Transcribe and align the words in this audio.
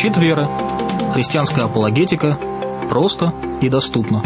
Щит 0.00 0.16
веры. 0.16 0.46
Христианская 1.12 1.62
апологетика. 1.62 2.38
Просто 2.88 3.34
и 3.60 3.68
доступно. 3.68 4.22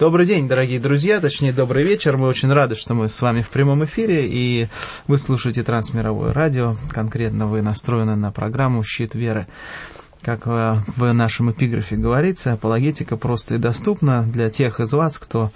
Добрый 0.00 0.26
день, 0.26 0.48
дорогие 0.48 0.80
друзья, 0.80 1.20
точнее, 1.20 1.52
добрый 1.52 1.84
вечер. 1.84 2.16
Мы 2.16 2.26
очень 2.26 2.52
рады, 2.52 2.74
что 2.74 2.94
мы 2.94 3.08
с 3.08 3.22
вами 3.22 3.42
в 3.42 3.50
прямом 3.50 3.84
эфире, 3.84 4.26
и 4.28 4.66
вы 5.06 5.18
слушаете 5.18 5.62
Трансмировое 5.62 6.32
радио. 6.32 6.74
Конкретно 6.90 7.46
вы 7.46 7.62
настроены 7.62 8.16
на 8.16 8.32
программу 8.32 8.82
«Щит 8.82 9.14
веры». 9.14 9.46
Как 10.26 10.44
в 10.44 11.12
нашем 11.12 11.52
эпиграфе 11.52 11.94
говорится, 11.94 12.54
апологетика 12.54 13.16
просто 13.16 13.54
и 13.54 13.58
доступна 13.58 14.24
для 14.24 14.50
тех 14.50 14.80
из 14.80 14.92
вас, 14.92 15.18
кто 15.18 15.52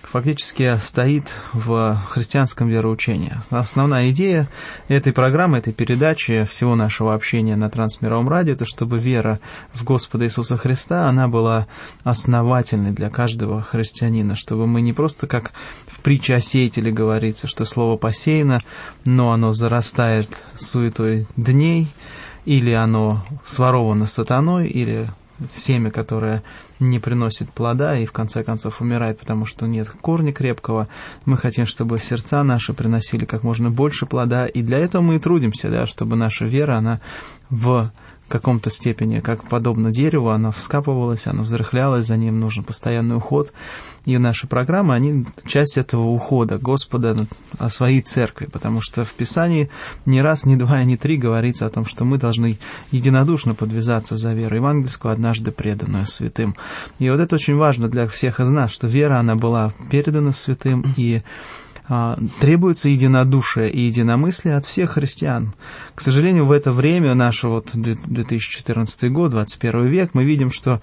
фактически 0.00 0.78
стоит 0.80 1.30
в 1.52 2.00
христианском 2.08 2.70
вероучении. 2.70 3.34
Основная 3.50 4.08
идея 4.08 4.48
этой 4.88 5.12
программы, 5.12 5.58
этой 5.58 5.74
передачи, 5.74 6.44
всего 6.44 6.74
нашего 6.74 7.12
общения 7.12 7.54
на 7.54 7.68
Трансмировом 7.68 8.30
радио, 8.30 8.54
это 8.54 8.64
чтобы 8.64 8.96
вера 8.98 9.40
в 9.74 9.84
Господа 9.84 10.24
Иисуса 10.24 10.56
Христа, 10.56 11.06
она 11.10 11.28
была 11.28 11.66
основательной 12.02 12.92
для 12.92 13.10
каждого 13.10 13.60
христианина, 13.60 14.36
чтобы 14.36 14.66
мы 14.66 14.80
не 14.80 14.94
просто 14.94 15.26
как 15.26 15.52
в 15.86 16.00
притче 16.00 16.36
о 16.36 16.40
сеятеле 16.40 16.90
говорится, 16.90 17.46
что 17.46 17.66
слово 17.66 17.98
посеяно, 17.98 18.56
но 19.04 19.32
оно 19.32 19.52
зарастает 19.52 20.30
суетой 20.56 21.26
дней, 21.36 21.88
или 22.48 22.72
оно 22.72 23.22
своровано 23.44 24.06
сатаной, 24.06 24.68
или 24.68 25.10
семя, 25.52 25.90
которое 25.90 26.42
не 26.80 26.98
приносит 26.98 27.50
плода 27.50 27.98
и 27.98 28.06
в 28.06 28.12
конце 28.12 28.42
концов 28.42 28.80
умирает, 28.80 29.20
потому 29.20 29.44
что 29.44 29.66
нет 29.66 29.90
корня 29.90 30.32
крепкого. 30.32 30.88
Мы 31.26 31.36
хотим, 31.36 31.66
чтобы 31.66 31.98
сердца 31.98 32.42
наши 32.44 32.72
приносили 32.72 33.26
как 33.26 33.42
можно 33.42 33.70
больше 33.70 34.06
плода, 34.06 34.46
и 34.46 34.62
для 34.62 34.78
этого 34.78 35.02
мы 35.02 35.16
и 35.16 35.18
трудимся, 35.18 35.68
да, 35.68 35.86
чтобы 35.86 36.16
наша 36.16 36.46
вера, 36.46 36.78
она 36.78 37.02
в 37.50 37.92
каком-то 38.28 38.70
степени, 38.70 39.20
как 39.20 39.48
подобно 39.48 39.90
дереву, 39.90 40.28
оно 40.28 40.52
вскапывалось, 40.52 41.26
оно 41.26 41.42
взрыхлялось, 41.42 42.06
за 42.06 42.16
ним 42.16 42.38
нужен 42.38 42.64
постоянный 42.64 43.16
уход. 43.16 43.52
И 44.04 44.16
наши 44.16 44.46
программы, 44.46 44.94
они 44.94 45.26
часть 45.44 45.76
этого 45.76 46.04
ухода 46.04 46.58
Господа 46.58 47.16
о 47.58 47.68
своей 47.68 48.00
церкви, 48.00 48.46
потому 48.46 48.80
что 48.80 49.04
в 49.04 49.12
Писании 49.12 49.68
ни 50.06 50.20
раз, 50.20 50.46
ни 50.46 50.56
два, 50.56 50.82
ни 50.84 50.96
три 50.96 51.16
говорится 51.16 51.66
о 51.66 51.70
том, 51.70 51.84
что 51.84 52.04
мы 52.04 52.16
должны 52.16 52.58
единодушно 52.90 53.54
подвязаться 53.54 54.16
за 54.16 54.32
веру 54.32 54.56
евангельскую, 54.56 55.12
однажды 55.12 55.50
преданную 55.50 56.06
святым. 56.06 56.56
И 56.98 57.10
вот 57.10 57.20
это 57.20 57.34
очень 57.34 57.56
важно 57.56 57.88
для 57.88 58.06
всех 58.06 58.40
из 58.40 58.48
нас, 58.48 58.70
что 58.70 58.86
вера, 58.86 59.18
она 59.18 59.36
была 59.36 59.74
передана 59.90 60.32
святым, 60.32 60.94
и 60.96 61.22
а, 61.88 62.18
требуется 62.40 62.90
единодушие 62.90 63.70
и 63.70 63.80
единомыслие 63.80 64.56
от 64.56 64.66
всех 64.66 64.92
христиан. 64.92 65.54
К 65.98 66.00
сожалению, 66.00 66.44
в 66.44 66.52
это 66.52 66.70
время, 66.70 67.14
наш 67.14 67.42
вот 67.42 67.72
2014 67.74 69.10
год, 69.10 69.32
21 69.32 69.86
век, 69.86 70.10
мы 70.12 70.22
видим, 70.22 70.52
что 70.52 70.80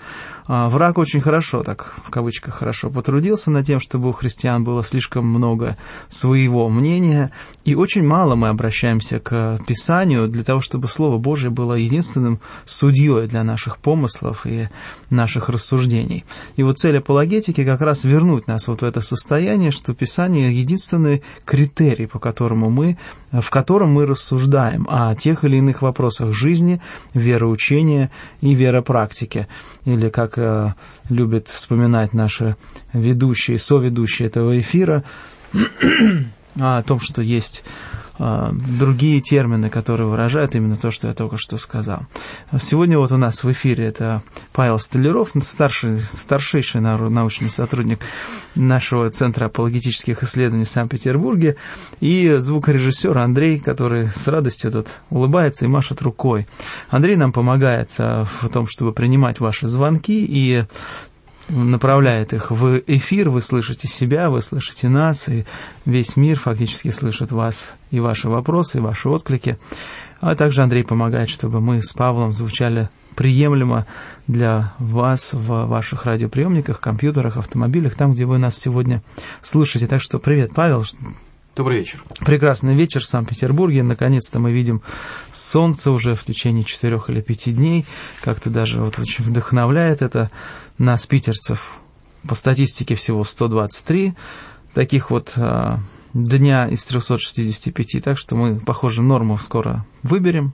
враг 0.47 0.97
очень 0.97 1.21
хорошо, 1.21 1.63
так 1.63 1.95
в 2.03 2.09
кавычках 2.09 2.55
хорошо, 2.55 2.89
потрудился 2.89 3.51
над 3.51 3.65
тем, 3.65 3.79
чтобы 3.79 4.09
у 4.09 4.11
христиан 4.11 4.63
было 4.63 4.83
слишком 4.83 5.25
много 5.25 5.77
своего 6.09 6.69
мнения, 6.69 7.31
и 7.63 7.75
очень 7.75 8.05
мало 8.05 8.35
мы 8.35 8.49
обращаемся 8.49 9.19
к 9.19 9.59
Писанию 9.67 10.27
для 10.27 10.43
того, 10.43 10.61
чтобы 10.61 10.87
Слово 10.87 11.17
Божие 11.17 11.49
было 11.49 11.73
единственным 11.73 12.39
судьей 12.65 13.27
для 13.27 13.43
наших 13.43 13.77
помыслов 13.77 14.45
и 14.45 14.69
наших 15.09 15.49
рассуждений. 15.49 16.25
И 16.55 16.63
вот 16.63 16.77
цель 16.77 16.97
апологетики 16.97 17.63
как 17.65 17.81
раз 17.81 18.03
вернуть 18.03 18.47
нас 18.47 18.67
вот 18.67 18.81
в 18.81 18.85
это 18.85 19.01
состояние, 19.01 19.71
что 19.71 19.93
Писание 19.93 20.53
единственный 20.53 21.23
критерий, 21.45 22.05
по 22.05 22.19
которому 22.19 22.69
мы, 22.69 22.97
в 23.31 23.49
котором 23.49 23.93
мы 23.93 24.05
рассуждаем 24.05 24.87
о 24.89 25.15
тех 25.15 25.43
или 25.43 25.57
иных 25.57 25.81
вопросах 25.81 26.31
жизни, 26.31 26.81
вероучения 27.13 28.11
и 28.41 28.53
веропрактики. 28.53 29.47
Или 29.85 30.09
как 30.09 30.34
э, 30.37 30.73
любят 31.09 31.47
вспоминать 31.47 32.13
наши 32.13 32.55
ведущие, 32.93 33.57
соведущие 33.57 34.27
этого 34.27 34.59
эфира, 34.59 35.03
о 36.57 36.81
том, 36.83 36.99
что 36.99 37.21
есть 37.21 37.63
а, 38.17 38.51
другие 38.53 39.19
термины, 39.19 39.69
которые 39.69 40.07
выражают 40.07 40.55
именно 40.55 40.77
то, 40.77 40.89
что 40.89 41.09
я 41.09 41.13
только 41.13 41.35
что 41.37 41.57
сказал. 41.57 42.03
Сегодня 42.61 42.97
вот 42.97 43.11
у 43.11 43.17
нас 43.17 43.43
в 43.43 43.51
эфире 43.51 43.85
это 43.85 44.23
Павел 44.53 44.79
Столяров, 44.79 45.31
старший, 45.41 45.99
старшейший 45.99 46.79
научный 46.79 47.49
сотрудник 47.49 47.99
нашего 48.55 49.09
Центра 49.09 49.47
апологетических 49.47 50.23
исследований 50.23 50.63
в 50.63 50.69
Санкт-Петербурге, 50.69 51.57
и 51.99 52.35
звукорежиссер 52.37 53.17
Андрей, 53.17 53.59
который 53.59 54.07
с 54.07 54.25
радостью 54.27 54.71
тут 54.71 54.87
улыбается 55.09 55.65
и 55.65 55.67
машет 55.67 56.01
рукой. 56.01 56.47
Андрей 56.89 57.17
нам 57.17 57.33
помогает 57.33 57.89
а, 57.97 58.23
в 58.23 58.47
том, 58.47 58.65
чтобы 58.67 58.93
принимать 58.93 59.41
ваши 59.41 59.67
звонки 59.67 60.25
и 60.25 60.63
направляет 61.49 62.33
их 62.33 62.51
в 62.51 62.81
эфир, 62.87 63.29
вы 63.29 63.41
слышите 63.41 63.87
себя, 63.87 64.29
вы 64.29 64.41
слышите 64.41 64.89
нас, 64.89 65.29
и 65.29 65.45
весь 65.85 66.15
мир 66.15 66.39
фактически 66.39 66.89
слышит 66.89 67.31
вас 67.31 67.73
и 67.91 67.99
ваши 67.99 68.29
вопросы, 68.29 68.77
и 68.77 68.81
ваши 68.81 69.09
отклики. 69.09 69.57
А 70.21 70.35
также 70.35 70.63
Андрей 70.63 70.83
помогает, 70.83 71.29
чтобы 71.29 71.61
мы 71.61 71.81
с 71.81 71.93
Павлом 71.93 72.31
звучали 72.31 72.89
приемлемо 73.15 73.85
для 74.27 74.73
вас 74.77 75.33
в 75.33 75.65
ваших 75.65 76.05
радиоприемниках, 76.05 76.79
компьютерах, 76.79 77.37
автомобилях, 77.37 77.95
там, 77.95 78.13
где 78.13 78.25
вы 78.25 78.37
нас 78.37 78.57
сегодня 78.57 79.01
слушаете. 79.41 79.87
Так 79.87 80.01
что 80.01 80.19
привет, 80.19 80.51
Павел. 80.53 80.83
Добрый 81.55 81.77
вечер. 81.77 82.03
Прекрасный 82.19 82.75
вечер 82.75 82.99
в 82.99 83.05
Санкт-Петербурге. 83.05 83.81
Наконец-то 83.81 84.39
мы 84.39 84.51
видим 84.51 84.81
солнце 85.31 85.89
уже 85.91 86.13
в 86.13 86.25
течение 86.25 86.65
четырех 86.65 87.09
или 87.09 87.21
пяти 87.21 87.53
дней. 87.53 87.85
Как-то 88.21 88.49
даже 88.49 88.81
вот 88.81 88.99
очень 88.99 89.23
вдохновляет 89.23 90.01
это 90.01 90.29
нас, 90.77 91.05
питерцев. 91.05 91.73
По 92.27 92.35
статистике 92.35 92.95
всего 92.95 93.23
123 93.23 94.15
таких 94.73 95.11
вот 95.11 95.33
а, 95.37 95.79
дня 96.13 96.67
из 96.67 96.83
365. 96.85 98.03
Так 98.03 98.17
что 98.17 98.35
мы, 98.35 98.59
похоже, 98.59 99.01
норму 99.01 99.37
скоро 99.37 99.85
выберем. 100.03 100.53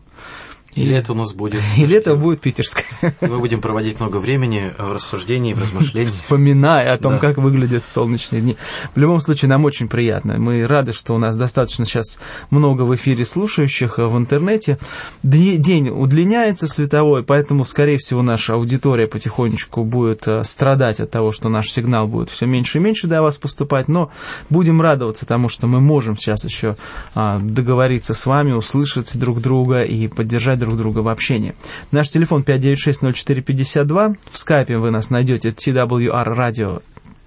И 0.75 0.83
лето 0.85 1.11
у 1.11 1.15
нас 1.15 1.33
будет. 1.33 1.61
И 1.77 1.85
лето 1.85 2.15
будет 2.15 2.41
питерское. 2.41 3.13
Мы 3.21 3.39
будем 3.39 3.61
проводить 3.61 3.99
много 3.99 4.17
времени 4.17 4.71
в 4.77 4.91
рассуждении, 4.91 5.53
в 5.53 5.59
размышлении. 5.61 6.07
Вспоминая 6.07 6.93
о 6.93 6.97
том, 6.97 7.13
да. 7.13 7.19
как 7.19 7.37
выглядят 7.37 7.85
солнечные 7.85 8.41
дни. 8.41 8.57
В 8.95 8.99
любом 8.99 9.19
случае, 9.19 9.49
нам 9.49 9.65
очень 9.65 9.89
приятно. 9.89 10.37
Мы 10.39 10.65
рады, 10.65 10.93
что 10.93 11.13
у 11.13 11.17
нас 11.17 11.35
достаточно 11.35 11.85
сейчас 11.85 12.19
много 12.51 12.83
в 12.83 12.95
эфире 12.95 13.25
слушающих 13.25 13.97
в 13.97 14.17
интернете. 14.17 14.77
День 15.23 15.89
удлиняется 15.89 16.67
световой, 16.67 17.23
поэтому, 17.23 17.65
скорее 17.65 17.97
всего, 17.97 18.21
наша 18.21 18.53
аудитория 18.53 19.07
потихонечку 19.07 19.83
будет 19.83 20.27
э, 20.27 20.43
страдать 20.43 20.99
от 20.99 21.11
того, 21.11 21.31
что 21.31 21.49
наш 21.49 21.69
сигнал 21.69 22.07
будет 22.07 22.29
все 22.29 22.45
меньше 22.45 22.77
и 22.77 22.81
меньше 22.81 23.07
до 23.07 23.21
вас 23.21 23.37
поступать. 23.37 23.87
Но 23.89 24.11
будем 24.49 24.81
радоваться 24.81 25.25
тому, 25.25 25.49
что 25.49 25.67
мы 25.67 25.81
можем 25.81 26.15
сейчас 26.15 26.45
еще 26.45 26.75
а, 27.13 27.39
договориться 27.39 28.13
с 28.13 28.25
вами, 28.25 28.53
услышать 28.53 29.17
друг 29.17 29.41
друга 29.41 29.83
и 29.83 30.07
поддержать 30.07 30.60
друг 30.61 30.77
друга 30.77 30.99
в 30.99 31.09
общении. 31.09 31.55
Наш 31.91 32.07
телефон 32.07 32.43
596-0452. 32.43 34.17
В 34.31 34.37
скайпе 34.37 34.77
вы 34.77 34.91
нас 34.91 35.09
найдете 35.09 35.49
TWR 35.49 36.35
Radio 36.35 36.81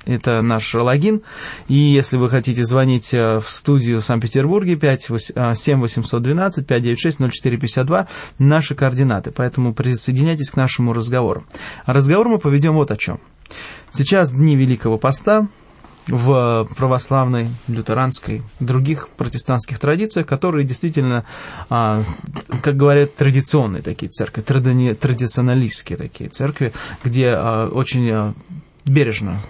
это 0.06 0.42
наш 0.42 0.74
логин. 0.74 1.22
И 1.68 1.74
если 1.74 2.16
вы 2.16 2.28
хотите 2.28 2.64
звонить 2.64 3.14
э, 3.14 3.38
в 3.38 3.48
студию 3.48 4.00
в 4.00 4.04
Санкт-Петербурге, 4.04 4.78
7 4.78 5.80
812 5.80 6.66
596 6.66 7.18
0452, 7.18 8.08
наши 8.38 8.74
координаты. 8.74 9.30
Поэтому 9.30 9.74
присоединяйтесь 9.74 10.50
к 10.50 10.56
нашему 10.56 10.92
разговору. 10.92 11.44
Разговор 11.86 12.28
мы 12.28 12.38
поведем 12.38 12.74
вот 12.74 12.90
о 12.90 12.96
чем. 12.96 13.18
Сейчас 13.90 14.32
дни 14.32 14.56
Великого 14.56 14.98
Поста, 14.98 15.48
в 16.08 16.68
православной, 16.76 17.48
лютеранской, 17.68 18.42
других 18.60 19.08
протестантских 19.08 19.78
традициях, 19.78 20.26
которые 20.26 20.66
действительно, 20.66 21.24
а, 21.70 22.02
как 22.62 22.76
говорят, 22.76 23.14
традиционные 23.14 23.82
такие 23.82 24.10
церкви, 24.10 24.42
традиционалистские 24.42 25.96
такие 25.96 26.28
церкви, 26.28 26.72
где 27.02 27.30
а, 27.30 27.68
очень 27.68 28.10
а, 28.10 28.34
бережно 28.84 29.40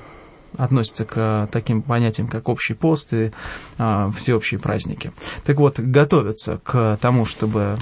относятся 0.56 1.04
к 1.04 1.48
таким 1.50 1.82
понятиям, 1.82 2.28
как 2.28 2.48
общий 2.48 2.74
пост 2.74 3.12
и 3.12 3.32
всеобщие 3.76 4.60
праздники. 4.60 5.10
Так 5.44 5.56
вот, 5.56 5.80
готовятся 5.80 6.60
к 6.62 6.96
тому, 7.00 7.24
чтобы 7.24 7.76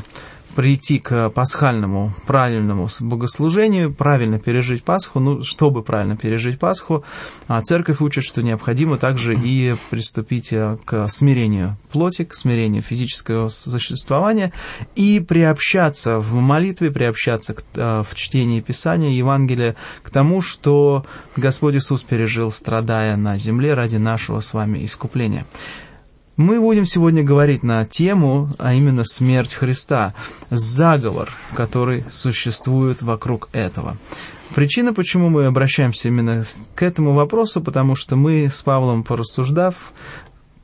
прийти 0.55 0.99
к 0.99 1.31
пасхальному 1.31 2.13
правильному 2.27 2.89
богослужению, 3.01 3.93
правильно 3.93 4.39
пережить 4.39 4.85
Пасху, 4.85 5.21
ну, 5.21 5.43
чтобы 5.43 5.83
правильно 5.83 6.17
пережить 6.17 6.59
Пасху, 6.59 7.05
а 7.49 7.61
церковь 7.63 8.01
учит, 8.01 8.25
что 8.25 8.43
необходимо 8.43 8.99
также 8.99 9.35
и 9.35 9.77
приступить 9.91 10.53
э, 10.53 10.77
к 10.85 11.09
смирению 11.09 11.77
плоти, 11.91 12.25
к 12.25 12.35
смирению 12.35 12.83
физического 12.83 13.49
существования 13.49 14.53
и 14.95 15.21
приобщаться 15.21 16.19
в 16.19 16.35
молитве, 16.35 16.91
приобщаться 16.91 17.55
к, 17.55 17.63
э, 17.75 18.03
в 18.03 18.15
чтении 18.15 18.61
Писания, 18.61 19.11
Евангелия 19.11 19.77
к 20.03 20.11
тому, 20.11 20.41
что 20.41 21.05
Господь 21.37 21.75
Иисус 21.75 22.03
пережил, 22.03 22.51
страдая 22.51 23.17
на 23.17 23.37
земле 23.37 23.75
ради 23.75 23.97
нашего 23.97 24.41
с 24.41 24.53
вами 24.53 24.85
искупления. 24.85 25.47
Мы 26.37 26.61
будем 26.61 26.87
сегодня 26.87 27.23
говорить 27.23 27.63
на 27.63 27.85
тему, 27.85 28.51
а 28.59 28.73
именно 28.73 29.05
смерть 29.05 29.53
Христа, 29.53 30.15
заговор, 30.49 31.31
который 31.55 32.05
существует 32.11 33.03
вокруг 33.03 33.51
этого. 33.53 33.99
Причина, 34.55 34.95
почему 34.95 35.29
мы 35.29 35.45
обращаемся 35.45 36.09
именно 36.09 36.43
к 36.75 36.83
этому 36.83 37.13
вопросу, 37.13 37.61
потому 37.61 37.95
что 37.95 38.17
мы 38.17 38.49
с 38.51 38.63
Павлом, 38.63 39.03
порассуждав, 39.05 39.93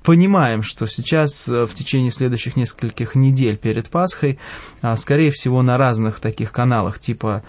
понимаем, 0.03 0.62
что 0.62 0.87
сейчас 0.87 1.47
э, 1.49 1.67
в 1.67 1.75
течение 1.75 2.11
следующих 2.11 2.56
нескольких 2.56 3.15
недель 3.15 3.59
перед 3.59 3.91
Пасхой, 3.91 4.38
а, 4.81 4.97
скорее 4.97 5.31
всего, 5.31 5.61
на 5.61 5.76
разных 5.76 6.20
таких 6.20 6.50
каналах 6.50 6.99
типа 6.99 7.43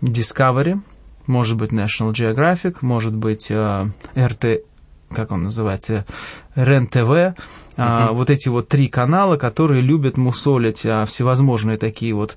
Discovery, 0.00 0.80
может 1.26 1.56
быть 1.58 1.70
National 1.70 2.12
Geographic, 2.12 2.78
может 2.80 3.14
быть 3.14 3.50
RT, 3.50 3.84
э, 4.14 4.60
как 5.10 5.32
он 5.32 5.44
называется, 5.44 6.06
РЕН-ТВ, 6.54 7.36
Uh-huh. 7.78 8.12
вот 8.12 8.28
эти 8.28 8.48
вот 8.48 8.66
три 8.66 8.88
канала, 8.88 9.36
которые 9.36 9.82
любят 9.82 10.16
мусолить 10.16 10.84
а, 10.84 11.04
всевозможные 11.04 11.78
такие 11.78 12.12
вот 12.12 12.36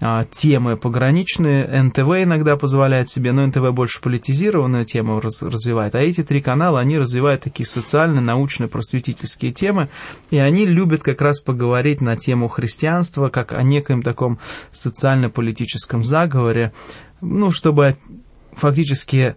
а, 0.00 0.24
темы 0.24 0.76
пограничные. 0.76 1.82
НТВ 1.82 2.22
иногда 2.22 2.58
позволяет 2.58 3.08
себе, 3.08 3.32
но 3.32 3.46
НТВ 3.46 3.70
больше 3.72 4.02
политизированную 4.02 4.84
тему 4.84 5.20
раз, 5.20 5.42
развивает. 5.42 5.94
А 5.94 6.00
эти 6.00 6.22
три 6.22 6.42
канала, 6.42 6.80
они 6.80 6.98
развивают 6.98 7.42
такие 7.42 7.66
социальные, 7.66 8.20
научные, 8.20 8.68
просветительские 8.68 9.52
темы, 9.52 9.88
и 10.30 10.36
они 10.36 10.66
любят 10.66 11.02
как 11.02 11.22
раз 11.22 11.40
поговорить 11.40 12.02
на 12.02 12.18
тему 12.18 12.48
христианства, 12.48 13.30
как 13.30 13.54
о 13.54 13.62
некоем 13.62 14.02
таком 14.02 14.38
социально-политическом 14.72 16.04
заговоре, 16.04 16.74
ну, 17.22 17.50
чтобы 17.50 17.96
фактически 18.52 19.36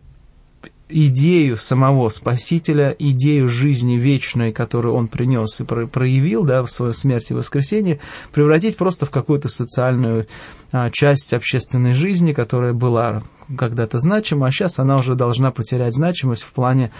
идею 0.90 1.58
самого 1.58 2.10
Спасителя, 2.10 2.96
идею 2.98 3.48
жизни 3.48 3.96
вечной, 3.96 4.54
которую 4.54 4.96
он 4.96 5.08
принес 5.08 5.60
и 5.60 5.64
проявил 5.64 6.44
да, 6.44 6.64
в 6.64 6.72
свою 6.72 6.94
смерть 6.94 7.32
и 7.32 7.34
воскресенье, 7.34 8.00
превратить 8.32 8.78
просто 8.78 9.06
в 9.06 9.12
какую-то 9.12 9.50
социальную 9.50 10.28
а, 10.72 10.90
часть 10.90 11.34
общественной 11.34 11.94
жизни, 11.94 12.34
которая 12.34 12.74
была 12.74 13.24
когда-то 13.58 14.00
значима, 14.00 14.48
а 14.48 14.52
сейчас 14.52 14.80
она 14.80 14.96
уже 14.96 15.16
должна 15.16 15.52
потерять 15.52 15.94
значимость 15.94 16.44
в 16.44 16.52
плане, 16.52 16.92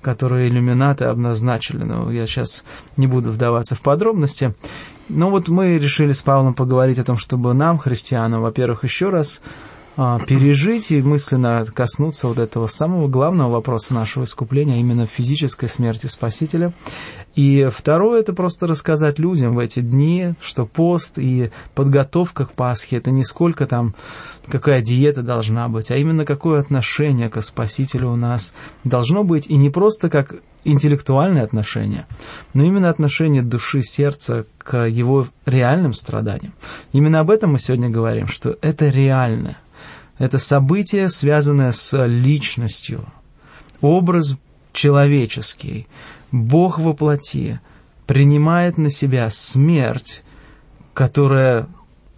который 0.00 0.48
иллюминаты 0.48 1.04
обозначили. 1.04 1.84
Но 1.84 2.10
я 2.10 2.26
сейчас 2.26 2.64
не 2.96 3.06
буду 3.06 3.30
вдаваться 3.30 3.74
в 3.74 3.80
подробности. 3.80 4.54
Но 5.08 5.30
вот 5.30 5.48
мы 5.48 5.78
решили 5.78 6.12
с 6.12 6.22
Павлом 6.22 6.54
поговорить 6.54 6.98
о 6.98 7.04
том, 7.04 7.16
чтобы 7.18 7.54
нам, 7.54 7.78
христианам, 7.78 8.42
во-первых, 8.42 8.84
еще 8.84 9.10
раз 9.10 9.42
пережить 9.96 10.90
и 10.90 11.02
мысленно 11.02 11.66
коснуться 11.66 12.28
вот 12.28 12.38
этого 12.38 12.66
самого 12.66 13.08
главного 13.08 13.52
вопроса 13.52 13.94
нашего 13.94 14.24
искупления, 14.24 14.76
а 14.76 14.78
именно 14.78 15.06
физической 15.06 15.68
смерти 15.68 16.06
Спасителя. 16.06 16.72
И 17.34 17.68
второе, 17.72 18.20
это 18.20 18.34
просто 18.34 18.66
рассказать 18.66 19.18
людям 19.18 19.54
в 19.54 19.58
эти 19.58 19.80
дни, 19.80 20.34
что 20.40 20.66
пост 20.66 21.18
и 21.18 21.50
подготовка 21.74 22.44
к 22.44 22.52
Пасхе, 22.52 22.96
это 22.96 23.10
не 23.10 23.24
сколько 23.24 23.66
там, 23.66 23.94
какая 24.48 24.82
диета 24.82 25.22
должна 25.22 25.68
быть, 25.68 25.90
а 25.90 25.96
именно 25.96 26.26
какое 26.26 26.60
отношение 26.60 27.30
к 27.30 27.40
Спасителю 27.40 28.10
у 28.10 28.16
нас 28.16 28.52
должно 28.84 29.24
быть, 29.24 29.46
и 29.46 29.56
не 29.56 29.70
просто 29.70 30.10
как 30.10 30.36
интеллектуальное 30.64 31.42
отношение, 31.42 32.06
но 32.52 32.64
именно 32.64 32.90
отношение 32.90 33.42
души, 33.42 33.82
сердца 33.82 34.44
к 34.58 34.86
его 34.86 35.26
реальным 35.46 35.94
страданиям. 35.94 36.52
Именно 36.92 37.20
об 37.20 37.30
этом 37.30 37.52
мы 37.52 37.58
сегодня 37.58 37.88
говорим, 37.88 38.28
что 38.28 38.56
это 38.60 38.88
реально– 38.88 39.56
это 40.18 40.38
событие, 40.38 41.08
связанное 41.10 41.72
с 41.72 42.06
личностью. 42.06 43.04
Образ 43.80 44.36
человеческий, 44.72 45.86
Бог 46.30 46.78
во 46.78 46.92
плоти, 46.94 47.60
принимает 48.06 48.78
на 48.78 48.90
себя 48.90 49.30
смерть, 49.30 50.22
которая 50.94 51.68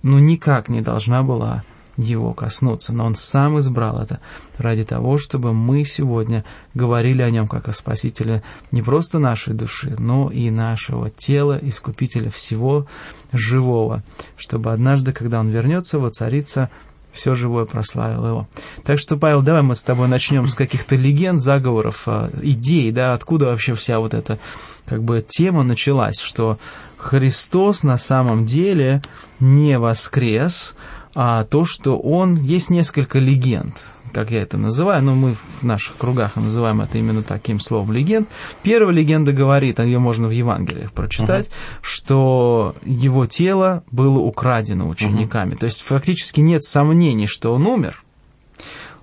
ну 0.03 0.19
никак 0.19 0.69
не 0.69 0.81
должна 0.81 1.23
была 1.23 1.65
его 1.97 2.35
коснуться, 2.35 2.93
но 2.93 3.07
он 3.07 3.15
сам 3.15 3.59
избрал 3.61 4.03
это 4.03 4.21
ради 4.59 4.85
того, 4.85 5.17
чтобы 5.17 5.53
мы 5.53 5.85
сегодня 5.85 6.45
говорили 6.75 7.23
о 7.23 7.31
нем 7.31 7.47
как 7.47 7.69
о 7.69 7.73
Спасителе 7.73 8.43
не 8.73 8.83
просто 8.83 9.19
нашей 9.19 9.55
души, 9.55 9.95
но 9.99 10.31
и 10.31 10.51
нашего 10.51 11.09
тела, 11.09 11.59
Искупителя 11.63 12.31
всего 12.31 12.87
живого, 13.33 14.03
чтобы 14.37 14.73
однажды, 14.73 15.13
когда 15.13 15.41
он 15.41 15.51
вернется, 15.51 15.99
воцариться 15.99 16.71
все 17.15 17.35
живое 17.35 17.65
прославил 17.65 18.27
его. 18.27 18.49
Так 18.85 18.99
что, 18.99 19.17
Павел, 19.17 19.41
давай 19.41 19.63
мы 19.63 19.75
с 19.75 19.83
тобой 19.83 20.09
начнем 20.09 20.49
с 20.49 20.55
каких-то 20.55 20.97
легенд, 20.97 21.41
заговоров, 21.41 22.03
а, 22.07 22.31
идей, 22.43 22.91
да, 22.91 23.15
откуда 23.15 23.47
вообще 23.47 23.75
вся 23.75 24.01
вот 24.01 24.13
эта 24.13 24.39
как 24.85 25.03
бы 25.03 25.25
тема 25.27 25.63
началась, 25.63 26.19
что 26.19 26.59
Христос 26.97 27.83
на 27.83 27.97
самом 27.97 28.45
деле 28.45 29.01
не 29.41 29.79
воскрес, 29.79 30.75
а 31.15 31.45
то, 31.45 31.65
что 31.65 31.99
он... 31.99 32.37
Есть 32.37 32.71
несколько 32.71 33.19
легенд, 33.19 33.85
как 34.15 34.31
я 34.31 34.43
это 34.43 34.57
называю, 34.57 35.03
но 35.03 35.15
мы 35.15 35.35
в 35.61 35.63
наших 35.65 35.97
кругах 35.97 36.37
называем 36.37 36.81
это 36.81 36.97
именно 36.97 37.23
таким 37.23 37.61
словом 37.61 37.93
легенд. 37.93 38.29
Первая 38.63 38.95
легенда 38.95 39.33
говорит, 39.33 39.81
а 39.81 39.85
ее 39.85 39.99
можно 39.99 40.29
в 40.29 40.31
Евангелиях 40.31 40.93
прочитать, 40.93 41.47
uh-huh. 41.47 41.79
что 41.83 42.77
его 42.85 43.27
тело 43.27 43.83
было 43.91 44.21
украдено 44.21 44.89
учениками. 44.89 45.55
Uh-huh. 45.55 45.59
То 45.59 45.67
есть 45.67 45.83
фактически 45.83 46.41
нет 46.41 46.63
сомнений, 46.63 47.27
что 47.27 47.53
он 47.53 47.67
умер, 47.67 48.03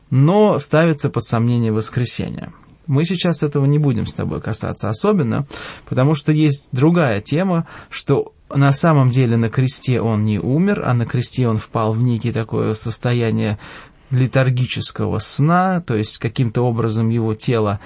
но 0.10 0.58
ставится 0.60 1.10
под 1.10 1.24
сомнение 1.24 1.72
воскресения. 1.72 2.54
Мы 2.88 3.04
сейчас 3.06 3.44
этого 3.44 3.66
не 3.66 3.78
будем 3.78 4.08
с 4.08 4.14
тобой 4.14 4.42
касаться 4.42 4.90
особенно, 4.90 5.46
потому 5.88 6.16
что 6.16 6.32
есть 6.32 6.70
другая 6.72 7.22
тема, 7.22 7.68
что 7.90 8.34
на 8.50 8.74
самом 8.74 9.12
деле 9.12 9.38
на 9.38 9.50
кресте 9.50 10.02
он 10.02 10.24
не 10.24 10.40
умер, 10.40 10.84
а 10.86 10.94
на 10.94 11.06
кресте 11.06 11.48
он 11.48 11.58
впал 11.58 11.94
в 11.94 12.02
некий 12.02 12.32
такое 12.32 12.74
состояние 12.74 13.60
летаргического 14.12 15.20
сна, 15.20 15.82
то 15.82 15.96
есть 15.96 16.18
каким-то 16.18 16.62
образом 16.62 17.10
его 17.10 17.34
тело 17.34 17.80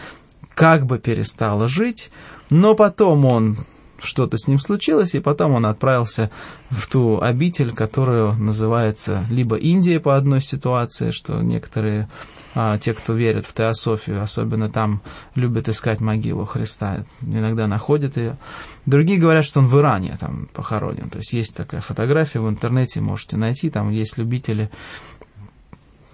как 0.53 0.85
бы 0.85 0.99
перестало 0.99 1.67
жить, 1.67 2.11
но 2.49 2.75
потом 2.75 3.25
он 3.25 3.57
что-то 3.99 4.37
с 4.37 4.47
ним 4.47 4.59
случилось, 4.59 5.15
и 5.15 5.19
потом 5.19 5.53
он 5.53 5.65
отправился 5.65 6.29
в 6.69 6.87
ту 6.87 7.21
обитель, 7.21 7.73
которая 7.73 8.33
называется 8.33 9.25
либо 9.29 9.55
Индия 9.55 9.99
по 9.99 10.15
одной 10.15 10.41
ситуации, 10.41 11.11
что 11.11 11.41
некоторые, 11.41 12.09
а, 12.53 12.77
те, 12.77 12.93
кто 12.93 13.13
верят 13.13 13.45
в 13.45 13.53
теософию, 13.53 14.21
особенно 14.21 14.69
там 14.69 15.01
любят 15.33 15.69
искать 15.69 16.01
могилу 16.01 16.45
Христа, 16.45 17.05
иногда 17.21 17.67
находят 17.67 18.17
ее. 18.17 18.37
Другие 18.85 19.19
говорят, 19.19 19.45
что 19.45 19.59
он 19.59 19.67
в 19.67 19.77
Иране 19.79 20.17
там 20.19 20.49
похоронен. 20.53 21.09
То 21.09 21.19
есть 21.19 21.33
есть 21.33 21.55
такая 21.55 21.81
фотография 21.81 22.39
в 22.39 22.49
интернете, 22.49 23.01
можете 23.01 23.37
найти, 23.37 23.69
там 23.69 23.89
есть 23.91 24.17
любители 24.17 24.69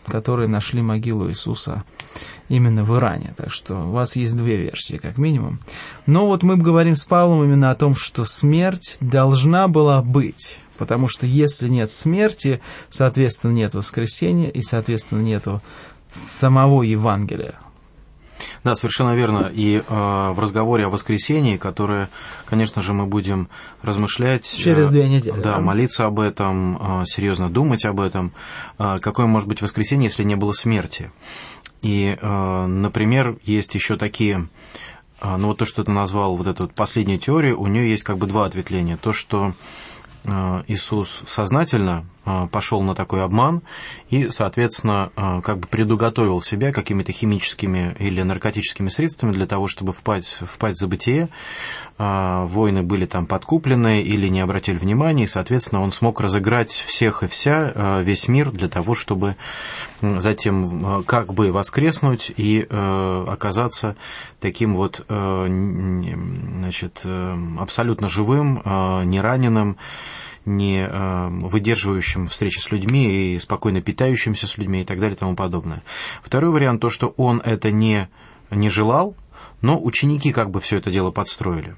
которые 0.05 0.47
нашли 0.47 0.81
могилу 0.81 1.29
Иисуса 1.29 1.83
именно 2.49 2.83
в 2.83 2.95
Иране. 2.95 3.33
Так 3.37 3.51
что 3.51 3.75
у 3.87 3.91
вас 3.91 4.15
есть 4.15 4.35
две 4.35 4.57
версии, 4.57 4.97
как 4.97 5.17
минимум. 5.17 5.59
Но 6.05 6.27
вот 6.27 6.43
мы 6.43 6.57
говорим 6.57 6.95
с 6.95 7.05
Павлом 7.05 7.43
именно 7.43 7.71
о 7.71 7.75
том, 7.75 7.95
что 7.95 8.25
смерть 8.25 8.97
должна 8.99 9.67
была 9.67 10.01
быть. 10.01 10.57
Потому 10.77 11.07
что 11.07 11.27
если 11.27 11.69
нет 11.69 11.91
смерти, 11.91 12.59
соответственно, 12.89 13.51
нет 13.51 13.75
воскресения, 13.75 14.49
и, 14.49 14.61
соответственно, 14.61 15.21
нет 15.21 15.47
самого 16.11 16.83
Евангелия. 16.83 17.55
Да, 18.63 18.75
совершенно 18.75 19.15
верно. 19.15 19.51
И 19.53 19.77
э, 19.77 19.81
в 19.87 20.39
разговоре 20.39 20.85
о 20.85 20.89
воскресении, 20.89 21.57
которое, 21.57 22.09
конечно 22.45 22.81
же, 22.81 22.93
мы 22.93 23.05
будем 23.05 23.49
размышлять. 23.81 24.45
Через 24.45 24.89
две 24.89 25.07
недели. 25.07 25.39
Да, 25.39 25.55
да. 25.55 25.59
молиться 25.59 26.05
об 26.05 26.19
этом, 26.19 27.01
э, 27.01 27.05
серьезно 27.05 27.49
думать 27.49 27.85
об 27.85 27.99
этом. 27.99 28.31
Э, 28.77 28.97
какое 28.99 29.25
может 29.25 29.47
быть 29.47 29.61
воскресенье, 29.61 30.09
если 30.09 30.23
не 30.23 30.35
было 30.35 30.51
смерти? 30.51 31.11
И, 31.81 32.17
э, 32.19 32.65
например, 32.65 33.37
есть 33.43 33.73
еще 33.73 33.97
такие, 33.97 34.47
э, 35.21 35.35
ну 35.35 35.47
вот 35.47 35.57
то, 35.57 35.65
что 35.65 35.83
ты 35.83 35.91
назвал, 35.91 36.37
вот 36.37 36.47
эту 36.47 36.63
вот 36.63 36.73
последнюю 36.73 37.19
теорию, 37.19 37.59
у 37.59 37.67
нее 37.67 37.89
есть 37.89 38.03
как 38.03 38.17
бы 38.17 38.27
два 38.27 38.45
ответвления. 38.45 38.97
То, 38.97 39.13
что 39.13 39.53
э, 40.23 40.63
Иисус 40.67 41.23
сознательно 41.25 42.05
пошел 42.51 42.81
на 42.81 42.93
такой 42.93 43.23
обман 43.23 43.61
и, 44.09 44.29
соответственно, 44.29 45.11
а, 45.15 45.41
как 45.41 45.57
бы 45.59 45.67
предуготовил 45.67 46.39
себя 46.41 46.71
какими-то 46.71 47.11
химическими 47.11 47.95
или 47.97 48.21
наркотическими 48.21 48.89
средствами 48.89 49.31
для 49.31 49.47
того, 49.47 49.67
чтобы 49.67 49.91
впасть, 49.91 50.37
впасть 50.41 50.77
в 50.77 50.79
забытие. 50.81 51.29
А, 51.97 52.45
воины 52.45 52.83
были 52.83 53.07
там 53.07 53.25
подкуплены 53.25 54.01
или 54.01 54.27
не 54.27 54.41
обратили 54.41 54.77
внимания, 54.77 55.23
и, 55.23 55.27
соответственно, 55.27 55.81
он 55.81 55.91
смог 55.91 56.21
разыграть 56.21 56.71
всех 56.71 57.23
и 57.23 57.27
вся, 57.27 58.01
весь 58.01 58.27
мир 58.27 58.51
для 58.51 58.67
того, 58.67 58.93
чтобы 58.95 59.35
затем 60.01 61.03
как 61.05 61.33
бы 61.33 61.51
воскреснуть 61.51 62.31
и 62.35 62.61
оказаться 62.69 63.95
таким 64.39 64.75
вот 64.75 65.05
значит, 65.07 67.03
абсолютно 67.59 68.09
живым, 68.09 68.61
нераненым, 68.65 69.77
не 70.45 70.87
э, 70.87 71.27
выдерживающим 71.29 72.27
встречи 72.27 72.59
с 72.59 72.71
людьми 72.71 73.35
и 73.35 73.39
спокойно 73.39 73.81
питающимся 73.81 74.47
с 74.47 74.57
людьми 74.57 74.81
и 74.81 74.83
так 74.83 74.99
далее 74.99 75.15
и 75.15 75.19
тому 75.19 75.35
подобное. 75.35 75.81
Второй 76.23 76.51
вариант, 76.51 76.81
то, 76.81 76.89
что 76.89 77.13
он 77.17 77.41
это 77.41 77.71
не, 77.71 78.09
не 78.49 78.69
желал, 78.69 79.15
но 79.61 79.79
ученики 79.79 80.31
как 80.31 80.49
бы 80.49 80.59
все 80.59 80.77
это 80.77 80.91
дело 80.91 81.11
подстроили. 81.11 81.75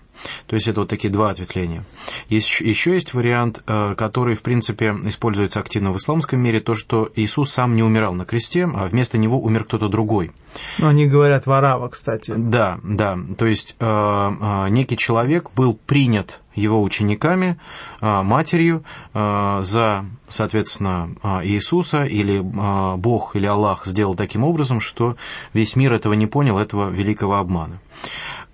То 0.48 0.56
есть 0.56 0.68
это 0.68 0.82
вот 0.82 0.90
такие 0.90 1.12
два 1.12 1.30
ответвления. 1.30 1.84
Есть, 2.30 2.60
еще 2.62 2.94
есть 2.94 3.14
вариант, 3.14 3.62
э, 3.66 3.96
который, 3.98 4.36
в 4.36 4.42
принципе, 4.42 4.96
используется 5.06 5.60
активно 5.60 5.92
в 5.92 5.98
исламском 5.98 6.40
мире, 6.40 6.60
то, 6.60 6.76
что 6.76 7.10
Иисус 7.16 7.52
сам 7.52 7.76
не 7.76 7.84
умирал 7.84 8.14
на 8.14 8.26
кресте, 8.26 8.64
а 8.66 8.88
вместо 8.88 9.18
него 9.18 9.40
умер 9.42 9.66
кто-то 9.66 9.88
другой. 9.88 10.32
Ну, 10.78 10.88
они 10.88 11.08
говорят 11.08 11.46
варава, 11.48 11.90
кстати. 11.90 12.34
Да, 12.36 12.80
да. 12.84 13.18
То 13.38 13.46
есть 13.46 13.76
э, 13.80 13.86
э, 13.86 14.70
некий 14.70 14.98
человек 14.98 15.52
был 15.56 15.74
принят 15.74 16.42
его 16.56 16.84
учениками, 16.84 17.58
матерью 18.00 18.84
за, 19.12 20.06
соответственно, 20.30 21.10
Иисуса, 21.44 22.04
или 22.04 22.42
Бог, 22.96 23.36
или 23.36 23.48
Аллах 23.48 23.88
сделал 23.88 24.14
таким 24.14 24.44
образом, 24.44 24.80
что 24.80 25.16
весь 25.54 25.76
мир 25.76 25.94
этого 25.94 26.14
не 26.14 26.28
понял, 26.28 26.60
этого 26.60 26.92
великого 26.92 27.38
обмана. 27.38 27.80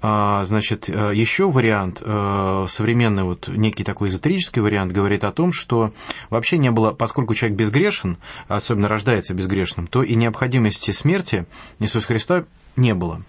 А, 0.02 0.46
значит, 0.46 0.90
э, 0.90 1.12
еще 1.14 1.50
вариант, 1.50 2.02
э, 2.02 2.66
современный 2.70 3.24
вот 3.24 3.50
некий 3.50 3.84
такой 3.84 4.08
эзотерический 4.08 4.62
вариант, 4.62 4.94
говорит 4.94 5.26
о 5.26 5.32
том, 5.32 5.52
что 5.52 5.92
вообще 6.30 6.58
не 6.58 6.72
было, 6.72 6.92
поскольку 6.92 7.36
человек 7.36 7.58
безгрешен, 7.58 8.18
особенно 8.48 8.88
рождается 8.88 9.34
безгрешным, 9.34 9.88
то 9.88 10.02
и 10.02 10.16
необходимости 10.16 10.92
смерти 10.92 11.46
Иисуса 11.80 12.08
Христа 12.08 12.46
не 12.78 12.94
было. 12.94 13.22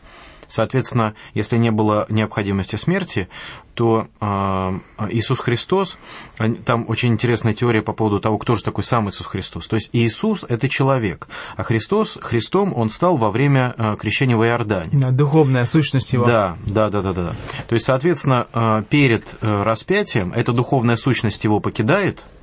Соответственно, 0.50 1.14
если 1.34 1.56
не 1.56 1.70
было 1.70 2.06
необходимости 2.08 2.76
смерти, 2.76 3.28
то 3.74 4.08
э, 4.20 5.06
Иисус 5.10 5.38
Христос, 5.38 5.96
там 6.66 6.84
очень 6.88 7.10
интересная 7.10 7.54
теория 7.54 7.82
по 7.82 7.92
поводу 7.92 8.20
того, 8.20 8.36
кто 8.38 8.56
же 8.56 8.62
такой 8.62 8.84
сам 8.84 9.08
Иисус 9.08 9.26
Христос. 9.26 9.68
То 9.68 9.76
есть 9.76 9.90
Иисус– 9.92 10.44
это 10.48 10.68
человек, 10.68 11.28
а 11.56 11.62
Христос, 11.62 12.18
Христом 12.20 12.74
он 12.76 12.90
стал 12.90 13.16
во 13.16 13.30
время 13.30 13.74
э, 13.78 13.96
крещения 13.98 14.36
в 14.36 14.44
Иордане. 14.44 14.90
Да, 14.92 15.10
духовная 15.10 15.64
сущность 15.64 16.12
его. 16.12 16.26
Да, 16.26 16.58
да, 16.66 16.90
да, 16.90 17.00
да, 17.00 17.12
да. 17.12 17.34
То 17.68 17.74
есть, 17.74 17.86
соответственно, 17.86 18.46
э, 18.52 18.82
перед 18.90 19.36
распятием 19.40 20.32
эта 20.34 20.52
духовная 20.52 20.96
сущность 20.96 21.44
его 21.44 21.60
покидает– 21.60 22.24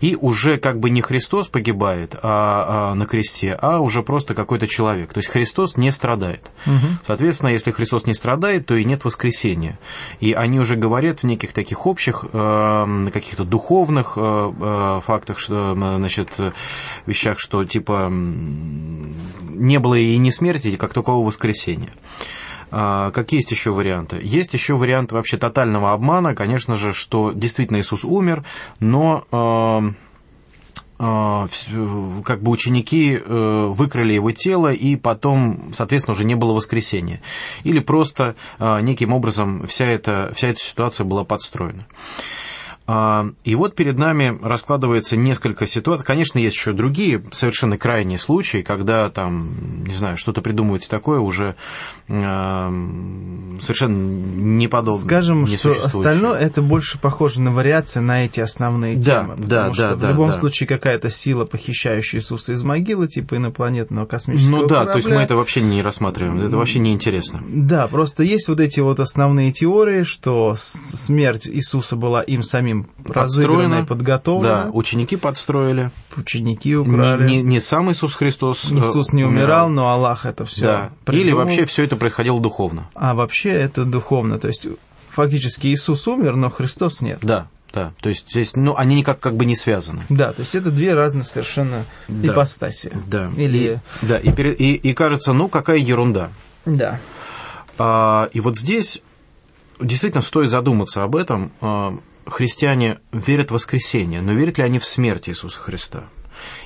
и 0.00 0.16
уже 0.16 0.56
как 0.58 0.78
бы 0.78 0.90
не 0.90 1.02
Христос 1.02 1.48
погибает 1.48 2.14
а, 2.22 2.92
а, 2.92 2.94
на 2.94 3.06
кресте, 3.06 3.56
а 3.60 3.80
уже 3.80 4.02
просто 4.02 4.34
какой-то 4.34 4.66
человек. 4.66 5.12
То 5.12 5.18
есть 5.18 5.28
Христос 5.28 5.76
не 5.76 5.90
страдает. 5.90 6.50
Угу. 6.66 6.86
Соответственно, 7.06 7.50
если 7.50 7.70
Христос 7.70 8.06
не 8.06 8.14
страдает, 8.14 8.66
то 8.66 8.74
и 8.74 8.84
нет 8.84 9.04
воскресения. 9.04 9.78
И 10.20 10.32
они 10.32 10.58
уже 10.58 10.76
говорят 10.76 11.20
в 11.20 11.24
неких 11.24 11.52
таких 11.52 11.86
общих, 11.86 12.24
э, 12.32 13.08
каких-то 13.12 13.44
духовных 13.44 14.14
э, 14.16 14.52
э, 14.60 15.00
фактах, 15.04 15.38
что, 15.38 15.74
значит, 15.74 16.38
вещах, 17.06 17.38
что 17.38 17.64
типа 17.64 18.08
не 18.10 19.78
было 19.78 19.94
и 19.94 20.16
не 20.18 20.32
смерти, 20.32 20.76
как 20.76 20.92
такового 20.92 21.26
воскресения. 21.26 21.92
А, 22.70 23.10
какие 23.10 23.38
есть 23.38 23.50
еще 23.50 23.70
варианты? 23.72 24.18
Есть 24.22 24.54
еще 24.54 24.74
вариант 24.74 25.12
вообще 25.12 25.36
тотального 25.36 25.92
обмана, 25.92 26.34
конечно 26.34 26.76
же, 26.76 26.92
что 26.92 27.32
действительно 27.32 27.80
Иисус 27.80 28.04
умер, 28.04 28.44
но 28.78 29.24
а, 29.32 29.82
а, 30.98 31.46
как 32.24 32.42
бы 32.42 32.50
ученики 32.50 33.14
э, 33.14 33.66
выкрали 33.72 34.12
его 34.12 34.32
тело, 34.32 34.72
и 34.72 34.96
потом, 34.96 35.72
соответственно, 35.72 36.12
уже 36.12 36.24
не 36.24 36.34
было 36.34 36.52
воскресения. 36.52 37.22
Или 37.64 37.80
просто 37.80 38.36
неким 38.58 39.12
образом 39.12 39.66
вся 39.66 39.86
эта, 39.86 40.32
вся 40.34 40.48
эта 40.48 40.60
ситуация 40.60 41.04
была 41.04 41.24
подстроена. 41.24 41.86
А, 42.92 43.30
и 43.44 43.54
вот 43.54 43.76
перед 43.76 43.98
нами 43.98 44.36
раскладывается 44.42 45.16
несколько 45.16 45.64
ситуаций. 45.64 46.04
Конечно, 46.04 46.40
есть 46.40 46.56
еще 46.56 46.72
другие 46.72 47.22
совершенно 47.30 47.78
крайние 47.78 48.18
случаи, 48.18 48.62
когда 48.62 49.08
там, 49.10 49.84
не 49.84 49.92
знаю, 49.92 50.16
что-то 50.16 50.42
придумывается 50.42 50.90
такое 50.90 51.20
уже 51.20 51.54
а, 52.08 52.68
совершенно 53.60 53.96
неподобное. 53.96 55.04
Скажем, 55.04 55.44
не 55.44 55.56
что 55.56 55.70
остальное 55.70 56.36
это 56.40 56.62
больше 56.62 56.98
похоже 56.98 57.40
на 57.42 57.52
вариации 57.52 58.00
на 58.00 58.24
эти 58.24 58.40
основные 58.40 58.96
да, 58.96 59.20
темы. 59.20 59.34
Да, 59.38 59.68
да, 59.68 59.72
что 59.72 59.94
да. 59.94 60.08
В 60.08 60.10
любом 60.10 60.30
да. 60.30 60.34
случае 60.34 60.66
какая-то 60.66 61.10
сила, 61.10 61.44
похищающая 61.44 62.18
Иисуса 62.18 62.54
из 62.54 62.64
могилы, 62.64 63.06
типа 63.06 63.36
инопланетного 63.36 64.06
космического 64.06 64.62
Ну 64.62 64.66
да, 64.66 64.74
корабля. 64.86 64.92
то 64.92 64.98
есть 64.98 65.08
мы 65.10 65.16
это 65.22 65.36
вообще 65.36 65.60
не 65.60 65.80
рассматриваем, 65.80 66.44
это 66.44 66.56
вообще 66.56 66.80
не 66.80 66.92
интересно. 66.92 67.40
Да, 67.46 67.86
просто 67.86 68.24
есть 68.24 68.48
вот 68.48 68.58
эти 68.58 68.80
вот 68.80 68.98
основные 68.98 69.52
теории, 69.52 70.02
что 70.02 70.56
смерть 70.56 71.46
Иисуса 71.46 71.94
была 71.94 72.22
им 72.22 72.42
самим 72.42 72.79
разыграно 73.04 73.80
и 73.80 73.84
подготовлено. 73.84 74.64
Да, 74.64 74.70
ученики 74.72 75.16
подстроили. 75.16 75.90
Ученики 76.16 76.76
украли. 76.76 77.28
Не, 77.28 77.42
не 77.42 77.60
сам 77.60 77.90
Иисус 77.90 78.14
Христос 78.14 78.70
э, 78.70 78.78
Иисус 78.78 79.12
не 79.12 79.24
умирал, 79.24 79.66
умирал 79.66 79.68
но 79.68 79.92
Аллах 79.92 80.26
это 80.26 80.44
все 80.44 80.90
да. 81.06 81.12
Или 81.12 81.32
вообще 81.32 81.64
все 81.64 81.84
это 81.84 81.96
происходило 81.96 82.40
духовно. 82.40 82.88
А 82.94 83.14
вообще 83.14 83.50
это 83.50 83.84
духовно. 83.84 84.38
То 84.38 84.48
есть 84.48 84.66
фактически 85.08 85.68
Иисус 85.68 86.06
умер, 86.08 86.36
но 86.36 86.50
Христос 86.50 87.00
нет. 87.00 87.18
Да. 87.22 87.48
Да, 87.72 87.92
то 88.00 88.08
есть 88.08 88.28
здесь, 88.28 88.56
ну, 88.56 88.74
они 88.76 88.96
никак 88.96 89.20
как 89.20 89.36
бы 89.36 89.44
не 89.44 89.54
связаны. 89.54 90.02
Да, 90.08 90.32
то 90.32 90.40
есть 90.40 90.56
это 90.56 90.72
две 90.72 90.92
разные 90.92 91.22
совершенно 91.22 91.84
да. 92.08 92.32
ипостаси. 92.32 92.92
Да. 93.06 93.30
Или... 93.36 93.80
И, 94.02 94.06
да, 94.06 94.18
и, 94.18 94.30
и, 94.30 94.74
и 94.74 94.92
кажется, 94.92 95.32
ну, 95.32 95.46
какая 95.46 95.78
ерунда. 95.78 96.30
Да. 96.66 96.98
А, 97.78 98.28
и 98.32 98.40
вот 98.40 98.56
здесь 98.56 99.02
действительно 99.80 100.22
стоит 100.22 100.50
задуматься 100.50 101.04
об 101.04 101.16
этом. 101.16 101.52
Христиане 102.32 103.00
верят 103.12 103.50
в 103.50 103.54
воскресение, 103.54 104.22
но 104.22 104.32
верят 104.32 104.58
ли 104.58 104.64
они 104.64 104.78
в 104.78 104.84
смерть 104.84 105.28
Иисуса 105.28 105.58
Христа? 105.58 106.04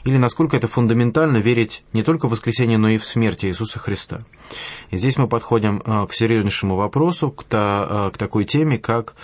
Или 0.04 0.16
насколько 0.16 0.56
это 0.56 0.68
фундаментально 0.68 1.38
верить 1.38 1.83
не 1.92 2.02
только 2.02 2.26
в 2.26 2.30
воскресение, 2.30 2.78
но 2.78 2.88
и 2.88 2.99
в 2.99 3.04
смерть 3.04 3.44
Иисуса 3.44 3.78
Христа? 3.78 4.21
И 4.90 4.97
здесь 4.97 5.16
мы 5.16 5.28
подходим 5.28 5.83
а, 5.85 6.06
к 6.06 6.14
серьезнейшему 6.14 6.76
вопросу, 6.76 7.30
к, 7.30 7.44
а, 7.50 8.11
к 8.11 8.18
такой 8.18 8.44
теме, 8.44 8.78
как 8.78 9.14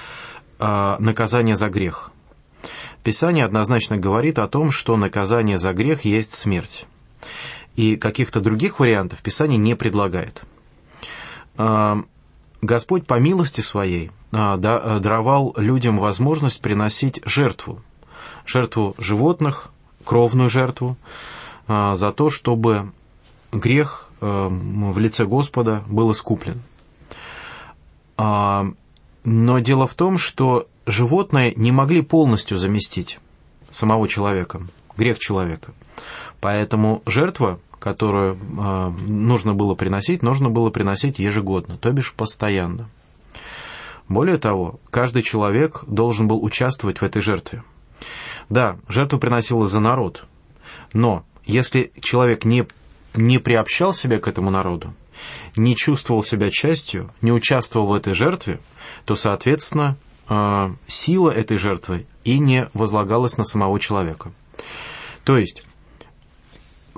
а, 0.59 0.97
наказание 0.99 1.57
за 1.57 1.69
грех. 1.69 2.11
Писание 3.05 3.45
однозначно 3.45 3.97
говорит 3.97 4.39
о 4.39 4.49
том, 4.49 4.71
что 4.71 4.97
наказание 4.97 5.59
за 5.59 5.73
грех 5.73 6.05
есть 6.05 6.35
смерть. 6.35 6.87
И 7.77 7.97
каких-то 7.97 8.41
других 8.41 8.81
вариантов 8.81 9.23
Писание 9.23 9.59
не 9.59 9.75
предлагает. 9.75 10.43
Господь 12.63 13.07
по 13.07 13.19
милости 13.19 13.61
своей 13.61 14.11
а, 14.33 14.57
э, 14.57 15.01
даровал 15.01 15.55
людям 15.57 15.99
возможность 15.99 16.61
приносить 16.61 17.21
жертву. 17.25 17.81
Жертву 18.47 18.95
животных, 18.99 19.71
кровную 20.05 20.51
жертву, 20.51 20.97
а, 21.67 21.97
за 21.97 22.13
то, 22.13 22.31
чтобы 22.31 22.93
грех 23.53 24.09
э, 24.21 24.49
в 24.51 24.99
лице 24.99 25.25
Господа 25.25 25.83
был 25.87 26.13
искуплен. 26.13 26.61
А, 28.17 28.67
но 29.25 29.59
дело 29.61 29.87
в 29.87 29.95
том, 29.95 30.19
что 30.19 30.67
животные 30.87 31.55
не 31.57 31.73
могли 31.73 32.03
полностью 32.03 32.59
заместить 32.59 33.19
самого 33.71 34.09
человека, 34.09 34.61
грех 34.97 35.19
человека. 35.19 35.73
Поэтому 36.41 37.03
жертва 37.07 37.59
которую 37.81 38.35
э, 38.35 38.93
нужно 39.09 39.55
было 39.55 39.75
приносить, 39.75 40.23
нужно 40.23 40.51
было 40.51 40.71
приносить 40.71 41.19
ежегодно, 41.19 41.77
то 41.79 41.91
бишь 41.91 42.13
постоянно. 42.13 42.89
Более 44.07 44.39
того, 44.39 44.79
каждый 44.91 45.23
человек 45.23 45.85
должен 45.87 46.29
был 46.29 46.45
участвовать 46.45 47.01
в 47.01 47.05
этой 47.05 47.23
жертве. 47.23 47.65
Да, 48.49 48.77
жертва 48.89 49.17
приносилась 49.19 49.71
за 49.71 49.81
народ, 49.81 50.25
но 50.93 51.25
если 51.47 51.93
человек 52.01 52.45
не, 52.45 52.67
не 53.15 53.39
приобщал 53.39 53.95
себя 53.95 54.19
к 54.19 54.29
этому 54.29 54.51
народу, 54.51 54.93
не 55.57 55.75
чувствовал 55.75 56.23
себя 56.23 56.51
частью, 56.51 57.11
не 57.23 57.33
участвовал 57.33 57.87
в 57.89 57.95
этой 57.95 58.15
жертве, 58.15 58.61
то, 59.05 59.15
соответственно, 59.17 59.97
э, 60.29 60.71
сила 60.87 61.31
этой 61.31 61.57
жертвы 61.57 62.07
и 62.25 62.39
не 62.39 62.69
возлагалась 62.75 63.39
на 63.39 63.45
самого 63.45 63.81
человека. 63.81 64.33
То 65.25 65.39
есть 65.39 65.63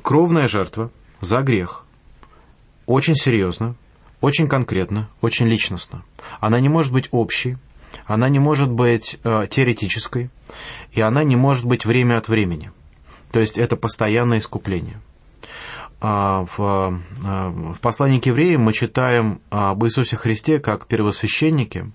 кровная 0.03 0.49
жертва 0.49 0.91
за 1.21 1.41
грех 1.43 1.85
очень 2.87 3.15
серьезно, 3.15 3.75
очень 4.21 4.49
конкретно, 4.49 5.09
очень 5.21 5.47
личностно. 5.47 6.03
Она 6.41 6.61
не 6.61 6.69
может 6.69 6.93
быть 6.93 7.09
общей, 7.11 7.57
она 8.07 8.29
не 8.29 8.39
может 8.39 8.71
быть 8.71 9.19
э, 9.23 9.47
теоретической, 9.49 10.31
и 10.93 11.01
она 11.01 11.25
не 11.25 11.37
может 11.37 11.65
быть 11.65 11.85
время 11.85 12.19
от 12.19 12.29
времени. 12.29 12.71
То 13.31 13.41
есть 13.41 13.59
это 13.59 13.77
постоянное 13.77 14.39
искупление. 14.39 15.01
А, 16.01 16.47
в, 16.57 17.01
а, 17.25 17.49
в 17.51 17.79
послании 17.81 18.19
к 18.19 18.27
евреям 18.27 18.63
мы 18.63 18.73
читаем 18.73 19.41
об 19.51 19.85
Иисусе 19.85 20.17
Христе 20.17 20.59
как 20.59 20.87
первосвященнике, 20.87 21.91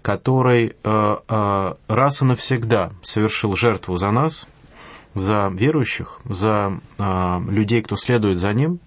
который 0.00 0.74
э, 0.82 1.74
раз 1.88 2.22
и 2.22 2.24
навсегда 2.24 2.92
совершил 3.02 3.56
жертву 3.56 3.98
за 3.98 4.10
нас, 4.10 4.46
за 5.16 5.50
верующих, 5.52 6.20
за 6.24 6.78
людей, 6.98 7.82
кто 7.82 7.96
следует 7.96 8.38
за 8.38 8.52
ним, 8.52 8.78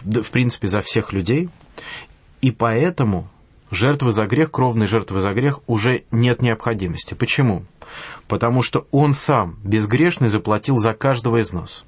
в 0.00 0.30
принципе, 0.30 0.66
за 0.68 0.80
всех 0.80 1.12
людей, 1.12 1.48
и 2.40 2.50
поэтому 2.50 3.28
жертвы 3.70 4.12
за 4.12 4.26
грех, 4.26 4.50
кровной 4.50 4.86
жертвы 4.86 5.20
за 5.20 5.32
грех 5.32 5.60
уже 5.66 6.04
нет 6.10 6.42
необходимости. 6.42 7.14
Почему? 7.14 7.64
Потому 8.26 8.62
что 8.62 8.86
Он 8.90 9.14
сам, 9.14 9.56
безгрешный, 9.62 10.28
заплатил 10.28 10.76
за 10.76 10.94
каждого 10.94 11.40
из 11.40 11.52
нас. 11.52 11.84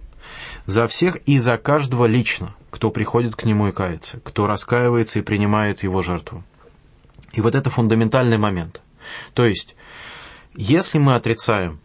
За 0.67 0.87
всех 0.87 1.17
и 1.27 1.39
за 1.39 1.57
каждого 1.57 2.07
лично, 2.07 2.55
кто 2.71 2.91
приходит 2.91 3.37
к 3.37 3.45
Нему 3.45 3.69
и 3.69 3.73
кается, 3.73 4.21
кто 4.21 4.47
раскаивается 4.47 5.19
и 5.19 5.23
принимает 5.23 5.83
Его 5.83 6.03
жертву. 6.03 6.45
И 7.33 7.41
вот 7.41 7.55
это 7.55 7.71
фундаментальный 7.71 8.39
момент. 8.39 8.81
То 9.35 9.45
есть, 9.45 9.77
если 10.55 10.99
мы 10.99 11.15
отрицаем 11.15 11.79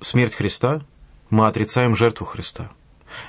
смерть 0.00 0.34
Христа, 0.34 0.82
мы 1.30 1.46
отрицаем 1.46 1.94
жертву 1.94 2.26
Христа. 2.26 2.70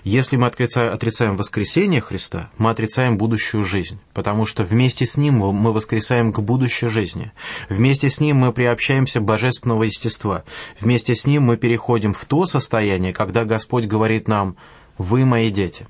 Если 0.04 0.36
мы 0.36 0.48
отрицаем 0.48 1.36
воскресение 1.36 2.02
Христа, 2.02 2.50
мы 2.58 2.70
отрицаем 2.70 3.18
будущую 3.18 3.64
жизнь, 3.64 4.00
потому 4.14 4.46
что 4.46 4.64
вместе 4.64 5.06
с 5.06 5.18
Ним 5.18 5.36
мы 5.36 5.74
воскресаем 5.74 6.32
к 6.32 6.40
будущей 6.40 6.88
жизни. 6.88 7.32
Вместе 7.70 8.10
с 8.10 8.20
Ним 8.20 8.38
мы 8.38 8.52
приобщаемся 8.52 9.22
божественного 9.22 9.84
естества. 9.84 10.44
Вместе 10.80 11.16
с 11.16 11.26
Ним 11.26 11.44
мы 11.44 11.58
переходим 11.58 12.14
в 12.14 12.26
то 12.26 12.46
состояние, 12.46 13.14
когда 13.14 13.46
Господь 13.46 13.86
говорит 13.86 14.28
нам 14.28 14.58
«Вы 14.98 15.26
мои 15.26 15.50
дети». 15.50 15.88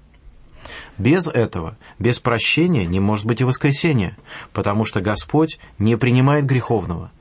Без 0.97 1.27
этого, 1.27 1.77
без 1.97 2.19
прощения 2.19 2.85
не 2.85 2.99
может 2.99 3.25
быть 3.25 3.41
и 3.41 3.45
воскресения, 3.45 4.17
потому 4.53 4.85
что 4.85 5.01
Господь 5.01 5.59
не 5.77 5.97
принимает 5.97 6.45
греховного. 6.45 7.11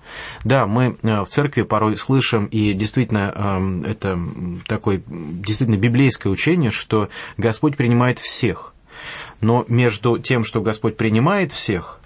Да, 0.44 0.66
мы 0.66 0.96
э, 1.02 1.20
в 1.22 1.26
церкви 1.28 1.62
порой 1.62 1.96
слышим, 1.96 2.46
и 2.46 2.72
действительно 2.72 3.32
эм, 3.34 3.84
это 3.84 4.18
такое 4.66 5.02
действительно 5.06 5.76
библейское 5.76 6.32
учение, 6.32 6.70
что 6.70 7.08
Господь 7.36 7.76
принимает 7.76 8.18
всех. 8.18 8.74
Но 9.40 9.64
между 9.68 10.18
тем, 10.18 10.44
что 10.44 10.60
Господь 10.60 10.96
принимает 10.96 11.52
всех, 11.52 12.00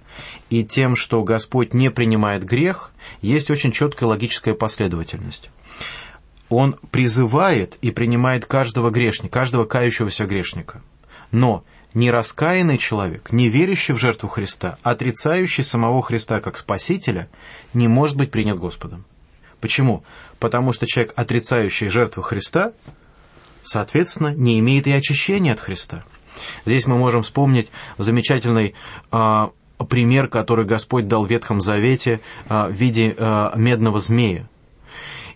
и 0.50 0.64
тем, 0.64 0.96
что 0.96 1.22
Господь 1.22 1.72
не 1.72 1.90
принимает 1.90 2.44
грех, 2.44 2.92
есть 3.22 3.50
очень 3.50 3.72
четкая 3.72 4.08
логическая 4.11 4.54
последовательность. 4.54 5.49
Он 6.50 6.76
призывает 6.90 7.78
и 7.80 7.90
принимает 7.90 8.44
каждого 8.44 8.90
грешника, 8.90 9.32
каждого 9.32 9.64
кающегося 9.64 10.26
грешника– 10.26 10.82
но 11.32 11.64
нераскаянный 11.94 12.78
человек, 12.78 13.32
не 13.32 13.48
верящий 13.48 13.94
в 13.94 13.98
жертву 13.98 14.28
Христа, 14.28 14.78
отрицающий 14.82 15.64
самого 15.64 16.02
Христа 16.02 16.40
как 16.40 16.56
Спасителя, 16.56 17.28
не 17.74 17.88
может 17.88 18.16
быть 18.16 18.30
принят 18.30 18.58
Господом. 18.58 19.04
Почему? 19.60 20.04
Потому 20.38 20.72
что 20.72 20.86
человек, 20.86 21.12
отрицающий 21.16 21.88
жертву 21.88 22.22
Христа, 22.22 22.72
соответственно, 23.62 24.34
не 24.34 24.58
имеет 24.58 24.86
и 24.86 24.92
очищения 24.92 25.52
от 25.52 25.60
Христа. 25.60 26.04
Здесь 26.64 26.86
мы 26.86 26.96
можем 26.96 27.22
вспомнить 27.22 27.70
замечательный 27.98 28.74
э, 29.12 29.48
пример, 29.88 30.28
который 30.28 30.64
Господь 30.64 31.06
дал 31.06 31.26
в 31.26 31.30
Ветхом 31.30 31.60
Завете 31.60 32.20
э, 32.48 32.68
в 32.68 32.72
виде 32.72 33.14
э, 33.16 33.50
медного 33.56 34.00
змея. 34.00 34.48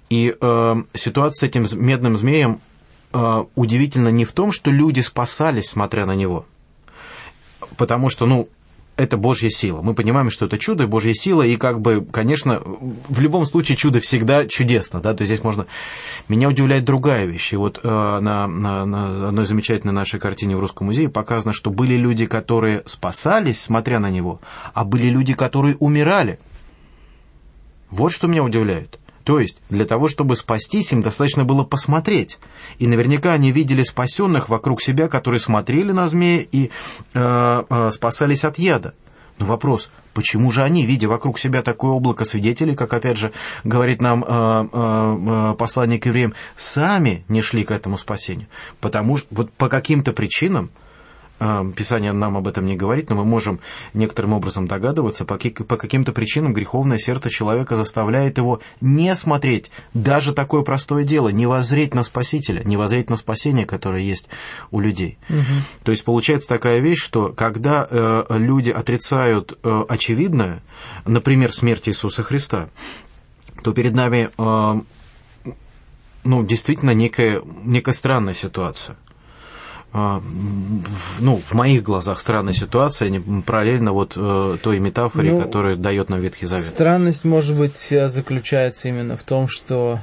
И 0.09 0.35
э, 0.41 0.75
ситуация 0.95 1.47
с 1.47 1.49
этим 1.49 1.67
медным 1.85 2.17
змеем 2.17 2.61
удивительно 3.13 4.09
не 4.09 4.25
в 4.25 4.33
том, 4.33 4.53
что 4.53 4.71
люди 4.71 5.01
спасались, 5.01 5.71
смотря 5.71 6.07
на 6.07 6.15
него, 6.15 6.47
потому 7.77 8.09
что, 8.09 8.27
ну, 8.27 8.49
это 8.97 9.17
Божья 9.17 9.51
сила. 9.51 9.83
Мы 9.83 9.95
понимаем, 9.95 10.31
что 10.31 10.47
это 10.47 10.59
чудо, 10.59 10.87
Божья 10.87 11.13
сила, 11.13 11.43
и 11.43 11.57
как 11.57 11.81
бы, 11.81 12.05
конечно, 12.05 12.63
в 12.65 13.21
любом 13.21 13.45
случае 13.45 13.77
чудо 13.77 14.01
всегда 14.01 14.47
чудесно, 14.47 15.01
да, 15.01 15.15
то 15.15 15.23
есть 15.23 15.33
здесь 15.33 15.45
можно... 15.45 15.67
Меня 16.29 16.49
удивляет 16.49 16.85
другая 16.85 17.27
вещь, 17.27 17.53
и 17.53 17.57
вот 17.57 17.81
э, 17.83 17.89
на, 17.89 18.47
на, 18.47 18.87
на 18.87 19.29
одной 19.29 19.45
замечательной 19.45 19.93
нашей 19.93 20.19
картине 20.19 20.57
в 20.57 20.61
Русском 20.61 20.87
музее 20.87 21.11
показано, 21.11 21.53
что 21.53 21.71
были 21.71 21.95
люди, 21.95 22.27
которые 22.27 22.83
спасались, 22.87 23.61
смотря 23.61 24.01
на 24.01 24.11
него, 24.11 24.41
а 24.73 24.85
были 24.85 25.09
люди, 25.09 25.35
которые 25.35 25.77
умирали. 25.77 26.39
Вот 27.91 28.13
что 28.13 28.27
меня 28.27 28.43
удивляет. 28.43 28.99
То 29.27 29.41
есть, 29.41 29.59
для 29.71 29.85
того, 29.85 30.07
чтобы 30.07 30.37
спастись, 30.37 30.93
им 30.93 31.03
достаточно 31.03 31.45
было 31.45 31.65
посмотреть. 31.65 32.39
И 32.79 32.87
наверняка 32.87 33.33
они 33.33 33.51
видели 33.51 33.83
спасенных 33.83 34.49
вокруг 34.49 34.81
себя, 34.81 35.09
которые 35.09 35.41
смотрели 35.41 35.91
на 35.91 36.07
змея 36.07 36.47
и 36.49 36.71
э, 37.13 37.63
э, 37.69 37.91
спасались 37.91 38.45
от 38.45 38.61
яда. 38.61 38.95
Но 39.41 39.47
вопрос, 39.47 39.91
почему 40.15 40.53
же 40.53 40.63
они, 40.63 40.87
видя 40.87 41.09
вокруг 41.09 41.41
себя 41.41 41.63
такое 41.63 41.91
облако 41.91 42.25
свидетелей, 42.25 42.77
как 42.77 42.95
опять 42.95 43.17
же 43.17 43.33
говорит 43.65 44.01
нам 44.01 44.23
э, 44.23 44.29
э, 44.29 45.51
э 45.53 45.55
посланник 45.59 46.07
евреям, 46.07 46.33
сами 46.57 47.25
не 47.29 47.43
шли 47.43 47.65
к 47.65 47.73
этому 47.73 47.99
спасению? 47.99 48.47
Потому 48.81 49.17
что 49.17 49.27
вот 49.33 49.51
по 49.51 49.69
каким-то 49.69 50.13
причинам 50.13 50.71
Писание 51.39 52.13
нам 52.13 52.37
об 52.37 52.49
этом 52.49 52.65
не 52.65 52.77
говорит, 52.77 53.11
но 53.11 53.17
мы 53.17 53.25
можем 53.25 53.61
некоторым 53.93 54.33
образом 54.33 54.67
догадываться, 54.67 55.25
по 55.25 55.37
каким-то 55.37 56.13
причинам 56.13 56.55
греховное 56.55 56.99
сердце 56.99 57.29
человека 57.29 57.77
заставляет 57.77 58.39
его 58.39 58.61
не 58.81 59.15
смотреть 59.15 59.71
даже 59.93 60.33
такое 60.33 60.63
простое 60.63 61.05
дело, 61.05 61.29
не 61.29 61.47
воззреть 61.47 61.95
на 61.95 62.05
Спасителя, 62.05 62.63
не 62.65 62.77
воззреть 62.77 63.11
на 63.11 63.17
спасение, 63.17 63.67
которое 63.67 64.03
есть 64.03 64.29
у 64.71 64.81
людей. 64.81 65.19
Угу. 65.29 65.85
То 65.85 65.93
есть 65.93 66.05
получается 66.05 66.49
такая 66.49 66.79
вещь, 66.79 67.03
что 67.03 67.33
когда 67.33 67.87
э, 67.89 68.25
люди 68.31 68.71
отрицают 68.71 69.59
э, 69.63 69.85
очевидное, 69.89 70.63
например, 71.05 71.53
смерть 71.53 71.89
Иисуса 71.89 72.23
Христа, 72.23 72.69
то 73.63 73.73
перед 73.73 73.95
нами 73.95 74.31
э, 74.39 74.81
ну, 76.25 76.45
действительно 76.45 76.93
некая, 76.93 77.43
некая 77.65 77.93
странная 77.93 78.35
ситуация. 78.35 78.97
А, 79.93 80.23
ну, 81.21 81.41
в 81.43 81.55
моих 81.55 81.83
глазах 81.83 82.21
странная 82.21 82.53
ситуация, 82.53 83.23
параллельно 83.47 83.93
вот 83.93 84.15
э, 84.17 84.57
той 84.63 84.79
метафоре, 84.79 85.33
ну, 85.33 85.43
которую 85.43 85.79
дает 85.79 86.11
нам 86.11 86.21
Ветхий 86.21 86.47
Завет. 86.47 86.65
Странность, 86.65 87.25
может 87.25 87.57
быть, 87.57 87.93
э, 87.93 88.09
заключается 88.09 88.89
именно 88.89 89.17
в 89.17 89.23
том, 89.23 89.49
что 89.49 90.01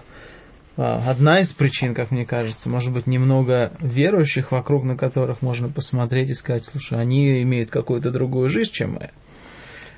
а, 0.75 1.03
одна 1.07 1.39
из 1.41 1.53
причин, 1.53 1.93
как 1.93 2.09
мне 2.11 2.25
кажется, 2.25 2.69
может 2.69 2.91
быть, 2.91 3.05
немного 3.05 3.71
верующих, 3.79 4.51
вокруг 4.51 4.83
на 4.83 4.97
которых 4.97 5.41
можно 5.41 5.69
посмотреть 5.69 6.31
и 6.31 6.33
сказать, 6.33 6.63
слушай, 6.63 6.99
они 6.99 7.41
имеют 7.43 7.69
какую-то 7.69 8.09
другую 8.09 8.49
жизнь, 8.49 8.71
чем 8.71 8.93
мы. 8.93 9.11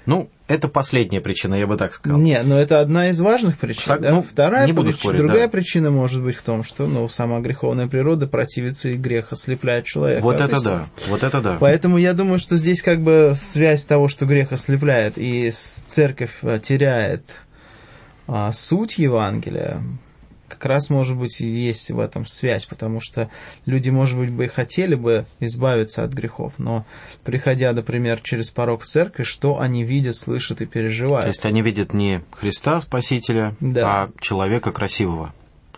Ну, 0.06 0.30
это 0.48 0.68
последняя 0.68 1.22
причина, 1.22 1.56
я 1.56 1.66
бы 1.66 1.78
так 1.78 1.94
сказал. 1.94 2.20
Нет, 2.20 2.46
но 2.46 2.60
это 2.60 2.80
одна 2.80 3.10
из 3.10 3.20
важных 3.20 3.58
причин. 3.58 3.84
Сог... 3.84 4.02
Да? 4.02 4.12
Ну, 4.12 4.22
Вторая 4.22 4.66
не 4.68 4.74
буду 4.74 4.88
причина, 4.88 5.00
спорить, 5.02 5.18
другая 5.20 5.48
да. 5.48 5.50
причина 5.50 5.92
может 5.92 6.24
быть 6.24 6.36
в 6.36 6.44
том, 6.44 6.64
что 6.64 6.86
ну, 6.86 7.10
сама 7.10 7.40
греховная 7.40 7.88
природа 7.88 8.28
противится 8.28 8.90
и 8.90 8.96
грех 8.96 9.32
ослепляет 9.32 9.86
человека. 9.86 10.22
Вот 10.22 10.40
это 10.40 10.64
да, 10.64 10.88
вот 11.08 11.24
это 11.24 11.42
да. 11.42 11.58
Поэтому 11.60 11.98
я 11.98 12.14
думаю, 12.14 12.38
что 12.38 12.58
здесь 12.58 12.84
как 12.84 13.02
бы 13.02 13.34
связь 13.36 13.86
того, 13.86 14.08
что 14.08 14.26
грех 14.26 14.52
ослепляет 14.52 15.18
и 15.18 15.50
церковь 15.52 16.38
э, 16.44 16.60
теряет 16.62 17.42
а, 18.28 18.52
суть 18.52 18.98
Евангелия, 18.98 19.82
как 20.56 20.66
раз, 20.66 20.90
может 20.90 21.18
быть, 21.18 21.42
и 21.42 21.46
есть 21.46 21.92
в 21.92 22.00
этом 22.00 22.26
связь, 22.26 22.66
потому 22.66 23.00
что 23.02 23.30
люди, 23.66 23.90
может 23.90 24.18
быть, 24.18 24.32
бы 24.32 24.46
и 24.46 24.48
хотели 24.48 24.96
бы 24.96 25.26
избавиться 25.40 26.04
от 26.04 26.12
грехов, 26.14 26.54
но 26.58 26.86
приходя, 27.24 27.74
например, 27.74 28.20
через 28.22 28.50
порог 28.50 28.84
в 28.84 28.86
церковь, 28.86 29.28
что 29.28 29.60
они 29.60 29.84
видят, 29.84 30.16
слышат 30.16 30.62
и 30.62 30.66
переживают? 30.66 31.26
То 31.26 31.30
есть 31.30 31.46
они 31.46 31.62
видят 31.62 31.94
не 31.94 32.24
Христа 32.32 32.82
Спасителя, 32.82 33.56
да. 33.60 34.04
а 34.04 34.12
человека 34.20 34.72
красивого. 34.72 35.34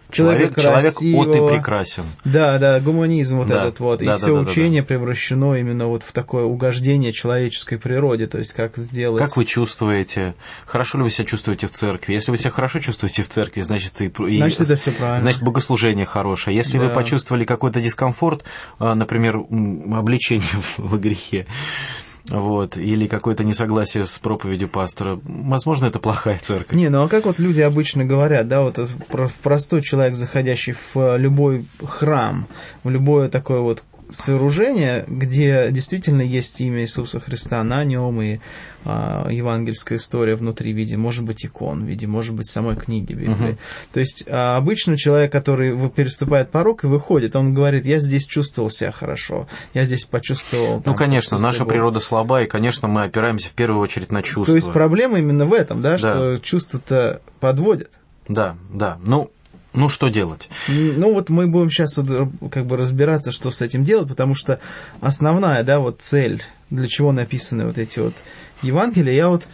Человек, 0.09 0.55
человек, 0.55 0.95
человек 0.97 1.29
от 1.29 1.35
и 1.35 1.55
прекрасен. 1.55 2.05
Да, 2.23 2.57
да, 2.59 2.79
гуманизм 2.79 3.39
вот 3.39 3.47
да, 3.47 3.63
этот 3.65 3.79
вот. 3.81 3.99
Да, 3.99 4.05
и 4.05 4.07
да, 4.07 4.17
все 4.17 4.33
да, 4.33 4.41
учение 4.41 4.81
да, 4.81 4.85
да. 4.85 4.87
превращено 4.87 5.55
именно 5.55 5.87
вот 5.87 6.03
в 6.03 6.13
такое 6.13 6.45
угождение 6.45 7.11
человеческой 7.11 7.77
природе, 7.77 8.27
то 8.27 8.37
есть 8.37 8.53
как 8.53 8.77
сделать... 8.77 9.21
Как 9.21 9.35
вы 9.35 9.43
чувствуете? 9.43 10.33
Хорошо 10.65 10.99
ли 10.99 11.03
вы 11.03 11.09
себя 11.09 11.25
чувствуете 11.25 11.67
в 11.67 11.71
церкви? 11.71 12.13
Если 12.13 12.31
вы 12.31 12.37
себя 12.37 12.51
хорошо 12.51 12.79
чувствуете 12.79 13.23
в 13.23 13.27
церкви, 13.27 13.61
значит, 13.61 14.01
и, 14.01 14.09
значит 14.37 14.61
это 14.61 14.77
все 14.77 14.91
правильно. 14.91 15.19
Значит, 15.19 15.43
богослужение 15.43 16.05
хорошее. 16.05 16.55
Если 16.55 16.77
да. 16.77 16.85
вы 16.85 16.89
почувствовали 16.91 17.43
какой-то 17.43 17.81
дискомфорт, 17.81 18.45
а, 18.79 18.95
например, 18.95 19.37
обличение 19.37 20.47
в 20.77 20.97
грехе, 20.97 21.47
вот, 22.29 22.77
или 22.77 23.07
какое-то 23.07 23.43
несогласие 23.43 24.05
с 24.05 24.19
проповедью 24.19 24.69
пастора, 24.69 25.19
возможно, 25.23 25.85
это 25.85 25.99
плохая 25.99 26.39
церковь. 26.41 26.75
Не, 26.75 26.89
ну 26.89 27.03
а 27.03 27.07
как 27.07 27.25
вот 27.25 27.39
люди 27.39 27.61
обычно 27.61 28.05
говорят, 28.05 28.47
да, 28.47 28.61
вот 28.61 28.79
простой 29.41 29.81
человек, 29.81 30.15
заходящий 30.15 30.73
в 30.73 31.17
любой 31.17 31.65
храм, 31.83 32.47
в 32.83 32.89
любое 32.89 33.29
такое 33.29 33.59
вот 33.59 33.83
сооружение, 34.11 35.05
где 35.07 35.69
действительно 35.71 36.21
есть 36.21 36.59
имя 36.61 36.81
Иисуса 36.81 37.19
Христа 37.19 37.63
на 37.63 37.83
нем 37.83 38.21
и 38.21 38.39
а, 38.85 39.27
евангельская 39.29 39.97
история 39.97 40.35
внутри 40.35 40.71
в 40.73 40.77
виде, 40.77 40.95
может 40.95 41.25
быть, 41.25 41.45
икон, 41.45 41.83
в 41.83 41.87
виде, 41.87 42.07
может 42.07 42.33
быть, 42.33 42.47
самой 42.47 42.75
книги 42.77 43.13
Библии. 43.13 43.51
Угу. 43.51 43.57
То 43.93 43.99
есть 43.99 44.23
а, 44.27 44.57
обычно 44.57 44.97
человек, 44.97 45.31
который 45.31 45.89
переступает 45.89 46.51
порог 46.51 46.83
и 46.83 46.87
выходит, 46.87 47.35
он 47.35 47.53
говорит, 47.53 47.85
я 47.85 47.99
здесь 47.99 48.25
чувствовал 48.25 48.69
себя 48.69 48.91
хорошо, 48.91 49.47
я 49.73 49.83
здесь 49.83 50.05
почувствовал... 50.05 50.81
Там, 50.81 50.93
ну, 50.93 50.95
конечно, 50.95 51.37
наша 51.37 51.59
Бога. 51.59 51.71
природа 51.71 51.99
слаба, 51.99 52.43
и, 52.43 52.47
конечно, 52.47 52.87
мы 52.87 53.03
опираемся 53.03 53.49
в 53.49 53.53
первую 53.53 53.81
очередь 53.81 54.11
на 54.11 54.21
чувства. 54.21 54.53
То 54.53 54.55
есть 54.55 54.71
проблема 54.71 55.19
именно 55.19 55.45
в 55.45 55.53
этом, 55.53 55.81
да, 55.81 55.91
да. 55.91 55.97
что 55.97 56.37
чувства-то 56.37 57.21
подводят. 57.39 57.91
Да, 58.27 58.57
да. 58.69 58.97
Ну, 59.05 59.31
ну, 59.77 59.89
что 59.89 60.07
делать? 60.07 60.49
Ну, 60.67 61.13
вот 61.13 61.29
мы 61.29 61.45
будем 61.45 61.69
сейчас 61.69 61.97
вот 61.97 62.31
как 62.51 62.65
бы 62.65 62.77
разбираться, 62.77 63.31
что 63.31 63.51
с 63.51 63.61
этим 63.61 63.83
делать, 63.83 64.07
потому 64.07 64.33
что 64.33 64.59
основная, 65.01 65.63
да, 65.63 65.79
вот 65.79 66.01
цель, 66.01 66.41
для 66.71 66.87
чего 66.87 67.11
написаны 67.11 67.67
вот 67.67 67.77
эти 67.77 67.99
вот 67.99 68.15
Евангелия, 68.63 69.13
я 69.13 69.29
вот 69.29 69.47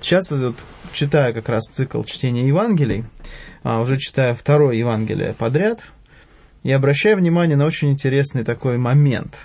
сейчас 0.00 0.32
вот 0.32 0.56
читаю 0.92 1.32
как 1.34 1.48
раз 1.48 1.68
цикл 1.70 2.02
чтения 2.02 2.48
Евангелий, 2.48 3.04
а, 3.62 3.80
уже 3.80 3.96
читаю 3.96 4.34
второе 4.34 4.74
Евангелие 4.74 5.34
подряд, 5.34 5.82
и 6.64 6.72
обращаю 6.72 7.18
внимание 7.18 7.56
на 7.56 7.64
очень 7.64 7.90
интересный 7.90 8.42
такой 8.42 8.76
момент. 8.76 9.38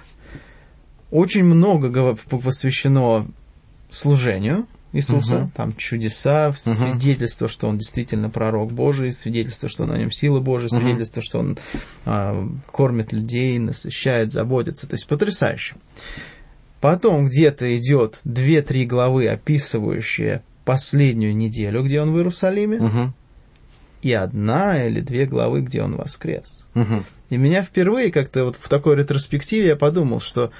Очень 1.11 1.43
много 1.43 2.15
посвящено 2.15 3.27
служению, 3.91 4.65
Иисуса, 4.95 5.39
угу. 5.39 5.51
там 5.53 5.75
чудеса, 5.75 6.49
угу. 6.49 6.55
свидетельство, 6.73 7.49
что 7.49 7.67
он 7.67 7.77
действительно 7.77 8.29
пророк 8.29 8.71
Божий, 8.71 9.11
свидетельство, 9.11 9.67
что 9.67 9.85
на 9.85 9.97
нем 9.97 10.09
сила 10.09 10.39
Божия, 10.39 10.69
угу. 10.69 10.77
свидетельство, 10.77 11.21
что 11.21 11.39
он 11.39 11.57
а, 12.05 12.47
кормит 12.71 13.11
людей, 13.11 13.59
насыщает, 13.59 14.31
заботится. 14.31 14.87
То 14.87 14.95
есть 14.95 15.05
потрясающе. 15.07 15.75
Потом 16.79 17.25
где-то 17.25 17.75
идет 17.75 18.21
две-три 18.23 18.85
главы, 18.85 19.27
описывающие 19.27 20.43
последнюю 20.63 21.35
неделю, 21.35 21.83
где 21.83 22.01
он 22.01 22.13
в 22.13 22.17
Иерусалиме, 22.17 22.77
угу. 22.77 23.13
и 24.01 24.13
одна 24.13 24.85
или 24.85 25.01
две 25.01 25.25
главы, 25.25 25.61
где 25.61 25.83
он 25.83 25.95
воскрес. 25.95 26.63
Угу. 26.73 27.03
И 27.31 27.37
меня 27.37 27.63
впервые 27.63 28.11
как-то 28.11 28.45
вот 28.45 28.55
в 28.55 28.69
такой 28.69 28.95
ретроспективе 28.95 29.67
я 29.69 29.75
подумал, 29.75 30.21
что 30.21 30.51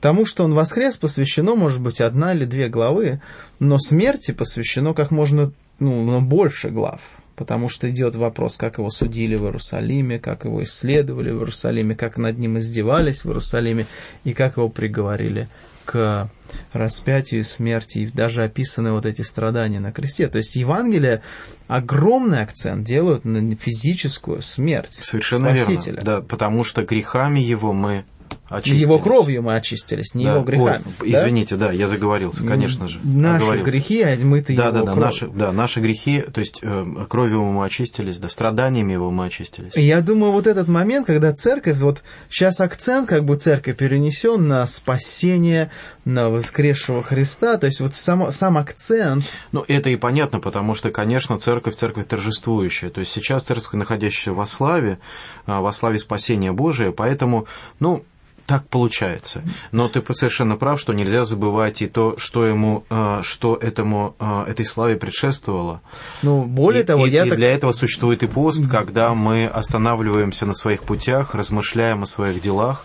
Тому, 0.00 0.24
что 0.24 0.44
он 0.44 0.54
воскрес, 0.54 0.96
посвящено, 0.96 1.54
может 1.54 1.80
быть, 1.80 2.00
одна 2.00 2.32
или 2.32 2.44
две 2.44 2.68
главы, 2.68 3.20
но 3.58 3.78
смерти 3.78 4.30
посвящено 4.32 4.94
как 4.94 5.10
можно 5.10 5.52
ну, 5.78 6.20
больше 6.20 6.70
глав, 6.70 7.00
потому 7.36 7.68
что 7.68 7.88
идет 7.90 8.16
вопрос, 8.16 8.56
как 8.56 8.78
его 8.78 8.90
судили 8.90 9.36
в 9.36 9.44
Иерусалиме, 9.44 10.18
как 10.18 10.44
его 10.44 10.62
исследовали 10.62 11.30
в 11.30 11.38
Иерусалиме, 11.38 11.94
как 11.94 12.16
над 12.16 12.38
ним 12.38 12.58
издевались 12.58 13.24
в 13.24 13.28
Иерусалиме 13.28 13.86
и 14.24 14.32
как 14.32 14.56
его 14.56 14.68
приговорили 14.68 15.48
к 15.84 16.30
распятию 16.72 17.44
смерти, 17.44 17.98
и 17.98 18.06
даже 18.06 18.44
описаны 18.44 18.92
вот 18.92 19.06
эти 19.06 19.22
страдания 19.22 19.80
на 19.80 19.92
кресте. 19.92 20.28
То 20.28 20.38
есть 20.38 20.54
Евангелие 20.56 21.22
огромный 21.68 22.42
акцент 22.42 22.84
делают 22.84 23.24
на 23.24 23.56
физическую 23.56 24.40
смерть 24.40 25.00
Совершенно 25.02 25.54
Спасителя. 25.56 25.94
верно. 25.94 26.04
Да, 26.04 26.20
потому 26.22 26.64
что 26.64 26.84
грехами 26.84 27.40
его 27.40 27.72
мы 27.72 28.04
очистились. 28.48 28.82
Его 28.82 28.98
кровью 28.98 29.42
мы 29.42 29.54
очистились, 29.54 30.14
не 30.14 30.24
да. 30.24 30.34
его 30.34 30.44
грехами. 30.44 30.82
Ой, 31.00 31.10
да? 31.10 31.22
Извините, 31.22 31.56
да, 31.56 31.72
я 31.72 31.86
заговорился, 31.86 32.44
конечно 32.44 32.88
же. 32.88 32.98
Наши 33.02 33.62
грехи, 33.62 34.02
а 34.02 34.16
мы-то 34.16 34.54
да, 34.54 34.68
его 34.68 34.72
да, 34.72 34.82
да, 34.82 34.92
кровью. 34.92 35.00
Наши, 35.00 35.28
да, 35.28 35.52
наши 35.52 35.80
грехи, 35.80 36.20
то 36.20 36.40
есть 36.40 36.60
э, 36.62 36.86
кровью 37.08 37.44
мы 37.44 37.64
очистились, 37.64 38.18
да, 38.18 38.28
страданиями 38.28 38.92
его 38.92 39.10
мы 39.10 39.26
очистились. 39.26 39.72
Я 39.76 40.00
думаю, 40.00 40.32
вот 40.32 40.46
этот 40.46 40.68
момент, 40.68 41.06
когда 41.06 41.32
церковь, 41.32 41.78
вот 41.78 42.02
сейчас 42.28 42.60
акцент 42.60 43.08
как 43.08 43.24
бы 43.24 43.36
церковь 43.36 43.76
перенесен 43.76 44.46
на 44.48 44.66
спасение, 44.66 45.70
на 46.04 46.30
воскресшего 46.30 47.02
Христа, 47.02 47.56
то 47.56 47.66
есть 47.66 47.80
вот 47.80 47.94
сам, 47.94 48.32
сам 48.32 48.58
акцент. 48.58 49.24
Ну, 49.52 49.64
это 49.68 49.90
и 49.90 49.96
понятно, 49.96 50.40
потому 50.40 50.74
что, 50.74 50.90
конечно, 50.90 51.38
церковь, 51.38 51.76
церковь 51.76 52.06
торжествующая. 52.06 52.90
То 52.90 53.00
есть 53.00 53.12
сейчас 53.12 53.44
церковь, 53.44 53.72
находящаяся 53.72 54.32
во 54.32 54.46
славе, 54.46 54.98
а, 55.46 55.60
во 55.60 55.72
славе 55.72 55.98
спасения 55.98 56.52
Божия, 56.52 56.90
поэтому, 56.92 57.46
ну, 57.78 58.04
так 58.46 58.66
получается. 58.68 59.42
Но 59.72 59.88
ты 59.88 60.02
совершенно 60.14 60.56
прав, 60.56 60.80
что 60.80 60.92
нельзя 60.92 61.24
забывать 61.24 61.82
и 61.82 61.86
то, 61.86 62.14
что 62.18 62.46
ему, 62.46 62.84
э, 62.90 63.20
что 63.22 63.56
этому, 63.56 64.14
э, 64.18 64.44
этой 64.48 64.64
славе 64.64 64.96
предшествовало. 64.96 65.80
Ну, 66.22 66.44
более 66.44 66.82
и, 66.82 66.86
того, 66.86 67.06
и, 67.06 67.10
я 67.10 67.26
и 67.26 67.28
так... 67.30 67.38
для 67.38 67.52
этого 67.52 67.72
существует 67.72 68.22
и 68.22 68.26
пост, 68.26 68.68
когда 68.68 69.14
мы 69.14 69.46
останавливаемся 69.46 70.46
на 70.46 70.54
своих 70.54 70.82
путях, 70.82 71.34
размышляем 71.34 72.02
о 72.02 72.06
своих 72.06 72.40
делах, 72.40 72.84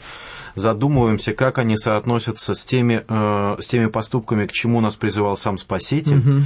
задумываемся, 0.56 1.34
как 1.34 1.58
они 1.58 1.78
соотносятся 1.78 2.56
с 2.56 2.66
теми, 2.66 3.04
э, 3.08 3.58
с 3.62 3.68
теми 3.68 3.88
поступками, 3.88 4.46
к 4.46 4.52
чему 4.52 4.82
нас 4.82 4.96
призывал 4.96 5.38
сам 5.38 5.58
Спаситель. 5.58 6.18
Угу. 6.20 6.42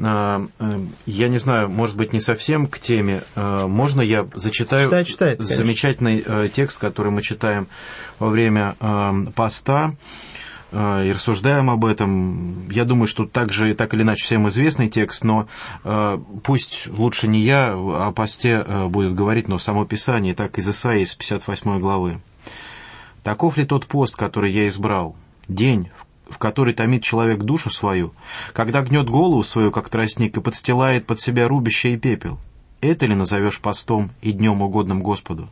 Э, 0.00 0.46
э, 0.58 0.80
я 1.06 1.28
не 1.28 1.38
знаю, 1.38 1.68
может 1.68 1.96
быть, 1.96 2.12
не 2.12 2.20
совсем 2.20 2.66
к 2.66 2.78
теме. 2.78 3.22
Э, 3.36 3.66
можно 3.66 4.00
я 4.00 4.26
зачитаю 4.34 4.88
читай, 4.88 5.04
читай, 5.04 5.36
замечательный 5.38 6.22
э, 6.24 6.48
текст, 6.52 6.78
который 6.78 7.12
мы 7.12 7.22
читаем 7.22 7.68
во 8.18 8.28
время 8.28 8.74
э, 8.80 9.26
поста 9.34 9.94
э, 10.72 11.06
и 11.06 11.12
рассуждаем 11.12 11.70
об 11.70 11.84
этом. 11.84 12.68
Я 12.70 12.84
думаю, 12.84 13.06
что 13.06 13.26
также 13.26 13.74
так 13.74 13.94
или 13.94 14.02
иначе 14.02 14.24
всем 14.24 14.48
известный 14.48 14.88
текст, 14.88 15.22
но 15.24 15.46
э, 15.84 16.18
пусть 16.42 16.88
лучше 16.88 17.28
не 17.28 17.40
я 17.40 17.74
о 17.74 18.12
посте 18.12 18.64
э, 18.66 18.86
будет 18.88 19.14
говорить, 19.14 19.48
но 19.48 19.58
само 19.58 19.84
Писание, 19.84 20.34
так 20.34 20.58
из 20.58 20.68
Исаии 20.68 21.02
из 21.02 21.14
58 21.14 21.78
главы. 21.78 22.20
Таков 23.22 23.56
ли 23.56 23.64
тот 23.64 23.86
пост, 23.86 24.16
который 24.16 24.52
я 24.52 24.66
избрал? 24.68 25.16
День, 25.46 25.90
в 26.28 26.38
который 26.38 26.74
томит 26.74 27.02
человек 27.02 27.40
душу 27.40 27.70
свою, 27.70 28.12
когда 28.52 28.82
гнет 28.82 29.08
голову 29.08 29.44
свою, 29.44 29.70
как 29.70 29.88
тростник, 29.88 30.36
и 30.36 30.40
подстилает 30.40 31.06
под 31.06 31.20
себя 31.20 31.46
рубище 31.46 31.94
и 31.94 31.96
пепел? 31.96 32.38
Это 32.80 33.06
ли 33.06 33.14
назовешь 33.14 33.60
постом 33.60 34.10
и 34.22 34.32
днем 34.32 34.60
угодным 34.62 35.02
Господу? 35.02 35.48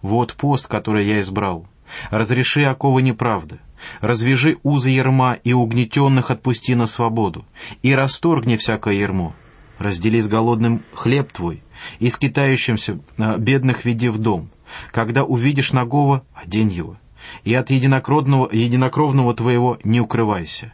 Вот 0.00 0.34
пост, 0.34 0.68
который 0.68 1.06
я 1.06 1.20
избрал. 1.20 1.66
Разреши 2.10 2.62
оковы 2.64 3.02
неправды, 3.02 3.58
развяжи 4.00 4.58
узы 4.62 4.90
ерма 4.90 5.38
и 5.42 5.52
угнетенных 5.52 6.30
отпусти 6.30 6.74
на 6.74 6.86
свободу, 6.86 7.44
и 7.82 7.94
расторгни 7.94 8.56
всякое 8.56 8.94
ермо. 8.94 9.34
Раздели 9.78 10.20
с 10.20 10.28
голодным 10.28 10.82
хлеб 10.92 11.32
твой, 11.32 11.62
и 11.98 12.10
скитающимся 12.10 12.98
а, 13.16 13.38
бедных 13.38 13.84
веди 13.84 14.08
в 14.08 14.18
дом. 14.18 14.50
Когда 14.90 15.24
увидишь 15.24 15.72
нагого, 15.72 16.24
одень 16.34 16.70
его, 16.70 16.96
и 17.44 17.54
от 17.54 17.70
единокровного, 17.70 18.48
единокровного 18.52 19.34
твоего 19.34 19.78
не 19.84 20.00
укрывайся. 20.00 20.72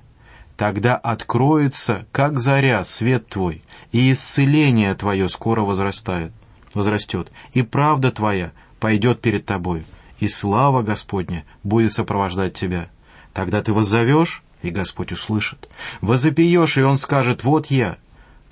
Тогда 0.57 0.97
откроется, 0.97 2.07
как 2.13 2.39
заря, 2.39 2.85
свет 2.85 3.29
твой, 3.29 3.63
и 3.93 4.13
исцеление 4.13 4.95
твое 4.95 5.29
скоро 5.29 5.63
возрастает, 5.63 6.33
возрастет, 6.75 7.33
и 7.53 7.63
правда 7.63 8.13
твоя 8.13 8.53
пойдет 8.79 9.21
перед 9.21 9.47
тобою, 9.47 9.85
и 10.21 10.29
слава 10.29 10.83
Господня 10.83 11.45
будет 11.65 11.93
сопровождать 11.93 12.55
тебя. 12.55 12.89
Тогда 13.33 13.63
ты 13.63 13.73
воззовешь, 13.73 14.45
и 14.63 14.71
Господь 14.71 15.13
услышит. 15.13 15.69
Возопьешь, 16.01 16.79
и 16.79 16.83
Он 16.83 16.99
скажет, 16.99 17.45
вот 17.45 17.67
я, 17.67 17.99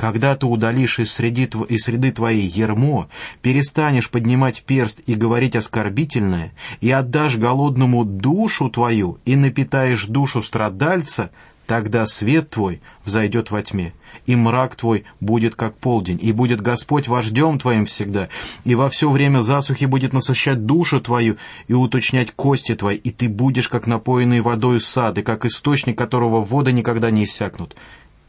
когда 0.02 0.34
ты 0.34 0.46
удалишь 0.46 0.98
из 0.98 1.12
среды, 1.12 1.48
из 1.68 1.84
среды 1.84 2.10
твоей 2.10 2.44
ермо, 2.44 3.08
перестанешь 3.40 4.10
поднимать 4.10 4.64
перст 4.64 4.98
и 5.06 5.14
говорить 5.14 5.54
оскорбительное, 5.54 6.52
и 6.80 6.90
отдашь 6.90 7.36
голодному 7.36 8.04
душу 8.04 8.68
твою, 8.68 9.18
и 9.24 9.36
напитаешь 9.36 10.06
душу 10.06 10.42
страдальца, 10.42 11.30
тогда 11.68 12.04
свет 12.06 12.50
твой 12.50 12.80
взойдет 13.04 13.52
во 13.52 13.62
тьме, 13.62 13.92
и 14.26 14.34
мрак 14.34 14.74
твой 14.74 15.04
будет 15.20 15.54
как 15.54 15.76
полдень, 15.76 16.18
и 16.20 16.32
будет 16.32 16.60
Господь 16.60 17.06
вождем 17.06 17.60
твоим 17.60 17.86
всегда, 17.86 18.28
и 18.64 18.74
во 18.74 18.90
все 18.90 19.08
время 19.08 19.38
засухи 19.38 19.84
будет 19.84 20.12
насыщать 20.12 20.66
душу 20.66 21.00
твою 21.00 21.36
и 21.68 21.74
уточнять 21.74 22.32
кости 22.32 22.74
твои, 22.74 22.96
и 22.96 23.12
ты 23.12 23.28
будешь 23.28 23.68
как 23.68 23.86
напоенный 23.86 24.40
водой 24.40 24.80
сад, 24.80 25.18
и 25.18 25.22
как 25.22 25.44
источник, 25.44 25.96
которого 25.96 26.42
воды 26.42 26.72
никогда 26.72 27.12
не 27.12 27.22
иссякнут. 27.22 27.76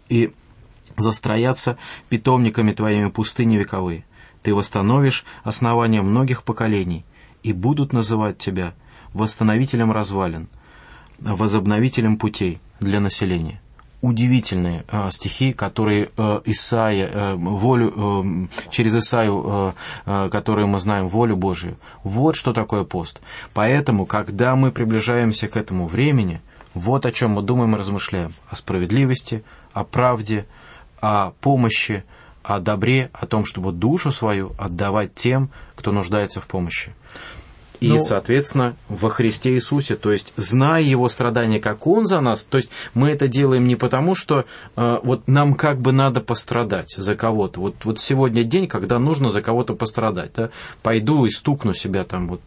И 0.10 0.34
застроятся 0.98 1.78
питомниками 2.10 2.72
твоими 2.72 3.10
пустыни 3.10 3.58
вековые. 3.58 4.06
Ты 4.42 4.54
восстановишь 4.54 5.26
основания 5.44 6.02
многих 6.02 6.44
поколений, 6.44 7.06
и 7.44 7.54
будут 7.54 7.94
называть 7.94 8.38
тебя 8.38 8.74
восстановителем 9.14 9.92
развалин, 9.92 10.48
возобновителем 11.20 12.18
путей 12.18 12.60
для 12.80 13.00
населения. 13.00 13.62
Удивительные 14.02 14.84
э, 14.90 15.12
стихи, 15.12 15.54
которые 15.54 16.10
э, 16.18 16.42
Исаия, 16.44 17.08
э, 17.08 17.36
волю, 17.36 17.94
э, 17.96 18.70
через 18.70 18.98
Исаию, 18.98 19.44
э, 19.46 19.72
э, 20.06 20.30
которые 20.30 20.66
мы 20.68 20.82
знаем, 20.82 21.08
волю 21.08 21.38
Божию. 21.38 21.78
Вот 22.04 22.36
что 22.36 22.52
такое 22.52 22.84
пост. 22.84 23.22
Поэтому, 23.54 24.06
когда 24.06 24.58
мы 24.58 24.74
приближаемся 24.74 25.48
к 25.48 25.56
этому 25.56 25.88
времени, 25.88 26.42
вот 26.74 27.06
о 27.06 27.14
чем 27.14 27.32
мы 27.32 27.44
думаем 27.44 27.76
и 27.76 27.80
размышляем. 27.80 28.32
О 28.50 28.58
справедливости, 28.58 29.46
о 29.72 29.86
правде, 29.86 30.48
о 31.04 31.32
помощи, 31.42 32.06
о 32.44 32.62
добре, 32.62 33.10
о 33.12 33.26
том, 33.26 33.44
чтобы 33.44 33.74
душу 33.74 34.10
свою 34.10 34.54
отдавать 34.58 35.14
тем, 35.14 35.50
кто 35.76 35.92
нуждается 35.92 36.40
в 36.40 36.48
помощи. 36.48 36.94
И, 37.84 37.90
ну, 37.90 38.00
соответственно, 38.00 38.76
во 38.88 39.10
Христе 39.10 39.56
Иисусе, 39.56 39.98
то 39.98 40.14
есть, 40.14 40.34
зная 40.38 40.82
Его 40.82 41.10
страдания, 41.10 41.60
как 41.60 41.86
Он 41.86 42.06
за 42.06 42.22
нас, 42.22 42.44
то 42.44 42.58
есть, 42.58 42.70
мы 42.94 43.10
это 43.10 43.28
делаем 43.28 43.68
не 43.68 43.76
потому, 43.76 44.16
что 44.16 44.46
э, 44.78 45.00
вот 45.04 45.28
нам 45.28 45.54
как 45.54 45.82
бы 45.82 45.92
надо 45.92 46.22
пострадать 46.22 46.96
за 46.96 47.16
кого-то. 47.16 47.60
Вот, 47.60 47.76
вот 47.84 48.00
сегодня 48.00 48.44
день, 48.44 48.68
когда 48.68 49.00
нужно 49.00 49.30
за 49.30 49.42
кого-то 49.42 49.76
пострадать. 49.76 50.32
Да? 50.36 50.50
Пойду 50.82 51.26
и 51.26 51.30
стукну 51.30 51.74
себя 51.74 52.06
там 52.06 52.30
вот 52.30 52.42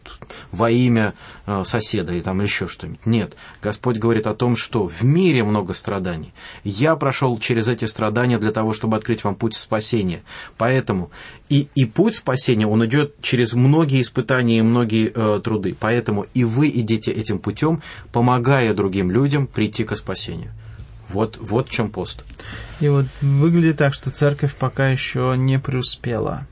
во 0.51 0.71
имя 0.71 1.13
э, 1.45 1.63
соседа 1.65 2.13
или 2.13 2.21
там 2.21 2.41
еще 2.41 2.67
что-нибудь. 2.67 3.05
Нет. 3.05 3.35
Господь 3.61 3.97
говорит 3.97 4.25
о 4.25 4.33
том, 4.33 4.55
что 4.55 4.87
в 4.87 5.03
мире 5.03 5.43
много 5.43 5.75
страданий. 5.75 6.33
Я 6.63 6.95
прошел 6.95 7.37
через 7.37 7.67
эти 7.67 7.85
страдания 7.85 8.39
для 8.39 8.51
того, 8.51 8.73
чтобы 8.73 8.97
открыть 8.97 9.23
вам 9.23 9.35
путь 9.35 9.55
спасения. 9.55 10.23
Поэтому 10.57 11.11
и, 11.49 11.69
и 11.75 11.85
путь 11.85 12.15
спасения, 12.15 12.67
он 12.67 12.85
идет 12.85 13.15
через 13.21 13.53
многие 13.53 14.01
испытания 14.01 14.59
и 14.59 14.61
многие 14.61 15.11
э, 15.35 15.39
труды. 15.39 15.75
Поэтому 15.79 16.25
и 16.33 16.43
вы 16.43 16.69
идите 16.69 17.11
этим 17.11 17.39
путем, 17.39 17.81
помогая 18.11 18.73
другим 18.73 19.11
людям 19.11 19.47
прийти 19.47 19.83
к 19.83 19.95
спасению. 19.95 20.51
Вот, 21.07 21.37
вот 21.39 21.69
в 21.69 21.71
чем 21.71 21.89
пост. 21.89 22.23
И 22.79 22.89
вот 22.89 23.05
выглядит 23.21 23.77
так, 23.77 23.93
что 23.93 24.11
церковь 24.11 24.55
пока 24.55 24.89
еще 24.89 25.35
не 25.37 25.59
преуспела. 25.59 26.45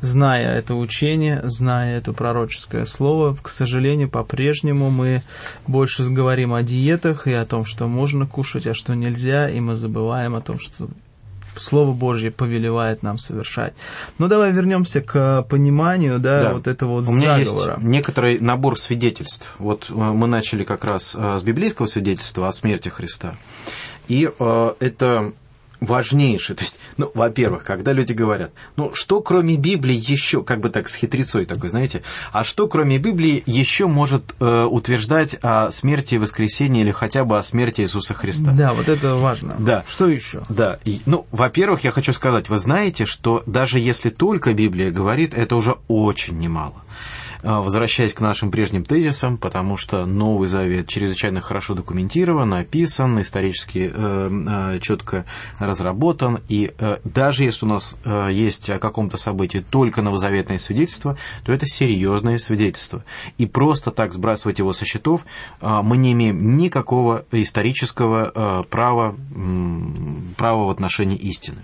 Зная 0.00 0.58
это 0.58 0.74
учение, 0.74 1.40
зная 1.44 1.98
это 1.98 2.12
пророческое 2.12 2.84
слово, 2.84 3.36
к 3.40 3.48
сожалению, 3.48 4.10
по-прежнему 4.10 4.90
мы 4.90 5.22
больше 5.66 6.04
говорим 6.04 6.52
о 6.52 6.62
диетах 6.62 7.26
и 7.26 7.32
о 7.32 7.46
том, 7.46 7.64
что 7.64 7.88
можно 7.88 8.26
кушать, 8.26 8.66
а 8.66 8.74
что 8.74 8.94
нельзя, 8.94 9.48
и 9.48 9.58
мы 9.58 9.74
забываем 9.74 10.34
о 10.34 10.42
том, 10.42 10.60
что 10.60 10.88
Слово 11.58 11.92
Божье 11.92 12.30
повелевает 12.30 13.02
нам 13.02 13.18
совершать. 13.18 13.74
Но 14.18 14.28
давай 14.28 14.52
вернемся 14.52 15.00
к 15.00 15.42
пониманию, 15.48 16.18
да, 16.18 16.42
да. 16.42 16.54
вот 16.54 16.66
этого 16.66 17.00
вот 17.00 17.08
У 17.08 17.12
меня 17.12 17.38
заговора. 17.38 17.74
есть 17.74 17.84
некоторый 17.84 18.38
набор 18.40 18.78
свидетельств. 18.78 19.54
Вот 19.58 19.86
э, 19.88 19.94
мы 19.94 20.26
начали 20.26 20.64
как 20.64 20.84
раз 20.84 21.14
э, 21.16 21.38
с 21.38 21.42
библейского 21.42 21.86
свидетельства 21.86 22.48
о 22.48 22.52
смерти 22.52 22.88
Христа. 22.88 23.36
И 24.08 24.30
э, 24.38 24.72
это 24.80 25.32
важнейшее. 25.86 26.56
То 26.56 26.64
есть, 26.64 26.78
ну, 26.96 27.10
во-первых, 27.14 27.64
когда 27.64 27.92
люди 27.92 28.12
говорят, 28.12 28.50
ну, 28.76 28.92
что 28.94 29.20
кроме 29.20 29.56
Библии 29.56 29.94
еще, 29.94 30.42
как 30.42 30.60
бы 30.60 30.68
так 30.68 30.88
с 30.88 30.94
хитрецой 30.94 31.44
такой, 31.44 31.70
знаете, 31.70 32.02
а 32.32 32.44
что 32.44 32.68
кроме 32.68 32.98
Библии 32.98 33.42
еще 33.46 33.86
может 33.86 34.34
э, 34.40 34.64
утверждать 34.64 35.36
о 35.42 35.70
смерти 35.70 36.16
и 36.16 36.18
воскресении 36.18 36.82
или 36.82 36.90
хотя 36.90 37.24
бы 37.24 37.38
о 37.38 37.42
смерти 37.42 37.82
Иисуса 37.82 38.14
Христа? 38.14 38.52
Да, 38.52 38.72
вот 38.72 38.88
это 38.88 39.16
важно. 39.16 39.54
Да. 39.58 39.84
Что 39.88 40.08
еще? 40.08 40.42
Да. 40.48 40.78
И, 40.84 41.00
ну, 41.06 41.26
во-первых, 41.30 41.84
я 41.84 41.90
хочу 41.90 42.12
сказать, 42.12 42.48
вы 42.48 42.58
знаете, 42.58 43.06
что 43.06 43.42
даже 43.46 43.78
если 43.78 44.10
только 44.10 44.52
Библия 44.52 44.90
говорит, 44.90 45.34
это 45.34 45.56
уже 45.56 45.76
очень 45.88 46.38
немало. 46.38 46.82
А, 47.48 47.60
возвращаясь 47.60 48.12
к 48.12 48.20
нашим 48.20 48.50
прежним 48.50 48.84
тезисам, 48.84 49.38
потому 49.38 49.76
что 49.76 50.04
Новый 50.04 50.48
Завет 50.48 50.88
чрезвычайно 50.88 51.40
хорошо 51.40 51.74
документирован, 51.74 52.52
описан, 52.52 53.20
исторически 53.20 53.88
э, 53.94 54.30
э, 54.74 54.78
четко 54.80 55.24
разработан, 55.60 56.40
и 56.48 56.72
э, 56.76 56.98
даже 57.04 57.44
если 57.44 57.64
у 57.64 57.68
нас 57.68 57.96
есть 58.30 58.68
о 58.68 58.80
каком-то 58.80 59.16
событии 59.16 59.64
только 59.70 60.02
новозаветное 60.02 60.58
свидетельство, 60.58 61.16
то 61.44 61.52
это 61.52 61.66
серьезное 61.66 62.38
свидетельство. 62.38 63.04
И 63.38 63.46
просто 63.46 63.92
так 63.92 64.12
сбрасывать 64.12 64.58
его 64.58 64.72
со 64.72 64.84
счетов 64.84 65.24
мы 65.60 65.96
не 65.96 66.12
имеем 66.12 66.56
никакого 66.56 67.24
исторического 67.30 68.64
права, 68.68 69.14
права 70.36 70.64
в 70.64 70.70
отношении 70.70 71.16
истины. 71.16 71.62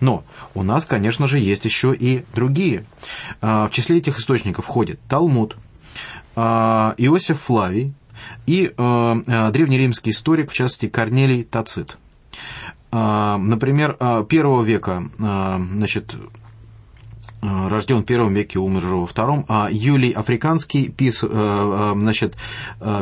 Но 0.00 0.24
у 0.54 0.62
нас, 0.62 0.84
конечно 0.84 1.26
же, 1.26 1.38
есть 1.38 1.64
еще 1.64 1.94
и 1.94 2.24
другие. 2.34 2.84
А, 3.40 3.68
в 3.68 3.70
числе 3.70 3.98
этих 3.98 4.18
источников 4.18 4.66
входит 4.66 5.00
Талмуд, 5.08 5.56
а, 6.34 6.94
Иосиф 6.98 7.40
Флавий 7.42 7.94
и 8.46 8.72
а, 8.76 9.50
древнеримский 9.50 10.12
историк, 10.12 10.50
в 10.50 10.54
частности, 10.54 10.88
Корнелий 10.88 11.44
Тацит. 11.44 11.98
Например, 12.92 13.96
первого 14.28 14.62
века 14.62 15.10
значит, 15.18 16.14
Э, 16.14 16.45
рожден 17.68 18.02
в 18.02 18.04
первом 18.04 18.34
веке, 18.34 18.58
умер 18.58 18.84
уже 18.84 18.96
во 18.96 19.06
втором, 19.06 19.44
а 19.48 19.68
Юлий 19.70 20.12
Африканский 20.12 20.88
пис, 20.88 21.22
э, 21.22 21.28
э, 21.30 21.92
значит, 21.94 22.34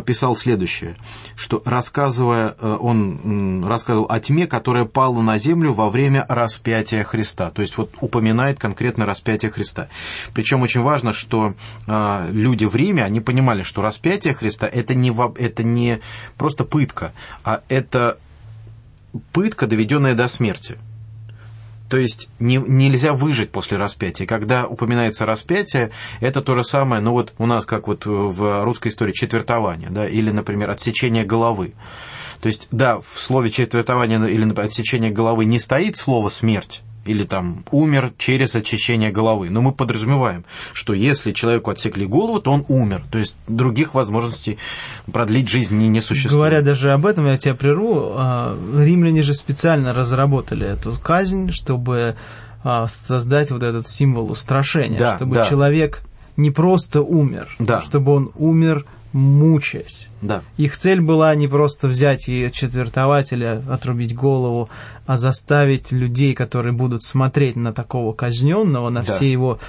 писал 0.04 0.36
следующее, 0.36 0.96
что 1.36 1.62
рассказывая, 1.64 2.50
он 2.50 3.64
рассказывал 3.66 4.06
о 4.08 4.20
тьме, 4.20 4.46
которая 4.46 4.84
пала 4.84 5.22
на 5.22 5.38
землю 5.38 5.72
во 5.72 5.90
время 5.90 6.24
распятия 6.28 7.04
Христа, 7.04 7.50
то 7.50 7.62
есть 7.62 7.76
вот 7.76 7.90
упоминает 8.00 8.58
конкретно 8.58 9.06
распятие 9.06 9.50
Христа. 9.50 9.88
Причем 10.34 10.62
очень 10.62 10.82
важно, 10.82 11.12
что 11.12 11.54
люди 11.86 12.64
в 12.64 12.74
Риме, 12.74 13.04
они 13.04 13.20
понимали, 13.20 13.62
что 13.62 13.82
распятие 13.82 14.34
Христа 14.34 14.66
это 14.66 14.94
не, 14.94 15.12
это 15.40 15.62
не 15.62 16.00
просто 16.36 16.64
пытка, 16.64 17.12
а 17.44 17.62
это 17.68 18.18
пытка, 19.32 19.66
доведенная 19.66 20.14
до 20.14 20.28
смерти. 20.28 20.76
То 21.88 21.98
есть 21.98 22.28
не, 22.38 22.56
нельзя 22.56 23.12
выжить 23.12 23.50
после 23.50 23.76
распятия. 23.76 24.26
Когда 24.26 24.66
упоминается 24.66 25.26
распятие, 25.26 25.90
это 26.20 26.40
то 26.40 26.54
же 26.54 26.64
самое, 26.64 27.02
ну 27.02 27.12
вот 27.12 27.34
у 27.38 27.46
нас 27.46 27.66
как 27.66 27.88
вот 27.88 28.06
в 28.06 28.64
русской 28.64 28.88
истории 28.88 29.12
четвертование, 29.12 29.90
да, 29.90 30.08
или, 30.08 30.30
например, 30.30 30.70
отсечение 30.70 31.24
головы. 31.24 31.74
То 32.40 32.48
есть, 32.48 32.68
да, 32.70 33.00
в 33.00 33.18
слове 33.18 33.50
четвертование 33.50 34.18
или 34.30 34.60
отсечение 34.60 35.10
головы 35.10 35.44
не 35.44 35.58
стоит 35.58 35.96
слово 35.96 36.28
смерть, 36.28 36.82
или 37.04 37.24
там 37.24 37.64
умер 37.70 38.12
через 38.18 38.54
очищение 38.54 39.10
головы. 39.10 39.50
Но 39.50 39.62
мы 39.62 39.72
подразумеваем, 39.72 40.44
что 40.72 40.94
если 40.94 41.32
человеку 41.32 41.70
отсекли 41.70 42.06
голову, 42.06 42.40
то 42.40 42.52
он 42.52 42.64
умер. 42.68 43.04
То 43.10 43.18
есть 43.18 43.34
других 43.46 43.94
возможностей 43.94 44.58
продлить 45.12 45.48
жизнь 45.48 45.76
не, 45.76 45.88
не 45.88 46.00
существует. 46.00 46.34
Говоря 46.34 46.62
даже 46.62 46.92
об 46.92 47.06
этом, 47.06 47.26
я 47.26 47.36
тебя 47.36 47.54
прерву, 47.54 48.12
а, 48.14 48.56
римляне 48.76 49.22
же 49.22 49.34
специально 49.34 49.92
разработали 49.92 50.66
эту 50.66 50.94
казнь, 51.00 51.50
чтобы 51.52 52.16
а, 52.62 52.86
создать 52.86 53.50
вот 53.50 53.62
этот 53.62 53.88
символ 53.88 54.30
устрашения, 54.30 54.98
да, 54.98 55.16
чтобы 55.16 55.36
да. 55.36 55.44
человек 55.44 56.02
не 56.36 56.50
просто 56.50 57.02
умер, 57.02 57.48
да. 57.58 57.80
чтобы 57.80 58.12
он 58.12 58.32
умер 58.36 58.86
мучаясь. 59.14 60.08
Да. 60.22 60.42
Их 60.56 60.76
цель 60.76 61.00
была 61.00 61.32
не 61.36 61.46
просто 61.46 61.86
взять 61.86 62.28
и 62.28 62.50
четвертовать 62.52 63.32
или 63.32 63.62
отрубить 63.70 64.14
голову, 64.14 64.68
а 65.06 65.16
заставить 65.16 65.92
людей, 65.92 66.34
которые 66.34 66.72
будут 66.72 67.04
смотреть 67.04 67.54
на 67.54 67.72
такого 67.72 68.12
казненного, 68.12 68.90
на 68.90 69.02
да. 69.02 69.12
все 69.12 69.30
его 69.30 69.60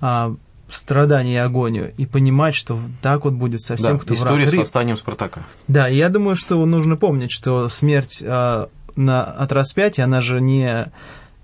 а, 0.00 0.36
страдания 0.70 1.34
и 1.34 1.38
агонию, 1.38 1.92
и 1.96 2.06
понимать, 2.06 2.54
что 2.54 2.78
так 3.02 3.24
вот 3.24 3.34
будет 3.34 3.60
совсем, 3.60 3.94
да, 3.94 3.98
кто 3.98 4.14
история 4.14 4.44
враг. 4.44 4.54
с 4.54 4.58
восстанием 4.58 4.96
Спартака. 4.96 5.42
Да, 5.66 5.88
и 5.88 5.96
я 5.96 6.08
думаю, 6.08 6.36
что 6.36 6.64
нужно 6.64 6.96
помнить, 6.96 7.32
что 7.32 7.68
смерть 7.68 8.22
а, 8.24 8.68
на, 8.94 9.24
от 9.24 9.50
распятия, 9.50 10.04
она 10.04 10.20
же 10.20 10.40
не 10.40 10.92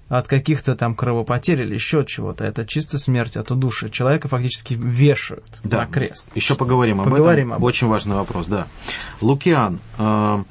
от 0.09 0.27
каких-то 0.27 0.75
там 0.75 0.95
кровопотерь 0.95 1.63
или 1.63 1.75
еще 1.75 2.05
чего-то. 2.05 2.45
Это 2.45 2.67
чисто 2.67 2.99
смерть 2.99 3.37
от 3.37 3.51
удушья. 3.51 3.89
Человека 3.89 4.29
фактически 4.29 4.75
вешают 4.75 5.45
да. 5.63 5.81
на 5.81 5.87
крест. 5.87 6.31
Еще 6.35 6.55
поговорим, 6.55 6.99
поговорим 6.99 7.53
об 7.53 7.57
этом. 7.57 7.63
Об... 7.63 7.65
Очень 7.65 7.89
важный 7.89 8.17
вопрос, 8.17 8.47
да. 8.47 8.67
Лукиан 9.21 9.81
э, 9.99 10.45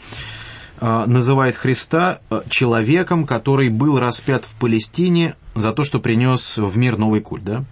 э, 0.80 1.04
называет 1.08 1.56
Христа 1.56 2.20
э, 2.30 2.42
человеком, 2.50 3.26
который 3.26 3.70
был 3.70 4.00
распят 4.00 4.46
в 4.46 4.54
Палестине 4.54 5.36
за 5.56 5.74
то, 5.74 5.84
что 5.84 6.00
принес 6.00 6.58
в 6.58 6.78
мир 6.78 6.98
новый 6.98 7.22
культ. 7.22 7.44
Да? 7.44 7.64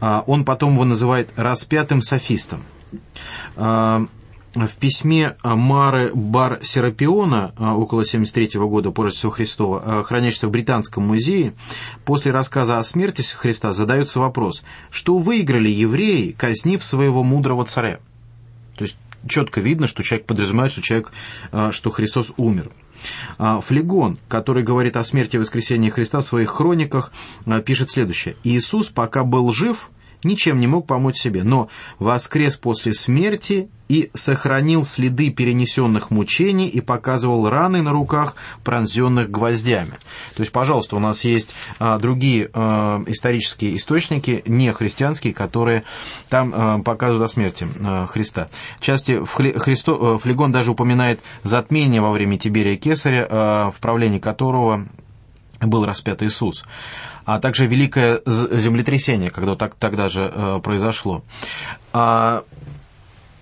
Э, 0.00 0.22
он 0.26 0.44
потом 0.44 0.74
его 0.74 0.84
называет 0.84 1.30
распятым 1.36 2.02
софистом. 2.02 2.62
В 4.54 4.76
письме 4.76 5.36
Мары 5.42 6.10
Бар 6.14 6.58
Серапиона 6.60 7.54
а, 7.56 7.74
около 7.74 8.04
73 8.04 8.60
года 8.60 8.90
по 8.90 9.04
Рождеству 9.04 9.30
Христова, 9.30 9.82
а, 9.84 10.02
хранящегося 10.02 10.48
в 10.48 10.50
Британском 10.50 11.06
музее, 11.06 11.54
после 12.04 12.32
рассказа 12.32 12.78
о 12.78 12.84
смерти 12.84 13.22
Христа 13.22 13.72
задается 13.72 14.20
вопрос, 14.20 14.62
что 14.90 15.16
выиграли 15.16 15.70
евреи, 15.70 16.32
казнив 16.32 16.84
своего 16.84 17.22
мудрого 17.22 17.64
царя? 17.64 18.00
То 18.76 18.84
есть 18.84 18.98
четко 19.26 19.62
видно, 19.62 19.86
что 19.86 20.02
человек 20.02 20.26
подразумевает, 20.26 20.72
что 20.72 20.82
человек, 20.82 21.12
а, 21.50 21.72
что 21.72 21.90
Христос 21.90 22.32
умер. 22.36 22.70
Флегон, 23.38 24.18
который 24.28 24.62
говорит 24.62 24.96
о 24.96 25.02
смерти 25.02 25.34
и 25.34 25.38
воскресении 25.40 25.90
Христа 25.90 26.20
в 26.20 26.24
своих 26.24 26.50
хрониках, 26.50 27.10
пишет 27.64 27.90
следующее. 27.90 28.36
«Иисус, 28.44 28.90
пока 28.90 29.24
был 29.24 29.50
жив, 29.50 29.90
ничем 30.24 30.60
не 30.60 30.66
мог 30.66 30.86
помочь 30.86 31.16
себе, 31.16 31.42
но 31.42 31.68
воскрес 31.98 32.56
после 32.56 32.92
смерти 32.92 33.68
и 33.88 34.10
сохранил 34.14 34.86
следы 34.86 35.28
перенесенных 35.28 36.10
мучений 36.10 36.66
и 36.66 36.80
показывал 36.80 37.50
раны 37.50 37.82
на 37.82 37.92
руках, 37.92 38.36
пронзенных 38.64 39.30
гвоздями. 39.30 39.98
То 40.34 40.40
есть, 40.40 40.50
пожалуйста, 40.50 40.96
у 40.96 40.98
нас 40.98 41.24
есть 41.24 41.54
а, 41.78 41.98
другие 41.98 42.48
а, 42.54 43.02
исторические 43.06 43.76
источники, 43.76 44.42
не 44.46 44.72
христианские, 44.72 45.34
которые 45.34 45.84
там 46.30 46.52
а, 46.54 46.78
показывают 46.78 47.30
о 47.30 47.32
смерти 47.32 47.66
а, 47.80 48.06
Христа. 48.06 48.48
В 48.78 48.80
части 48.82 49.20
Христо, 49.26 50.16
Флегон 50.18 50.52
даже 50.52 50.70
упоминает 50.70 51.20
затмение 51.44 52.00
во 52.00 52.12
время 52.12 52.38
Тиберия 52.38 52.76
Кесаря, 52.76 53.26
а, 53.28 53.70
в 53.70 53.78
правлении 53.78 54.20
которого 54.20 54.86
был 55.60 55.84
распят 55.84 56.22
Иисус, 56.22 56.64
а 57.24 57.38
также 57.40 57.66
великое 57.66 58.20
землетрясение, 58.26 59.30
когда 59.30 59.56
так, 59.56 59.74
тогда 59.74 60.08
же 60.08 60.30
э, 60.32 60.60
произошло. 60.62 61.22
А 61.92 62.44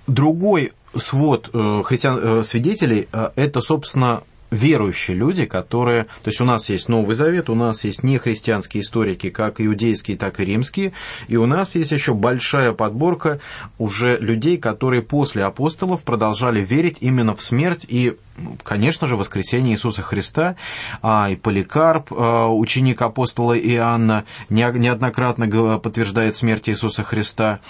другой 0.06 0.72
свод 0.96 1.50
э, 1.52 1.82
христиан 1.84 2.18
э, 2.22 2.42
свидетелей 2.42 3.08
это, 3.36 3.60
собственно, 3.60 4.22
верующие 4.50 5.16
люди, 5.16 5.46
которые... 5.46 6.04
То 6.04 6.30
есть 6.30 6.40
у 6.40 6.44
нас 6.44 6.68
есть 6.68 6.88
Новый 6.88 7.14
Завет, 7.14 7.48
у 7.48 7.54
нас 7.54 7.84
есть 7.84 8.02
нехристианские 8.02 8.82
историки, 8.82 9.30
как 9.30 9.60
иудейские, 9.60 10.16
так 10.16 10.40
и 10.40 10.44
римские, 10.44 10.92
и 11.28 11.36
у 11.36 11.46
нас 11.46 11.74
есть 11.76 11.92
еще 11.92 12.14
большая 12.14 12.72
подборка 12.72 13.40
уже 13.78 14.18
людей, 14.18 14.58
которые 14.58 15.02
после 15.02 15.44
апостолов 15.44 16.02
продолжали 16.02 16.60
верить 16.60 16.98
именно 17.00 17.34
в 17.34 17.42
смерть 17.42 17.86
и 17.88 18.16
конечно 18.62 19.06
же, 19.06 19.16
воскресение 19.16 19.74
Иисуса 19.74 20.02
Христа, 20.02 20.56
а 21.02 21.30
и 21.30 21.36
Поликарп, 21.36 22.12
а, 22.12 22.48
ученик 22.48 23.02
апостола 23.02 23.58
Иоанна, 23.58 24.24
неоднократно 24.48 25.78
подтверждает 25.78 26.36
смерть 26.36 26.68
Иисуса 26.68 27.02
Христа. 27.02 27.60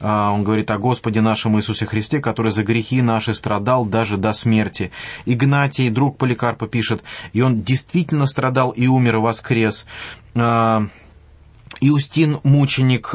А, 0.00 0.32
он 0.32 0.44
говорит 0.44 0.70
о 0.70 0.78
Господе 0.78 1.20
нашем 1.20 1.56
Иисусе 1.58 1.86
Христе, 1.86 2.20
который 2.20 2.52
за 2.52 2.62
грехи 2.62 3.02
наши 3.02 3.34
страдал 3.34 3.84
даже 3.84 4.16
до 4.16 4.32
смерти. 4.32 4.90
Игнатий, 5.24 5.90
друг 5.90 6.18
Поликарпа, 6.18 6.66
пишет, 6.66 7.02
и 7.32 7.40
он 7.40 7.62
действительно 7.62 8.26
страдал 8.26 8.70
и 8.70 8.86
умер 8.86 9.16
и 9.16 9.18
воскрес. 9.18 9.86
Иустин, 11.80 12.40
мученик, 12.42 13.14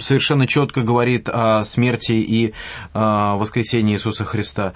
совершенно 0.00 0.46
четко 0.46 0.82
говорит 0.82 1.28
о 1.28 1.64
смерти 1.64 2.12
и 2.12 2.54
о 2.92 3.36
воскресении 3.36 3.94
Иисуса 3.94 4.24
Христа. 4.24 4.72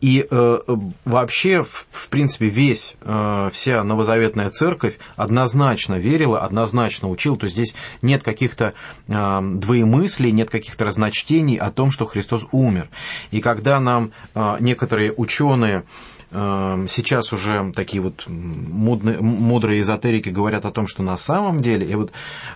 И 0.00 0.26
э, 0.28 0.58
вообще, 1.04 1.64
в, 1.64 2.08
принципе, 2.08 2.46
весь, 2.46 2.94
э, 3.00 3.50
вся 3.52 3.82
новозаветная 3.84 4.50
церковь 4.50 4.98
однозначно 5.16 5.94
верила, 5.94 6.40
однозначно 6.40 7.08
учила, 7.08 7.36
то 7.36 7.44
есть 7.44 7.56
здесь 7.56 7.74
нет 8.02 8.22
каких-то 8.22 8.74
э, 9.08 9.40
двоемыслий, 9.42 10.30
нет 10.32 10.50
каких-то 10.50 10.84
разночтений 10.84 11.56
о 11.56 11.70
том, 11.70 11.90
что 11.90 12.04
Христос 12.04 12.46
умер. 12.52 12.88
И 13.30 13.40
когда 13.40 13.80
нам 13.80 14.12
некоторые 14.60 15.12
ученые 15.12 15.84
сейчас 16.32 17.32
уже 17.32 17.72
такие 17.74 18.02
вот 18.02 18.24
мудные, 18.26 19.20
мудрые 19.20 19.82
эзотерики 19.82 20.30
говорят 20.30 20.64
о 20.64 20.70
том, 20.70 20.86
что 20.86 21.02
на 21.02 21.16
самом 21.16 21.60
деле, 21.60 21.86
и 21.86 21.94
вот 21.94 22.12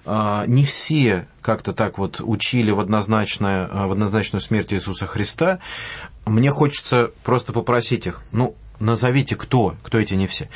э, 0.06 0.44
не 0.46 0.64
все 0.64 1.26
как-то 1.42 1.72
так 1.72 1.98
вот 1.98 2.20
учили 2.20 2.70
в, 2.70 2.80
однозначное, 2.80 3.68
в 3.68 3.92
однозначную 3.92 4.40
смерть 4.40 4.72
Иисуса 4.72 5.06
Христа, 5.06 5.58
мне 6.24 6.50
хочется 6.50 7.10
просто 7.22 7.52
попросить 7.52 8.06
их, 8.06 8.22
ну, 8.32 8.56
назовите 8.80 9.36
кто, 9.36 9.76
кто 9.82 9.98
эти 9.98 10.14
не 10.14 10.26
все 10.26 10.48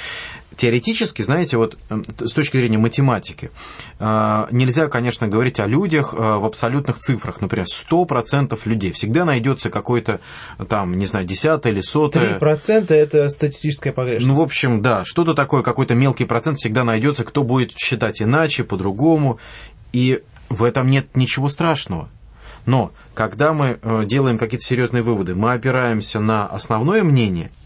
теоретически, 0.61 1.23
знаете, 1.23 1.57
вот 1.57 1.79
эм, 1.89 2.05
с 2.19 2.33
точки 2.33 2.59
зрения 2.59 2.77
математики, 2.77 3.51
э, 3.99 4.47
нельзя, 4.51 4.89
конечно, 4.89 5.27
говорить 5.27 5.59
о 5.59 5.67
людях 5.67 6.13
э, 6.13 6.17
в 6.17 6.45
абсолютных 6.45 6.99
цифрах. 6.99 7.41
Например, 7.41 7.67
100% 7.67 8.59
людей. 8.67 8.93
Всегда 8.93 9.25
найдется 9.25 9.71
какой-то, 9.71 10.21
там, 10.69 10.99
не 10.99 11.07
знаю, 11.07 11.25
десятое 11.25 11.73
или 11.73 11.81
сотое. 11.81 12.39
3% 12.39 12.93
это 12.93 13.31
статистическая 13.31 13.93
погрешность. 13.93 14.29
Ну, 14.29 14.35
в 14.35 14.43
общем, 14.43 14.83
да, 14.83 15.05
что-то 15.07 15.33
такое, 15.33 15.63
какой-то 15.63 15.95
мелкий 15.95 16.27
процент 16.27 16.59
всегда 16.59 16.85
найдется, 16.85 17.25
кто 17.25 17.43
будет 17.43 17.73
считать 17.73 18.21
иначе, 18.21 18.63
по-другому. 18.63 19.39
И 19.95 20.23
в 20.51 20.63
этом 20.63 20.91
нет 20.91 21.07
ничего 21.17 21.49
страшного. 21.49 22.11
Но 22.67 22.93
когда 23.15 23.55
мы 23.55 23.79
э, 23.81 24.03
делаем 24.05 24.37
какие-то 24.37 24.67
серьезные 24.67 25.03
выводы, 25.03 25.35
мы 25.35 25.55
опираемся 25.55 26.21
на 26.21 26.47
основное 26.47 27.03
мнение– 27.03 27.51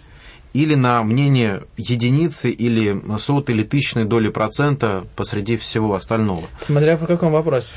или 0.55 0.75
на 0.77 1.03
мнение 1.03 1.65
единицы 1.77 2.51
или 2.51 2.99
сотой 3.19 3.57
или 3.57 3.65
тысячной 3.65 4.05
доли 4.05 4.29
процента 4.29 5.05
посреди 5.17 5.57
всего 5.57 5.95
остального. 5.95 6.45
Смотря 6.59 6.97
по 6.97 7.07
какому 7.07 7.33
вопросе. 7.33 7.75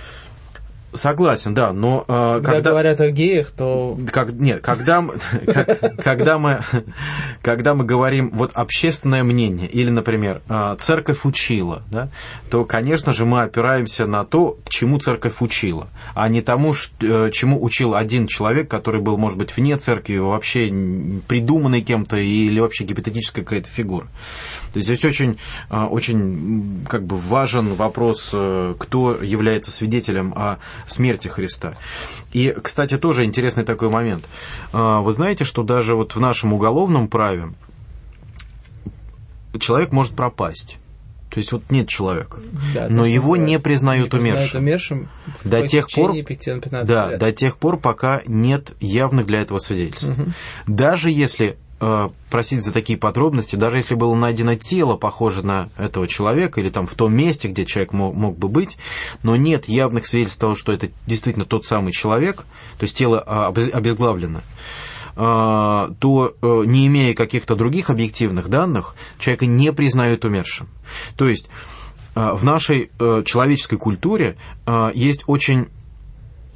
Согласен, 0.98 1.54
да, 1.54 1.72
но 1.72 2.04
э, 2.08 2.42
когда, 2.44 2.52
когда 2.52 2.70
говорят 2.72 3.00
о 3.00 3.12
геях, 3.12 3.52
то 3.52 3.98
как, 4.12 4.34
нет, 4.34 4.62
когда 4.62 5.06
как, 5.46 5.98
когда 6.04 6.38
мы 6.38 6.62
когда 7.42 7.74
мы 7.74 7.86
говорим 7.86 8.32
вот 8.34 8.52
общественное 8.54 9.24
мнение 9.24 9.68
или, 9.68 9.90
например, 9.90 10.42
э, 10.50 10.76
церковь 10.80 11.24
учила, 11.24 11.84
да, 11.92 12.10
то, 12.50 12.66
конечно 12.66 13.14
же, 13.14 13.26
мы 13.26 13.44
опираемся 13.44 14.06
на 14.08 14.26
то, 14.26 14.58
к 14.66 14.70
чему 14.70 15.00
церковь 15.00 15.42
учила, 15.42 15.88
а 16.14 16.28
не 16.30 16.42
тому, 16.42 16.74
э, 17.02 17.30
чему 17.32 17.64
учил 17.64 17.96
один 17.96 18.28
человек, 18.28 18.70
который 18.70 19.02
был, 19.02 19.18
может 19.18 19.38
быть, 19.38 19.56
вне 19.56 19.78
церкви, 19.78 20.18
вообще 20.18 20.68
придуманный 21.28 21.82
кем-то 21.82 22.18
или 22.18 22.60
вообще 22.60 22.84
гипотетическая 22.84 23.44
какая-то 23.44 23.70
фигура. 23.70 24.08
То 24.74 24.80
есть 24.80 24.88
здесь 24.88 25.06
очень, 25.06 25.38
а, 25.70 25.88
очень 25.88 26.86
как 26.88 27.04
бы 27.04 27.18
важен 27.18 27.74
вопрос, 27.74 28.30
э, 28.34 28.76
кто 28.78 29.18
является 29.22 29.72
свидетелем 29.72 30.34
о 30.36 30.58
смерти 30.88 31.28
Христа. 31.28 31.76
И, 32.34 32.56
кстати, 32.62 32.97
тоже 32.97 33.26
интересный 33.26 33.63
такой 33.63 33.89
момент. 33.89 34.26
А, 34.73 35.02
вы 35.02 35.13
знаете, 35.13 35.43
что 35.43 35.63
даже 35.63 35.95
вот 35.95 36.15
в 36.15 36.19
нашем 36.19 36.54
уголовном 36.54 37.08
праве 37.08 37.50
человек 39.60 39.91
может 39.91 40.13
пропасть. 40.13 40.78
То 41.30 41.39
есть 41.39 41.52
вот 41.52 41.63
нет 41.69 41.89
человека, 41.89 42.39
да, 42.73 42.88
но 42.89 43.06
его 43.06 43.36
не 43.36 43.60
признают 43.60 44.13
не 44.13 44.19
умершим. 44.19 44.62
умершим 44.62 45.10
до 45.43 45.67
тех 45.67 45.88
пор, 45.91 46.15
да, 46.84 47.12
лет. 47.12 47.19
до 47.19 47.32
тех 47.34 47.58
пор, 47.58 47.78
пока 47.78 48.21
нет 48.26 48.71
явных 48.80 49.26
для 49.26 49.41
этого 49.41 49.60
свидетельств. 49.60 50.17
Угу. 50.17 50.32
Даже 50.67 51.12
если 51.12 51.58
просить 51.80 52.63
за 52.63 52.72
такие 52.72 52.98
подробности, 52.98 53.56
даже 53.56 53.78
если 53.78 53.94
было 53.94 54.16
найдено 54.16 54.56
тело, 54.56 54.96
похоже 54.96 55.44
на 55.44 55.70
этого 55.78 56.08
человека, 56.08 56.60
или 56.60 56.70
там 56.70 56.88
в 56.88 56.96
том 56.96 57.16
месте, 57.16 57.50
где 57.50 57.66
человек 57.66 57.94
мог, 57.94 58.16
мог 58.16 58.38
бы 58.38 58.48
быть, 58.48 58.78
но 59.22 59.36
нет 59.36 59.68
явных 59.68 60.08
свидетельств 60.08 60.42
того, 60.42 60.56
что 60.56 60.72
это 60.72 60.90
действительно 61.06 61.46
тот 61.46 61.66
самый 61.66 61.92
человек, 61.92 62.46
то 62.80 62.84
есть 62.84 62.98
тело 62.98 63.20
а, 63.20 63.48
обезглавлено, 63.50 64.42
э, 65.16 65.90
то, 66.00 66.36
э, 66.42 66.63
не 66.66 66.88
имея 66.88 67.13
каких-то 67.13 67.56
других 67.56 67.92
объективных 67.92 68.50
данных, 68.50 68.96
человека 69.20 69.46
не 69.46 69.72
признают 69.72 70.26
умершим. 70.26 70.68
То 71.16 71.28
есть 71.28 71.48
в 72.16 72.44
нашей 72.44 72.90
человеческой 73.26 73.78
культуре 73.78 74.38
есть 74.96 75.24
очень 75.28 75.68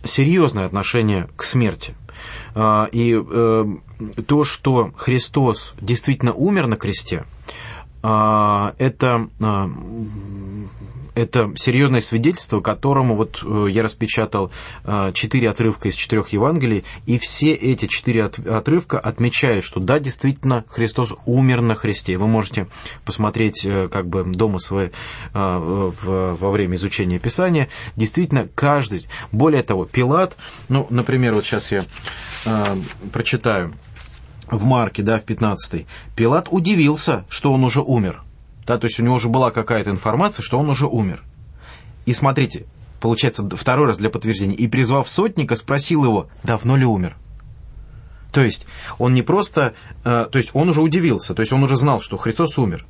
серьезное 0.04 0.66
отношение 0.66 1.30
к 1.36 1.44
смерти. 1.44 1.94
И 2.56 3.16
то, 4.28 4.44
что 4.44 4.92
Христос 4.96 5.74
действительно 5.82 6.34
умер 6.34 6.68
на 6.68 6.76
кресте, 6.76 7.26
а, 8.04 8.74
это, 8.80 9.30
а, 9.40 9.70
это 11.14 11.52
серьезное 11.56 12.02
свидетельство, 12.02 12.62
которому 12.62 13.16
вот 13.16 13.44
э, 13.44 13.68
я 13.70 13.84
распечатал 13.84 14.50
а, 14.84 15.12
четыре 15.12 15.50
отрывка 15.50 15.90
из 15.90 15.94
четырех 15.94 16.30
Евангелий, 16.30 16.84
и 17.06 17.20
все 17.20 17.54
эти 17.54 17.86
четыре 17.86 18.26
отрывка 18.26 18.98
отмечают, 18.98 19.66
что 19.66 19.80
да, 19.80 20.00
действительно, 20.00 20.66
Христос 20.68 21.14
умер 21.26 21.62
на 21.62 21.76
Христе. 21.76 22.18
Вы 22.18 22.28
можете 22.28 22.68
посмотреть 23.06 23.66
э, 23.66 23.88
как 23.90 24.08
бы 24.08 24.24
дома 24.24 24.60
свои 24.60 24.90
во 25.34 26.52
время 26.52 26.76
изучения 26.76 27.20
Писания. 27.20 27.70
Действительно, 27.96 28.48
каждый, 28.56 29.08
более 29.32 29.64
того, 29.64 29.86
Пилат, 29.86 30.38
ну, 30.70 30.88
например, 30.90 31.34
вот 31.34 31.46
сейчас 31.46 31.72
я 31.72 31.86
прочитаю, 33.12 33.74
в 34.52 34.66
Марке, 34.66 35.02
да, 35.02 35.18
в 35.18 35.24
15 35.24 35.88
Пилат 36.16 36.48
удивился, 36.52 37.26
что 37.30 37.52
он 37.52 37.64
уже 37.64 37.82
умер. 37.82 38.22
Да, 38.68 38.78
то 38.78 38.86
есть 38.86 39.00
у 39.00 39.04
него 39.04 39.16
уже 39.16 39.30
была 39.30 39.50
какая-то 39.50 39.90
информация, 39.90 40.44
что 40.44 40.60
он 40.60 40.70
уже 40.70 40.86
умер. 40.86 41.24
И 42.06 42.14
смотрите, 42.14 42.66
получается 43.00 43.48
второй 43.56 43.88
раз 43.88 43.98
для 43.98 44.10
подтверждения. 44.10 44.56
И 44.56 44.68
призвав 44.68 45.10
сотника, 45.10 45.56
спросил 45.56 46.04
его, 46.04 46.30
давно 46.44 46.76
ли 46.76 46.86
умер. 46.86 47.16
То 48.32 48.42
есть 48.42 48.66
он 48.98 49.14
не 49.14 49.24
просто, 49.24 49.74
э, 50.04 50.28
то 50.32 50.38
есть 50.38 50.52
он 50.54 50.70
уже 50.70 50.82
удивился, 50.82 51.34
то 51.34 51.42
есть 51.42 51.52
он 51.52 51.64
уже 51.64 51.76
знал, 51.76 52.00
что 52.02 52.18
Христос 52.18 52.58
умер. 52.58 52.86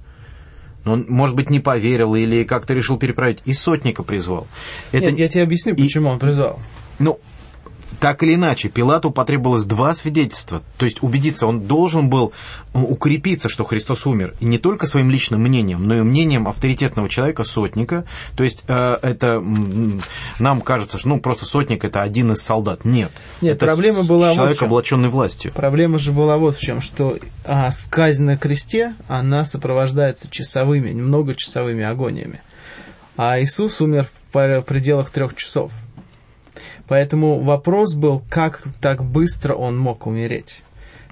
Но 0.83 0.93
он, 0.93 1.05
может 1.07 1.35
быть, 1.35 1.49
не 1.49 1.59
поверил 1.59 2.15
или 2.15 2.43
как-то 2.43 2.73
решил 2.73 2.97
переправить, 2.97 3.39
и 3.45 3.53
сотника 3.53 4.03
призвал. 4.03 4.47
Это... 4.91 5.11
Нет, 5.11 5.19
я 5.19 5.27
тебе 5.27 5.43
объясню, 5.43 5.75
почему 5.75 6.09
и... 6.09 6.11
он 6.13 6.19
призвал. 6.19 6.59
Ну, 6.99 7.19
так 8.01 8.23
или 8.23 8.33
иначе, 8.33 8.67
Пилату 8.67 9.11
потребовалось 9.11 9.65
два 9.65 9.93
свидетельства. 9.93 10.63
То 10.79 10.85
есть 10.85 11.03
убедиться, 11.03 11.45
он 11.45 11.61
должен 11.61 12.09
был 12.09 12.33
укрепиться, 12.73 13.47
что 13.47 13.63
Христос 13.63 14.07
умер. 14.07 14.33
И 14.39 14.45
не 14.45 14.57
только 14.57 14.87
своим 14.87 15.11
личным 15.11 15.41
мнением, 15.41 15.87
но 15.87 15.95
и 15.95 16.01
мнением 16.01 16.47
авторитетного 16.47 17.09
человека, 17.09 17.43
сотника. 17.43 18.05
То 18.35 18.43
есть 18.43 18.63
э, 18.67 18.97
это 19.03 19.39
нам 20.39 20.61
кажется, 20.61 20.97
что 20.97 21.09
ну, 21.09 21.19
просто 21.19 21.45
сотник 21.45 21.85
это 21.85 22.01
один 22.01 22.31
из 22.31 22.41
солдат. 22.41 22.85
Нет. 22.85 23.11
Нет, 23.39 23.57
это 23.57 23.67
проблема 23.67 24.01
была 24.01 24.33
человек, 24.33 24.59
вот 24.59 24.65
облаченный 24.65 25.09
властью. 25.09 25.51
Проблема 25.53 25.99
же 25.99 26.11
была 26.11 26.37
вот 26.37 26.57
в 26.57 26.59
чем, 26.59 26.81
что 26.81 27.19
а, 27.45 27.71
сказь 27.71 28.17
на 28.17 28.35
кресте, 28.35 28.95
она 29.07 29.45
сопровождается 29.45 30.27
часовыми, 30.27 30.91
многочасовыми 30.91 31.83
агониями. 31.83 32.41
А 33.15 33.39
Иисус 33.39 33.79
умер 33.79 34.07
в 34.33 34.61
пределах 34.63 35.11
трех 35.11 35.35
часов. 35.35 35.71
Поэтому 36.91 37.39
вопрос 37.39 37.95
был, 37.95 38.21
как 38.29 38.61
так 38.81 39.01
быстро 39.01 39.53
он 39.53 39.79
мог 39.79 40.07
умереть. 40.07 40.61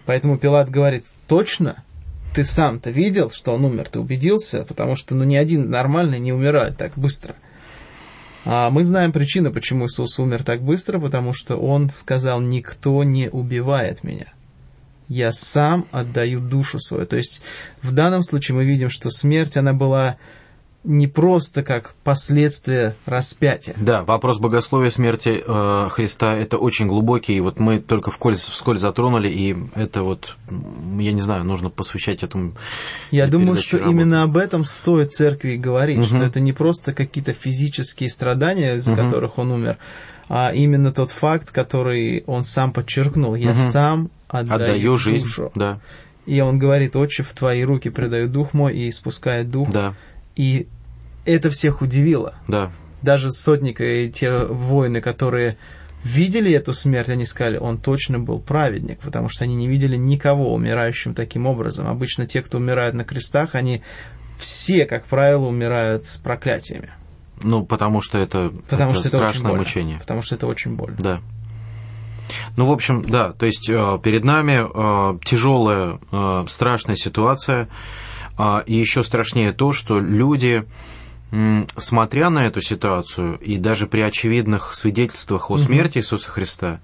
Поэтому 0.05 0.37
Пилат 0.37 0.69
говорит, 0.69 1.05
точно? 1.25 1.86
ты 2.36 2.43
сам-то 2.43 2.91
видел, 2.91 3.32
что 3.32 3.53
он 3.53 3.63
умер, 3.63 3.88
ты 3.88 4.01
убедился, 4.01 4.65
потому 4.65 4.97
что 4.97 5.15
ну 5.15 5.23
ни 5.23 5.38
один 5.38 5.69
нормальный 5.69 6.19
не 6.19 6.34
умирает 6.34 6.75
так 6.75 6.97
быстро. 6.97 7.34
А 8.43 8.69
мы 8.69 8.84
знаем 8.84 9.13
причину, 9.13 9.53
почему 9.53 9.86
Иисус 9.86 10.19
умер 10.19 10.43
так 10.43 10.61
быстро, 10.61 10.99
потому 10.99 11.32
что 11.32 11.55
Он 11.55 11.89
сказал, 11.89 12.41
никто 12.41 13.01
не 13.05 13.30
убивает 13.30 14.03
меня. 14.03 14.34
Я 15.07 15.32
сам 15.32 15.88
отдаю 15.93 16.41
душу 16.41 16.82
свою. 16.82 17.05
То 17.05 17.15
есть 17.15 17.41
в 17.82 17.93
данном 17.93 18.23
случае 18.23 18.57
мы 18.57 18.65
видим, 18.65 18.89
что 18.89 19.09
смерть, 19.11 19.55
она 19.55 19.71
была 19.71 20.17
не 20.84 21.07
просто 21.07 21.61
как 21.61 21.93
последствие 22.03 22.95
распятия. 23.05 23.75
Да, 23.77 24.03
вопрос 24.03 24.39
богословия 24.39 24.89
смерти 24.89 25.43
э, 25.45 25.89
Христа 25.91 26.38
это 26.38 26.57
очень 26.57 26.88
глубокий, 26.88 27.36
и 27.36 27.39
вот 27.41 27.59
мы 27.59 27.80
только 27.80 28.11
вскользь, 28.11 28.47
вскользь 28.47 28.80
затронули, 28.80 29.27
и 29.27 29.57
это 29.75 30.03
вот, 30.03 30.38
я 30.49 31.11
не 31.11 31.21
знаю, 31.21 31.43
нужно 31.43 31.69
посвящать 31.69 32.23
этому. 32.23 32.53
Я 33.11 33.27
думаю, 33.27 33.57
что 33.57 33.77
работы. 33.77 33.93
именно 33.93 34.23
об 34.23 34.38
этом 34.38 34.63
стоит 34.63 35.11
церкви 35.11 35.57
говорить, 35.57 35.99
угу. 35.99 36.05
что 36.05 36.17
это 36.17 36.39
не 36.39 36.53
просто 36.53 36.93
какие-то 36.93 37.34
физические 37.34 38.09
страдания, 38.09 38.75
из-за 38.75 38.93
угу. 38.93 39.01
которых 39.01 39.38
он 39.38 39.51
умер, 39.51 39.77
а 40.30 40.53
именно 40.53 40.91
тот 40.91 41.11
факт, 41.11 41.51
который 41.51 42.23
он 42.25 42.45
сам 42.45 42.71
подчеркнул. 42.71 43.36
Я 43.36 43.51
угу. 43.51 43.59
сам 43.71 44.11
отдаю, 44.30 44.55
отдаю 44.55 44.97
жизнь, 44.97 45.25
душу. 45.25 45.51
Да. 45.55 45.80
И 46.25 46.39
он 46.39 46.57
говорит, 46.57 46.95
отче, 46.95 47.23
в 47.23 47.34
твои 47.34 47.63
руки 47.63 47.89
предаю 47.89 48.30
дух 48.30 48.53
мой, 48.53 48.77
и 48.77 48.91
спускает 48.91 49.49
дух. 49.49 49.69
Да. 49.71 49.95
И 50.39 50.69
это 51.25 51.49
всех 51.49 51.81
удивило. 51.81 52.33
Да. 52.47 52.71
Даже 53.01 53.29
сотника 53.29 53.83
и 53.83 54.09
те 54.09 54.45
воины, 54.45 55.01
которые 55.01 55.57
видели 56.05 56.49
эту 56.53 56.73
смерть, 56.73 57.09
они 57.09 57.25
сказали, 57.25 57.57
он 57.57 57.77
точно 57.77 58.19
был 58.19 58.39
праведник, 58.39 58.99
потому 58.99 59.27
что 59.27 59.43
они 59.43 59.55
не 59.55 59.67
видели 59.67 59.97
никого 59.97 60.53
умирающим 60.53 61.13
таким 61.13 61.45
образом. 61.45 61.87
Обычно 61.87 62.25
те, 62.25 62.41
кто 62.41 62.57
умирают 62.57 62.95
на 62.95 63.03
крестах, 63.03 63.53
они 63.53 63.81
все, 64.37 64.85
как 64.85 65.03
правило, 65.07 65.45
умирают 65.45 66.05
с 66.05 66.15
проклятиями. 66.15 66.91
Ну, 67.43 67.65
потому 67.65 67.99
что 67.99 68.17
это, 68.17 68.53
потому 68.69 68.91
это 68.91 68.99
что 69.01 69.07
страшное 69.09 69.25
это 69.25 69.33
очень 69.33 69.43
больно. 69.43 69.57
мучение. 69.57 69.99
Потому 69.99 70.21
что 70.21 70.35
это 70.35 70.47
очень 70.47 70.75
больно. 70.75 70.95
Да. 70.99 71.19
Ну, 72.55 72.65
в 72.65 72.71
общем, 72.71 73.01
да, 73.01 73.33
то 73.33 73.45
есть 73.45 73.69
э, 73.69 73.99
перед 74.01 74.23
нами 74.23 74.61
э, 74.63 75.19
тяжелая, 75.25 75.99
э, 76.13 76.45
страшная 76.47 76.95
ситуация, 76.95 77.67
и 78.65 78.75
еще 78.75 79.03
страшнее 79.03 79.51
то, 79.51 79.73
что 79.73 79.99
люди, 79.99 80.65
смотря 81.77 82.29
на 82.29 82.45
эту 82.45 82.61
ситуацию, 82.61 83.37
и 83.39 83.57
даже 83.57 83.85
при 83.85 84.01
очевидных 84.01 84.73
свидетельствах 84.73 85.51
о 85.51 85.57
смерти 85.57 85.97
Иисуса 85.97 86.29
Христа, 86.29 86.79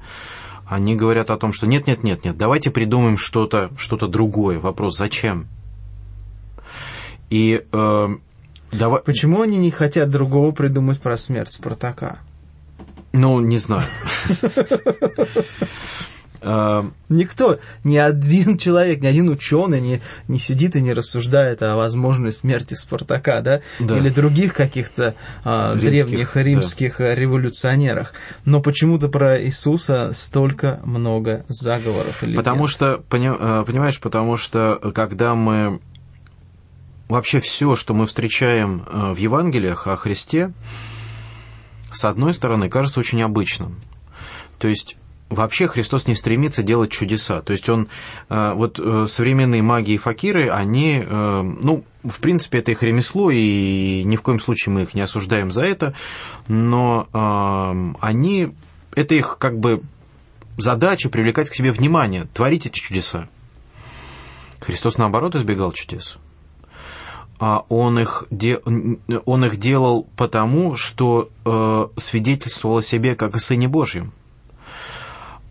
они 0.68 0.96
говорят 0.96 1.30
о 1.30 1.38
том, 1.38 1.54
что 1.54 1.68
нет, 1.68 1.88
нет, 1.88 2.04
нет, 2.04 2.26
нет, 2.26 2.38
давайте 2.38 2.72
придумаем 2.72 3.18
что-то 3.18 3.70
что 3.78 3.96
другое. 4.08 4.60
Вопрос, 4.60 4.98
зачем? 4.98 5.48
И 7.30 7.64
э, 7.72 8.08
давай... 8.72 9.02
Почему 9.02 9.42
они 9.42 9.58
не 9.58 9.72
хотят 9.72 10.10
другого 10.10 10.52
придумать 10.52 11.00
про 11.00 11.18
смерть 11.18 11.54
Спартака? 11.54 12.20
Ну, 13.14 13.40
не 13.40 13.58
знаю. 13.58 13.84
Э, 16.46 16.84
никто, 17.10 17.58
ни 17.84 17.98
один 17.98 18.58
человек, 18.60 19.02
ни 19.02 19.08
один 19.08 19.30
ученый 19.30 19.82
не, 19.82 20.02
не 20.28 20.38
сидит 20.38 20.76
и 20.76 20.82
не 20.82 20.94
рассуждает 20.94 21.64
о 21.64 21.76
возможной 21.76 22.32
смерти 22.32 22.76
Спартака, 22.76 23.42
да, 23.42 23.62
да. 23.80 23.98
или 23.98 24.10
других 24.10 24.54
каких-то 24.54 25.16
а, 25.44 25.74
римских, 25.74 25.90
древних 25.90 26.36
римских 26.36 26.98
да. 27.00 27.16
революционерах. 27.16 28.14
Но 28.46 28.62
почему-то 28.62 29.10
про 29.10 29.42
Иисуса 29.44 30.12
столько 30.14 30.80
много 30.84 31.46
заговоров. 31.48 32.22
И 32.24 32.34
потому 32.36 32.68
что, 32.68 33.02
э, 33.12 33.64
понимаешь, 33.66 34.00
потому 34.00 34.38
что 34.38 34.80
когда 34.94 35.34
мы 35.34 35.80
вообще 37.08 37.40
все, 37.40 37.76
что 37.76 37.96
мы 37.96 38.06
встречаем 38.06 38.86
э, 38.86 39.14
в 39.14 39.18
Евангелиях 39.18 39.88
о 39.88 39.96
Христе, 39.96 40.54
с 41.92 42.06
одной 42.06 42.36
стороны, 42.36 42.70
кажется 42.70 43.00
очень 43.00 43.22
обычным. 43.24 43.80
То 44.60 44.68
есть 44.68 44.98
вообще 45.30 45.68
Христос 45.68 46.08
не 46.08 46.16
стремится 46.16 46.64
делать 46.64 46.92
чудеса. 46.92 47.42
То 47.42 47.54
есть 47.54 47.68
он, 47.70 47.88
э, 48.30 48.54
вот 48.54 48.80
э, 48.80 49.06
современные 49.10 49.62
маги 49.62 49.92
и 49.92 49.98
факиры, 49.98 50.50
они, 50.50 51.04
э, 51.06 51.42
ну, 51.42 51.84
в 52.04 52.20
принципе, 52.20 52.60
это 52.60 52.72
их 52.72 52.84
ремесло, 52.84 53.32
и 53.32 54.04
ни 54.04 54.16
в 54.16 54.22
коем 54.22 54.40
случае 54.40 54.74
мы 54.74 54.84
их 54.84 54.94
не 54.94 55.02
осуждаем 55.02 55.52
за 55.52 55.64
это, 55.64 55.96
но 56.48 57.08
они, 58.00 58.54
это 58.94 59.16
их 59.16 59.38
как 59.40 59.58
бы 59.58 59.82
задача 60.58 61.10
привлекать 61.10 61.50
к 61.50 61.56
себе 61.56 61.72
внимание, 61.72 62.28
творить 62.32 62.68
эти 62.68 62.78
чудеса. 62.78 63.28
Христос, 64.60 65.00
наоборот, 65.00 65.34
избегал 65.34 65.72
чудес. 65.72 66.20
А 67.40 67.66
он 67.70 67.98
их, 67.98 68.26
де, 68.30 68.58
он 68.58 69.46
их 69.46 69.58
делал 69.58 70.08
потому, 70.16 70.76
что 70.76 71.32
свидетельствовал 71.98 72.78
о 72.78 72.84
себе 72.84 73.16
как 73.16 73.36
о 73.36 73.40
Сыне 73.40 73.68
Божьем. 73.68 74.14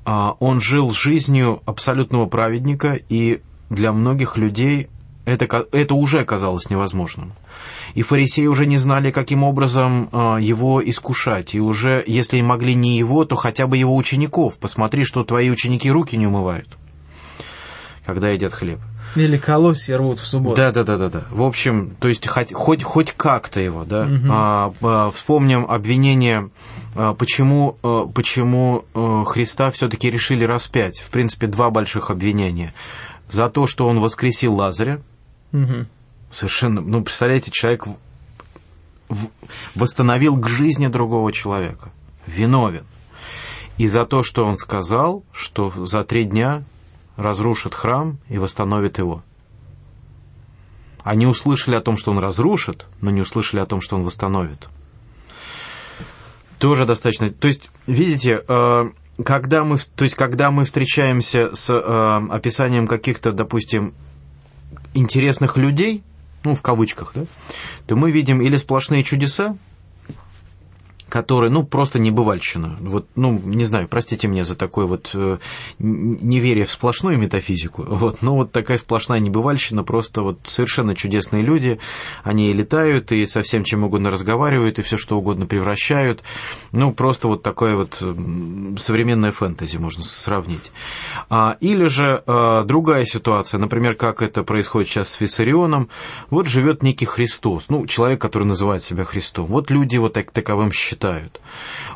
А, 0.04 0.36
он 0.38 0.60
жил 0.60 0.92
жизнью 0.92 1.62
абсолютного 1.64 2.26
праведника, 2.26 2.98
и 3.08 3.40
для 3.70 3.92
многих 3.92 4.36
людей 4.36 4.88
это, 5.24 5.66
это 5.72 5.94
уже 5.94 6.24
казалось 6.24 6.68
невозможным. 6.68 7.32
И 7.94 8.02
фарисеи 8.02 8.46
уже 8.46 8.66
не 8.66 8.76
знали, 8.76 9.10
каким 9.10 9.42
образом 9.42 10.08
а, 10.12 10.38
его 10.38 10.86
искушать. 10.86 11.54
И 11.54 11.60
уже, 11.60 12.04
если 12.06 12.40
могли 12.42 12.74
не 12.74 12.98
его, 12.98 13.24
то 13.24 13.36
хотя 13.36 13.66
бы 13.66 13.76
его 13.76 13.96
учеников. 13.96 14.58
Посмотри, 14.58 15.04
что 15.04 15.24
твои 15.24 15.50
ученики 15.50 15.90
руки 15.90 16.16
не 16.16 16.26
умывают, 16.26 16.68
когда 18.04 18.30
едят 18.30 18.52
хлеб. 18.52 18.80
Или 19.16 19.38
колосья 19.38 19.96
рвут 19.96 20.18
в 20.18 20.26
субботу. 20.26 20.56
Да, 20.56 20.72
да, 20.72 20.82
да, 20.82 20.96
да, 20.96 21.08
да. 21.08 21.22
В 21.30 21.42
общем, 21.42 21.94
то 22.00 22.08
есть 22.08 22.26
хоть, 22.26 22.52
хоть, 22.52 22.82
хоть 22.82 23.12
как-то 23.12 23.60
его, 23.60 23.84
да. 23.84 24.02
Угу. 24.02 24.28
А, 24.28 24.72
а, 24.82 25.10
вспомним 25.12 25.66
обвинение 25.66 26.50
почему, 27.14 27.76
а, 27.82 28.06
почему 28.06 28.84
а, 28.94 29.24
Христа 29.24 29.70
все-таки 29.70 30.10
решили 30.10 30.44
распять. 30.44 31.00
В 31.00 31.10
принципе, 31.10 31.46
два 31.46 31.70
больших 31.70 32.10
обвинения. 32.10 32.72
За 33.28 33.48
то, 33.48 33.66
что 33.66 33.86
он 33.86 34.00
воскресил 34.00 34.54
Лазаря. 34.54 35.00
Угу. 35.52 35.86
Совершенно, 36.30 36.80
ну, 36.80 37.02
представляете, 37.02 37.50
человек 37.50 37.84
восстановил 39.74 40.36
к 40.36 40.48
жизни 40.48 40.86
другого 40.86 41.32
человека. 41.32 41.90
Виновен. 42.26 42.84
И 43.76 43.88
за 43.88 44.06
то, 44.06 44.22
что 44.22 44.44
он 44.44 44.56
сказал, 44.56 45.24
что 45.32 45.70
за 45.86 46.04
три 46.04 46.24
дня 46.24 46.62
разрушит 47.16 47.74
храм 47.74 48.18
и 48.28 48.38
восстановит 48.38 48.98
его. 48.98 49.22
Они 51.02 51.26
услышали 51.26 51.74
о 51.74 51.80
том, 51.80 51.96
что 51.96 52.12
он 52.12 52.18
разрушит, 52.18 52.86
но 53.00 53.10
не 53.10 53.20
услышали 53.20 53.60
о 53.60 53.66
том, 53.66 53.80
что 53.80 53.96
он 53.96 54.04
восстановит. 54.04 54.68
Тоже 56.58 56.86
достаточно. 56.86 57.30
То 57.30 57.48
есть, 57.48 57.70
видите, 57.86 58.42
э, 58.46 58.90
когда 59.24 59.64
мы, 59.64 59.78
то 59.78 60.04
есть, 60.04 60.14
когда 60.14 60.50
мы 60.50 60.64
встречаемся 60.64 61.54
с 61.54 61.70
э, 61.70 62.26
описанием 62.30 62.86
каких-то, 62.86 63.32
допустим, 63.32 63.92
интересных 64.94 65.56
людей, 65.56 66.02
ну, 66.44 66.54
в 66.54 66.62
кавычках, 66.62 67.12
да, 67.14 67.22
то 67.86 67.96
мы 67.96 68.10
видим 68.10 68.40
или 68.40 68.56
сплошные 68.56 69.02
чудеса, 69.02 69.56
которые, 71.14 71.48
ну, 71.48 71.62
просто 71.62 72.00
небывальщина. 72.00 72.76
Вот, 72.80 73.06
ну, 73.14 73.40
не 73.44 73.64
знаю, 73.64 73.86
простите 73.86 74.26
меня 74.26 74.42
за 74.42 74.56
такое 74.56 74.86
вот 74.86 75.12
э, 75.14 75.38
неверие 75.78 76.64
в 76.64 76.72
сплошную 76.72 77.18
метафизику, 77.18 77.84
вот, 77.88 78.20
но 78.20 78.34
вот 78.34 78.50
такая 78.50 78.78
сплошная 78.78 79.20
небывальщина, 79.20 79.84
просто 79.84 80.22
вот 80.22 80.40
совершенно 80.48 80.96
чудесные 80.96 81.44
люди, 81.44 81.78
они 82.24 82.50
и 82.50 82.52
летают, 82.52 83.12
и 83.12 83.26
совсем 83.26 83.62
чем 83.62 83.84
угодно 83.84 84.10
разговаривают, 84.10 84.80
и 84.80 84.82
все 84.82 84.96
что 84.96 85.16
угодно 85.16 85.46
превращают, 85.46 86.24
ну, 86.72 86.92
просто 86.92 87.28
вот 87.28 87.44
такое 87.44 87.76
вот 87.76 88.02
современное 88.80 89.30
фэнтези 89.30 89.76
можно 89.76 90.02
сравнить. 90.02 90.72
А, 91.30 91.56
или 91.60 91.86
же 91.86 92.24
а, 92.26 92.64
другая 92.64 93.04
ситуация, 93.04 93.60
например, 93.60 93.94
как 93.94 94.20
это 94.20 94.42
происходит 94.42 94.88
сейчас 94.88 95.10
с 95.10 95.20
Виссарионом, 95.20 95.90
вот 96.30 96.48
живет 96.48 96.82
некий 96.82 97.06
Христос, 97.06 97.66
ну, 97.68 97.86
человек, 97.86 98.20
который 98.20 98.48
называет 98.48 98.82
себя 98.82 99.04
Христом, 99.04 99.46
вот 99.46 99.70
люди 99.70 99.96
вот 99.96 100.14
так, 100.14 100.32
таковым 100.32 100.72
считают, 100.72 101.03
считают. 101.04 101.40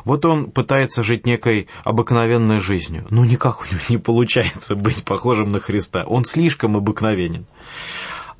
Вот 0.05 0.25
он 0.25 0.51
пытается 0.51 1.03
жить 1.03 1.25
некой 1.25 1.67
обыкновенной 1.83 2.59
жизнью. 2.59 3.05
Ну, 3.09 3.25
никак 3.25 3.61
у 3.61 3.65
него 3.65 3.81
не 3.89 3.97
получается 3.97 4.75
быть 4.75 5.03
похожим 5.03 5.49
на 5.49 5.59
Христа. 5.59 6.03
Он 6.05 6.25
слишком 6.25 6.77
обыкновенен. 6.77 7.45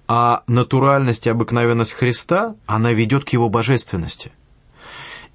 А 0.08 0.44
натуральность 0.48 1.28
и 1.28 1.30
обыкновенность 1.30 1.94
Христа, 1.94 2.56
она 2.66 2.94
ведет 2.94 3.26
к 3.26 3.30
его 3.30 3.50
божественности. 3.50 4.32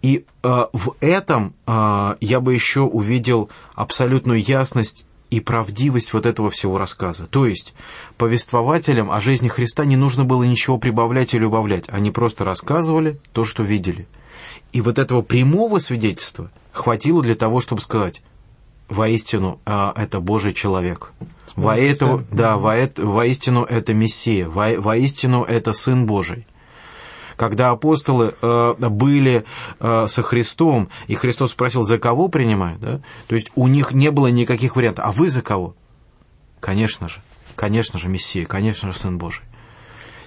И 0.03 0.25
э, 0.43 0.49
в 0.73 0.97
этом 1.01 1.55
э, 1.67 2.17
я 2.21 2.41
бы 2.41 2.53
еще 2.55 2.81
увидел 2.81 3.51
абсолютную 3.75 4.43
ясность 4.43 5.07
и 5.31 5.41
правдивость 5.41 6.13
вот 6.13 6.27
этого 6.27 6.51
всего 6.51 6.77
рассказа. 6.77 7.27
То 7.27 7.47
есть 7.47 7.73
повествователям 8.19 9.11
о 9.11 9.21
жизни 9.21 9.49
Христа 9.49 9.85
не 9.85 9.97
нужно 9.97 10.25
было 10.25 10.43
ничего 10.43 10.77
прибавлять 10.79 11.35
или 11.35 11.45
убавлять. 11.45 11.85
Они 11.89 12.11
просто 12.11 12.45
рассказывали 12.45 13.19
то, 13.33 13.45
что 13.45 13.63
видели– 13.63 14.07
и 14.75 14.81
вот 14.81 14.99
этого 14.99 15.23
прямого 15.23 15.79
свидетельства 15.79 16.51
хватило 16.73 17.23
для 17.23 17.37
того, 17.37 17.61
чтобы 17.61 17.81
сказать, 17.81 18.23
воистину 18.89 19.61
это 19.65 20.19
Божий 20.21 20.53
человек. 20.53 21.13
Воэтому, 21.55 22.25
да, 22.33 22.57
во, 22.57 22.75
воистину 22.97 23.63
это 23.63 23.95
Мессия, 23.95 24.49
во, 24.49 24.75
воистину 24.81 25.45
это 25.45 25.73
Сын 25.73 26.05
Божий 26.05 26.47
когда 27.37 27.71
апостолы 27.71 28.33
э, 28.41 28.75
были 28.79 29.45
э, 29.81 30.07
со 30.09 30.23
Христом, 30.23 30.89
и 31.09 31.17
Христос 31.17 31.51
спросил, 31.51 31.83
за 31.83 31.99
кого 31.99 32.29
принимают, 32.29 32.81
да? 32.81 33.01
то 33.27 33.35
есть 33.35 33.51
у 33.57 33.67
них 33.67 33.93
не 33.93 34.13
было 34.13 34.29
никаких 34.29 34.77
вариантов. 34.77 35.05
А 35.05 35.11
вы 35.11 35.29
за 35.29 35.43
кого? 35.43 35.75
Конечно 36.61 37.09
же, 37.09 37.23
конечно 37.57 37.99
же, 37.99 38.09
Мессия, 38.09 38.45
конечно 38.45 38.93
же, 38.93 38.97
Сын 38.97 39.19
Божий. 39.19 39.45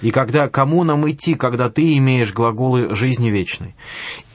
И 0.02 0.12
когда 0.12 0.48
кому 0.48 0.84
нам 0.84 1.10
идти, 1.10 1.36
когда 1.36 1.70
ты 1.70 1.98
имеешь 1.98 2.34
глаголы 2.34 2.96
жизни 2.96 3.30
вечной. 3.30 3.76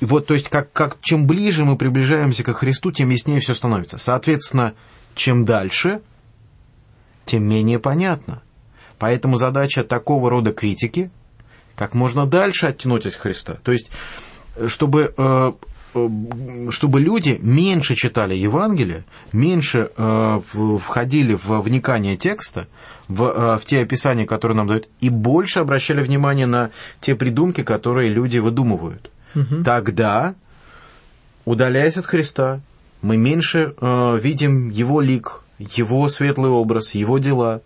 И 0.00 0.04
вот, 0.04 0.26
то 0.26 0.34
есть, 0.34 0.48
как, 0.48 0.72
как, 0.72 0.98
чем 1.00 1.26
ближе 1.26 1.64
мы 1.64 1.76
приближаемся 1.76 2.42
к 2.42 2.52
Христу, 2.52 2.90
тем 2.90 3.10
яснее 3.10 3.40
все 3.40 3.54
становится. 3.54 3.98
Соответственно, 3.98 4.74
чем 5.14 5.44
дальше, 5.44 6.00
тем 7.24 7.44
менее 7.48 7.78
понятно. 7.78 8.42
Поэтому 8.98 9.36
задача 9.36 9.84
такого 9.84 10.30
рода 10.30 10.52
критики 10.52 11.10
как 11.74 11.94
можно 11.94 12.26
дальше 12.26 12.66
оттянуть 12.66 13.06
от 13.06 13.14
Христа. 13.14 13.58
То 13.62 13.72
есть, 13.72 13.90
чтобы, 14.66 15.14
э, 15.16 15.52
чтобы 15.92 17.00
люди 17.00 17.38
меньше 17.42 17.94
читали 17.94 18.34
Евангелие, 18.34 19.04
меньше 19.32 19.90
э, 19.96 20.40
входили 20.80 21.34
в 21.34 21.60
вникание 21.60 22.16
текста, 22.16 22.66
в, 23.08 23.58
в 23.58 23.64
те 23.66 23.80
описания, 23.82 24.26
которые 24.26 24.56
нам 24.56 24.66
дают, 24.66 24.88
и 25.00 25.10
больше 25.10 25.60
обращали 25.60 26.00
внимание 26.00 26.46
на 26.46 26.70
те 27.00 27.14
придумки, 27.14 27.62
которые 27.62 28.10
люди 28.10 28.38
выдумывают. 28.38 29.10
Угу. 29.34 29.64
Тогда, 29.64 30.34
удаляясь 31.44 31.96
от 31.96 32.06
Христа, 32.06 32.60
мы 33.02 33.16
меньше 33.16 33.74
видим 34.22 34.70
его 34.70 35.00
лик, 35.00 35.42
его 35.58 36.08
светлый 36.08 36.50
образ, 36.50 36.94
его 36.94 37.18
дела, 37.18 37.60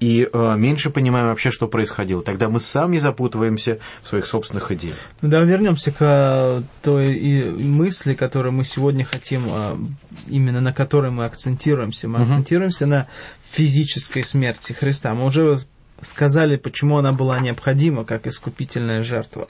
и 0.00 0.26
э, 0.32 0.56
меньше 0.56 0.90
понимаем 0.90 1.26
вообще, 1.26 1.50
что 1.50 1.68
происходило. 1.68 2.22
Тогда 2.22 2.48
мы 2.48 2.58
сами 2.58 2.96
запутываемся 2.96 3.78
в 4.02 4.08
своих 4.08 4.26
собственных 4.26 4.72
идеях. 4.72 4.96
Ну 5.20 5.28
да, 5.28 5.42
вернемся 5.42 5.92
к 5.92 5.98
э, 6.00 6.62
той 6.82 7.14
и 7.14 7.44
мысли, 7.44 8.14
которую 8.14 8.52
мы 8.52 8.64
сегодня 8.64 9.04
хотим, 9.04 9.42
э, 9.46 9.76
именно 10.28 10.62
на 10.62 10.72
которой 10.72 11.10
мы 11.10 11.26
акцентируемся. 11.26 12.08
Мы 12.08 12.20
угу. 12.22 12.30
акцентируемся 12.30 12.86
на 12.86 13.06
физической 13.50 14.24
смерти 14.24 14.72
Христа. 14.72 15.12
Мы 15.12 15.26
уже 15.26 15.58
сказали, 16.00 16.56
почему 16.56 16.96
она 16.96 17.12
была 17.12 17.38
необходима, 17.38 18.04
как 18.04 18.26
искупительная 18.26 19.02
жертва. 19.02 19.48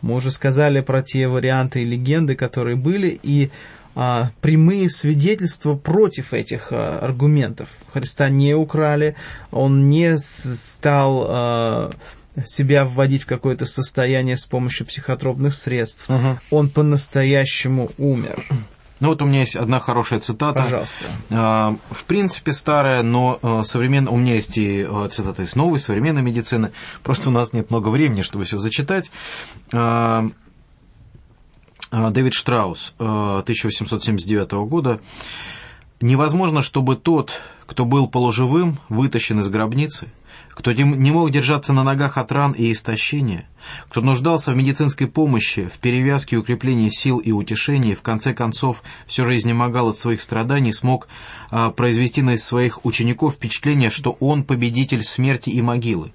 Мы 0.00 0.14
уже 0.14 0.30
сказали 0.30 0.80
про 0.80 1.02
те 1.02 1.28
варианты 1.28 1.82
и 1.82 1.84
легенды, 1.84 2.34
которые 2.34 2.76
были, 2.76 3.20
и 3.22 3.50
прямые 3.94 4.88
свидетельства 4.88 5.76
против 5.76 6.32
этих 6.32 6.72
а, 6.72 6.98
аргументов. 7.00 7.68
Христа 7.92 8.28
не 8.28 8.54
украли, 8.54 9.16
он 9.50 9.88
не 9.88 10.16
стал 10.18 11.26
а, 11.28 11.90
себя 12.44 12.84
вводить 12.84 13.24
в 13.24 13.26
какое-то 13.26 13.66
состояние 13.66 14.36
с 14.36 14.46
помощью 14.46 14.86
психотропных 14.86 15.54
средств. 15.54 16.08
Угу. 16.08 16.38
Он 16.50 16.68
по-настоящему 16.70 17.90
умер. 17.98 18.44
Ну 19.00 19.08
вот 19.08 19.20
у 19.20 19.26
меня 19.26 19.40
есть 19.40 19.56
одна 19.56 19.80
хорошая 19.80 20.20
цитата. 20.20 20.62
Пожалуйста. 20.62 21.04
В 21.28 22.04
принципе 22.06 22.52
старая, 22.52 23.02
но 23.02 23.62
современная. 23.64 24.12
У 24.12 24.16
меня 24.16 24.36
есть 24.36 24.56
и 24.56 24.88
цитата 25.10 25.42
из 25.42 25.56
новой, 25.56 25.80
современной 25.80 26.22
медицины. 26.22 26.70
Просто 27.02 27.30
у 27.30 27.32
нас 27.32 27.52
нет 27.52 27.70
много 27.70 27.88
времени, 27.88 28.22
чтобы 28.22 28.44
все 28.44 28.58
зачитать. 28.58 29.10
А, 31.94 32.10
Дэвид 32.10 32.32
Штраус, 32.32 32.94
1879 32.96 34.52
э, 34.54 34.56
года. 34.64 35.00
Невозможно, 36.00 36.62
чтобы 36.62 36.96
тот, 36.96 37.32
кто 37.66 37.84
был 37.84 38.08
полуживым, 38.08 38.78
вытащен 38.88 39.40
из 39.40 39.50
гробницы, 39.50 40.08
кто 40.48 40.72
не 40.72 41.12
мог 41.12 41.30
держаться 41.30 41.74
на 41.74 41.84
ногах 41.84 42.16
от 42.16 42.32
ран 42.32 42.52
и 42.52 42.72
истощения, 42.72 43.46
кто 43.90 44.00
нуждался 44.00 44.52
в 44.52 44.56
медицинской 44.56 45.06
помощи, 45.06 45.66
в 45.66 45.80
перевязке 45.80 46.36
и 46.36 46.38
укреплении 46.38 46.88
сил 46.88 47.18
и 47.18 47.30
утешении, 47.30 47.94
в 47.94 48.00
конце 48.00 48.32
концов 48.32 48.82
все 49.06 49.26
же 49.26 49.36
изнемогал 49.36 49.90
от 49.90 49.98
своих 49.98 50.22
страданий, 50.22 50.72
смог 50.72 51.08
а, 51.50 51.70
произвести 51.70 52.22
на 52.22 52.38
своих 52.38 52.86
учеников 52.86 53.34
впечатление, 53.34 53.90
что 53.90 54.16
он 54.18 54.44
победитель 54.44 55.04
смерти 55.04 55.50
и 55.50 55.60
могилы. 55.60 56.12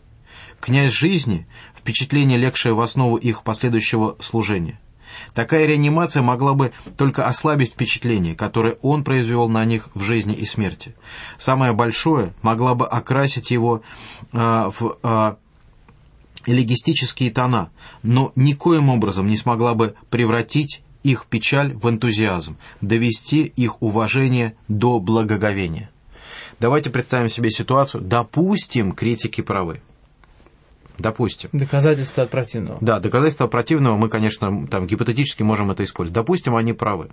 Князь 0.59 0.91
жизни– 0.91 1.45
впечатление, 1.75 2.39
легшее 2.39 2.73
в 2.73 2.81
основу 2.81 3.15
их 3.15 3.43
последующего 3.43 4.17
служения– 4.19 4.79
Такая 5.33 5.65
реанимация 5.65 6.21
могла 6.21 6.53
бы 6.53 6.71
только 6.97 7.27
ослабить 7.27 7.71
впечатление, 7.71 8.35
которое 8.35 8.77
он 8.81 9.03
произвел 9.03 9.47
на 9.49 9.65
них 9.65 9.89
в 9.93 10.01
жизни 10.01 10.33
и 10.33 10.45
смерти. 10.45 10.95
Самое 11.37 11.73
большое 11.73 12.33
могла 12.41 12.75
бы 12.75 12.87
окрасить 12.87 13.51
его 13.51 13.81
э, 14.31 14.37
в 14.37 14.97
э, 15.03 15.35
элегистические 16.45 17.31
тона, 17.31 17.69
но 18.03 18.31
никоим 18.35 18.89
образом 18.89 19.27
не 19.27 19.37
смогла 19.37 19.75
бы 19.75 19.95
превратить 20.09 20.81
их 21.03 21.25
печаль 21.25 21.73
в 21.73 21.89
энтузиазм, 21.89 22.57
довести 22.81 23.43
их 23.43 23.81
уважение 23.81 24.55
до 24.67 24.99
благоговения. 24.99 25.89
Давайте 26.59 26.89
представим 26.89 27.29
себе 27.29 27.51
ситуацию. 27.51 28.01
Допустим, 28.01 28.91
критики 28.91 29.41
правы. 29.41 29.81
Допустим. 30.99 31.49
Доказательства 31.53 32.23
от 32.23 32.29
противного. 32.29 32.77
Да, 32.81 32.99
доказательства 32.99 33.45
от 33.45 33.51
противного 33.51 33.97
мы, 33.97 34.09
конечно, 34.09 34.67
там 34.67 34.87
гипотетически 34.87 35.43
можем 35.43 35.71
это 35.71 35.83
использовать. 35.83 36.15
Допустим, 36.15 36.55
они 36.55 36.73
правы. 36.73 37.09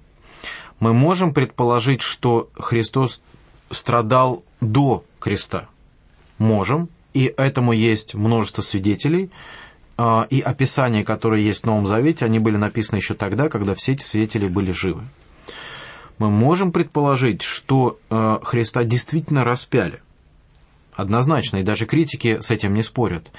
Мы 0.81 0.93
можем 0.93 1.35
предположить, 1.35 2.01
что 2.01 2.49
Христос 2.55 3.21
страдал 3.71 4.43
до 4.61 5.05
креста. 5.21 5.69
Можем. 6.39 6.89
И 7.13 7.33
этому 7.37 7.73
есть 7.73 8.15
множество 8.15 8.63
свидетелей. 8.63 9.31
А, 9.97 10.27
и 10.31 10.41
описания, 10.41 11.05
которые 11.05 11.45
есть 11.45 11.63
в 11.63 11.67
Новом 11.67 11.87
Завете, 11.87 12.25
они 12.25 12.41
были 12.41 12.57
написаны 12.57 12.99
еще 12.99 13.15
тогда, 13.15 13.49
когда 13.49 13.75
все 13.75 13.93
эти 13.93 14.03
свидетели 14.03 14.49
были 14.49 14.73
живы. 14.73 15.03
Мы 16.19 16.31
можем 16.31 16.73
предположить, 16.73 17.43
что 17.43 17.99
а, 18.11 18.41
Христа 18.43 18.83
действительно 18.85 19.45
распяли. 19.45 20.01
Однозначно, 20.95 21.59
и 21.59 21.63
даже 21.63 21.87
критики 21.87 22.39
с 22.41 22.51
этим 22.51 22.75
не 22.75 22.83
спорят. 22.83 23.31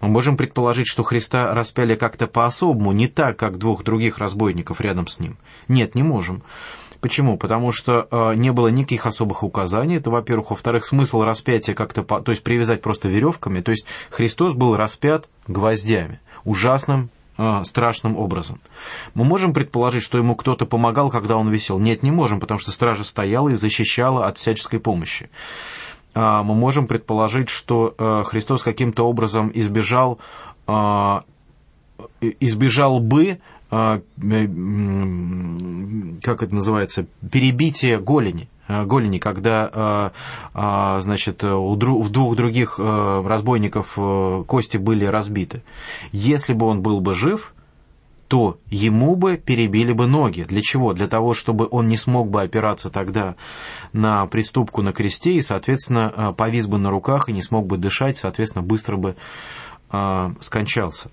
Мы 0.00 0.08
можем 0.08 0.36
предположить, 0.36 0.86
что 0.86 1.02
Христа 1.02 1.54
распяли 1.54 1.94
как-то 1.94 2.26
по-особому, 2.26 2.92
не 2.92 3.06
так, 3.06 3.36
как 3.38 3.58
двух 3.58 3.84
других 3.84 4.18
разбойников 4.18 4.80
рядом 4.80 5.06
с 5.06 5.20
ним. 5.20 5.36
Нет, 5.68 5.94
не 5.94 6.02
можем. 6.02 6.42
Почему? 7.00 7.36
Потому 7.38 7.72
что 7.72 8.08
э, 8.10 8.34
не 8.34 8.52
было 8.52 8.68
никаких 8.68 9.06
особых 9.06 9.42
указаний, 9.42 9.96
это, 9.96 10.10
во-первых. 10.10 10.50
Во-вторых, 10.50 10.84
смысл 10.84 11.22
распятия 11.22 11.74
как-то, 11.74 12.02
по, 12.02 12.20
то 12.20 12.30
есть 12.30 12.42
привязать 12.42 12.82
просто 12.82 13.08
веревками. 13.08 13.60
То 13.60 13.70
есть 13.70 13.86
Христос 14.10 14.52
был 14.52 14.76
распят 14.76 15.28
гвоздями, 15.46 16.20
ужасным, 16.44 17.08
э, 17.38 17.62
страшным 17.64 18.16
образом. 18.16 18.60
Мы 19.14 19.24
можем 19.24 19.54
предположить, 19.54 20.02
что 20.02 20.18
ему 20.18 20.34
кто-то 20.34 20.66
помогал, 20.66 21.10
когда 21.10 21.36
он 21.36 21.48
висел? 21.48 21.78
Нет, 21.78 22.02
не 22.02 22.10
можем, 22.10 22.38
потому 22.38 22.60
что 22.60 22.70
стража 22.70 23.04
стояла 23.04 23.48
и 23.48 23.54
защищала 23.54 24.26
от 24.26 24.36
всяческой 24.36 24.78
помощи. 24.80 25.30
А, 26.14 26.42
мы 26.42 26.54
можем 26.54 26.86
предположить, 26.86 27.48
что 27.48 27.94
э, 27.96 28.22
Христос 28.26 28.62
каким-то 28.62 29.08
образом 29.08 29.50
избежал, 29.54 30.18
а, 30.66 31.24
избежал 32.20 33.00
бы 33.00 33.38
а, 33.70 34.00
как 36.22 36.42
это 36.42 36.52
называется, 36.52 37.06
перебитие 37.30 38.00
голени, 38.00 38.48
голени, 38.68 39.18
когда, 39.18 40.10
значит, 40.52 41.44
у 41.44 41.76
двух 41.76 42.36
других 42.36 42.80
разбойников 42.80 43.96
кости 44.48 44.76
были 44.76 45.04
разбиты. 45.04 45.62
Если 46.10 46.52
бы 46.52 46.66
он 46.66 46.82
был 46.82 47.00
бы 47.00 47.14
жив, 47.14 47.54
то 48.30 48.60
ему 48.68 49.16
бы 49.16 49.38
перебили 49.38 49.92
бы 49.92 50.06
ноги. 50.06 50.42
Для 50.44 50.62
чего? 50.62 50.92
Для 50.92 51.08
того, 51.08 51.34
чтобы 51.34 51.66
он 51.68 51.88
не 51.88 51.96
смог 51.96 52.30
бы 52.30 52.42
опираться 52.42 52.88
тогда 52.88 53.34
на 53.92 54.24
приступку 54.26 54.82
на 54.82 54.92
кресте 54.92 55.32
и, 55.32 55.42
соответственно, 55.42 56.12
э, 56.16 56.32
повис 56.36 56.68
бы 56.68 56.78
на 56.78 56.90
руках 56.90 57.28
и 57.28 57.32
не 57.32 57.42
смог 57.42 57.66
бы 57.66 57.76
дышать, 57.76 58.18
соответственно, 58.18 58.62
быстро 58.62 58.96
бы 58.96 59.16
э, 59.90 60.30
скончался. 60.38 61.10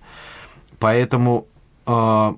Поэтому 0.78 1.48
э, 1.88 2.34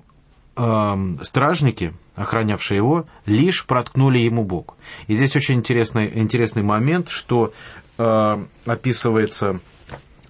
э, 0.56 1.14
стражники, 1.24 1.92
охранявшие 2.16 2.78
его, 2.78 3.04
лишь 3.26 3.66
проткнули 3.66 4.16
ему 4.16 4.44
бок. 4.44 4.76
И 5.08 5.14
здесь 5.14 5.36
очень 5.36 5.56
интересный, 5.56 6.10
интересный 6.14 6.62
момент, 6.62 7.10
что 7.10 7.52
э, 7.98 8.44
описывается, 8.64 9.60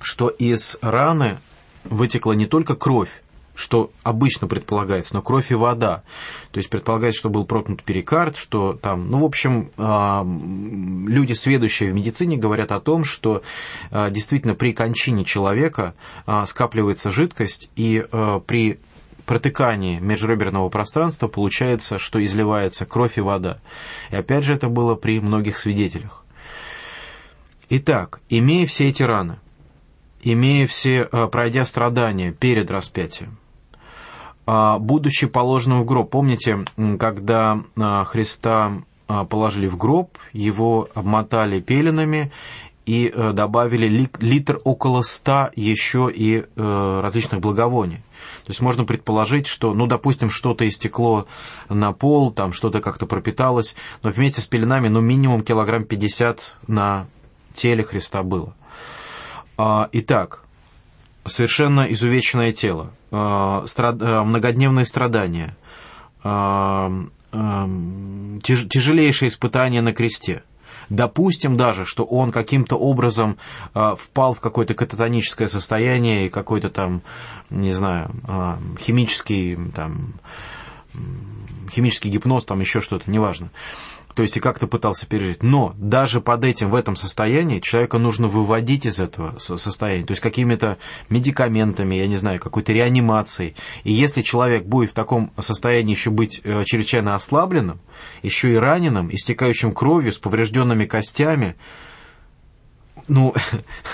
что 0.01 0.29
из 0.29 0.77
раны 0.83 1.39
вытекла 1.85 2.33
не 2.33 2.47
только 2.47 2.75
кровь, 2.75 3.23
что 3.61 3.91
обычно 4.03 4.49
предполагается, 4.49 5.15
но 5.15 5.23
кровь 5.23 5.53
и 5.53 5.55
вода. 5.55 6.03
То 6.51 6.59
есть 6.59 6.71
предполагается, 6.71 7.19
что 7.19 7.29
был 7.29 7.45
проткнут 7.45 7.83
перикард, 7.83 8.37
что 8.37 8.73
там, 8.73 9.11
ну, 9.11 9.21
в 9.21 9.25
общем, 9.25 9.71
а, 9.77 10.27
люди, 10.27 11.35
сведущие 11.35 11.91
в 11.91 11.95
медицине, 11.95 12.39
говорят 12.39 12.73
о 12.73 12.81
том, 12.81 13.05
что 13.05 13.43
а, 13.91 14.09
действительно 14.09 14.55
при 14.55 14.73
кончине 14.73 15.25
человека 15.27 15.95
а, 16.25 16.47
скапливается 16.47 17.11
жидкость, 17.11 17.71
и 17.77 18.05
при 18.47 18.81
протыкании 19.27 19.99
межреберного 19.99 20.69
пространства 20.71 21.29
получается, 21.29 21.99
что 21.99 22.25
изливается 22.25 22.87
кровь 22.87 23.19
и 23.19 23.21
вода. 23.21 23.61
И 24.11 24.17
опять 24.17 24.45
же 24.45 24.55
это 24.55 24.69
было 24.69 24.95
при 24.95 25.21
многих 25.21 25.59
свидетелях. 25.59 26.25
Итак, 27.69 28.21
имея 28.29 28.67
все 28.67 28.89
эти 28.89 29.03
раны, 29.03 29.39
имея 30.23 30.67
все, 30.67 31.05
пройдя 31.05 31.65
страдания 31.65 32.33
перед 32.33 32.71
распятием, 32.71 33.39
будучи 34.47 35.27
положенным 35.27 35.83
в 35.83 35.85
гроб, 35.85 36.11
помните, 36.11 36.65
когда 36.99 37.61
э, 37.77 38.05
Христа 38.07 38.83
э, 39.09 39.25
положили 39.25 39.67
в 39.67 39.77
гроб, 39.77 40.11
его 40.33 40.89
обмотали 40.95 41.61
пеленами 41.61 42.33
и 42.87 43.13
добавили 43.33 44.09
литр 44.19 44.61
около 44.65 45.03
ста 45.03 45.53
еще 45.55 46.11
и 46.13 46.45
различных 46.57 47.41
благовоний. 47.41 47.99
То 48.45 48.51
есть 48.51 48.61
можно 48.61 48.85
предположить, 48.85 49.47
что, 49.47 49.75
ну, 49.75 49.87
допустим, 49.87 50.31
что-то 50.31 50.67
истекло 50.67 51.27
на 51.69 51.93
пол, 51.93 52.33
там 52.33 52.53
что-то 52.53 52.81
как-то 52.81 53.07
пропиталось, 53.07 53.77
но 54.03 54.11
вместе 54.11 54.41
с 54.41 54.47
пеленами, 54.47 54.89
ну, 54.89 55.01
минимум 55.01 55.43
килограмм 55.43 55.85
50 55.85 56.57
на 56.67 57.07
теле 57.55 57.85
Христа 57.85 58.23
было. 58.23 58.55
А, 59.57 59.89
итак, 59.93 60.45
совершенно 61.25 61.87
изувеченное 61.93 62.53
тело, 62.53 62.91
а, 63.11 63.65
а, 63.77 64.25
многодневные 64.25 64.85
страдания, 64.85 65.57
тяжелейшее 68.43 69.29
испытание 69.29 69.83
на 69.83 69.93
кресте. 69.93 70.43
Допустим 70.89 71.57
даже, 71.57 71.85
что 71.87 72.05
он 72.05 72.33
каким-то 72.33 72.77
образом 72.77 73.39
впал 73.73 74.35
в 74.35 74.41
какое-то 74.41 74.75
кататоническое 74.75 75.47
состояние 75.47 76.27
и 76.27 76.29
какой-то 76.29 76.69
там, 76.69 77.03
не 77.49 77.73
знаю, 77.73 78.11
химический, 78.81 79.57
там, 79.75 80.15
химический 81.71 82.11
гипноз, 82.11 82.45
там 82.45 82.61
еще 82.61 82.81
что-то, 82.81 83.11
неважно 83.11 83.51
то 84.15 84.23
есть 84.23 84.37
и 84.37 84.41
как-то 84.41 84.67
пытался 84.67 85.07
пережить. 85.07 85.43
Но 85.43 85.75
даже 85.79 86.21
под 86.21 86.45
этим, 86.45 86.71
в 86.71 86.75
этом 86.75 86.97
состоянии, 86.97 87.61
человека 87.61 87.99
нужно 87.99 88.27
выводить 88.27 88.87
из 88.87 89.01
этого 89.01 89.39
состояния, 89.39 90.05
то 90.05 90.13
есть 90.13 90.21
какими-то 90.21 90.79
медикаментами, 91.09 91.95
я 91.95 92.07
не 92.07 92.17
знаю, 92.17 92.41
какой-то 92.41 92.73
реанимацией. 92.73 93.55
И 93.85 93.93
если 93.93 94.23
человек 94.23 94.65
будет 94.65 94.91
в 94.91 94.95
таком 94.95 95.33
состоянии 95.39 95.95
еще 95.95 96.11
быть 96.11 96.41
э, 96.45 96.65
чрезвычайно 96.65 97.15
ослабленным, 97.15 97.81
еще 98.23 98.53
и 98.53 98.57
раненым, 98.57 99.11
истекающим 99.11 99.73
кровью, 99.73 100.13
с 100.13 100.19
поврежденными 100.19 100.87
костями, 100.87 101.57
ну, 103.09 103.35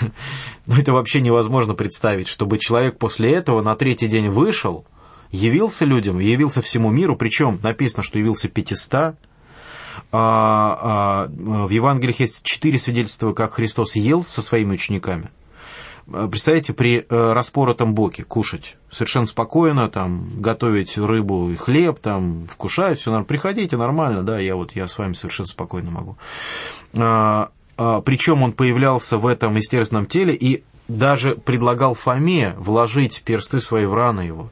ну, 0.65 0.75
это 0.75 0.93
вообще 0.93 1.21
невозможно 1.21 1.73
представить, 1.73 2.27
чтобы 2.27 2.57
человек 2.57 2.97
после 2.97 3.33
этого 3.33 3.61
на 3.61 3.75
третий 3.75 4.07
день 4.07 4.29
вышел, 4.29 4.85
явился 5.31 5.85
людям, 5.85 6.19
явился 6.19 6.61
всему 6.61 6.89
миру, 6.89 7.15
причем 7.15 7.59
написано, 7.63 8.03
что 8.03 8.19
явился 8.19 8.47
500, 8.47 9.15
а, 10.09 10.09
а, 10.11 11.27
в 11.29 11.69
Евангелиях 11.69 12.19
есть 12.19 12.43
четыре 12.43 12.79
свидетельства, 12.79 13.33
как 13.33 13.53
Христос 13.53 13.95
ел 13.95 14.23
со 14.23 14.41
своими 14.41 14.73
учениками. 14.73 15.29
А, 16.11 16.27
представляете, 16.27 16.73
при 16.73 16.99
э, 16.99 17.33
распоротом 17.33 17.93
боке 17.93 18.23
кушать 18.23 18.77
совершенно 18.89 19.25
спокойно, 19.25 19.89
там, 19.89 20.29
готовить 20.39 20.97
рыбу 20.97 21.49
и 21.49 21.55
хлеб, 21.55 21.99
там, 21.99 22.47
вкушать, 22.49 22.99
все 22.99 23.11
нормально. 23.11 23.27
Приходите, 23.27 23.75
нормально, 23.75 24.23
да, 24.23 24.39
я 24.39 24.55
вот, 24.55 24.73
я 24.75 24.87
с 24.87 24.97
вами 24.97 25.13
совершенно 25.13 25.47
спокойно 25.47 25.91
могу. 25.91 26.17
А, 26.95 27.49
а, 27.77 28.01
причем 28.01 28.43
он 28.43 28.53
появлялся 28.53 29.17
в 29.17 29.27
этом 29.27 29.55
естественном 29.55 30.05
теле 30.05 30.33
и 30.33 30.63
даже 30.87 31.35
предлагал 31.35 31.93
Фоме 31.93 32.53
вложить 32.57 33.23
персты 33.23 33.59
свои 33.59 33.85
в 33.85 33.93
раны 33.93 34.21
его. 34.21 34.49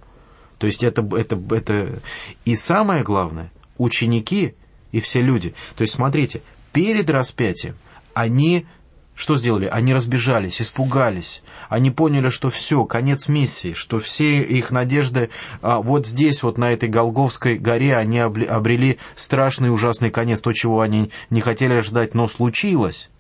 То 0.66 0.68
есть 0.68 0.84
это, 0.84 1.07
это, 1.16 1.39
это... 1.51 1.99
И 2.43 2.55
самое 2.55 3.03
главное, 3.03 3.51
ученики 3.78 4.55
и 4.91 4.99
все 4.99 5.22
люди. 5.22 5.53
То 5.76 5.84
есть, 5.84 5.93
смотрите, 5.93 6.41
перед 6.74 7.07
распятием 7.11 7.76
они 8.16 8.66
что 9.13 9.36
сделали? 9.36 9.68
Они 9.68 9.93
разбежались, 9.93 10.59
испугались. 10.59 11.43
Они 11.70 11.91
поняли, 11.91 12.30
что 12.30 12.49
все, 12.49 12.84
конец 12.84 13.28
миссии, 13.28 13.74
что 13.74 13.99
все 13.99 14.41
их 14.41 14.72
надежды 14.72 15.30
а, 15.61 15.82
вот 15.82 16.07
здесь, 16.07 16.41
вот 16.41 16.57
на 16.57 16.72
этой 16.72 16.89
Голговской 16.89 17.59
горе, 17.59 17.95
они 17.95 18.18
обрели 18.18 18.97
страшный 19.13 19.72
ужасный 19.72 20.09
конец, 20.09 20.41
то, 20.41 20.51
чего 20.51 20.82
они 20.82 21.11
не 21.30 21.41
хотели 21.41 21.80
ждать, 21.82 22.16
но 22.16 22.28
случилось. 22.28 23.11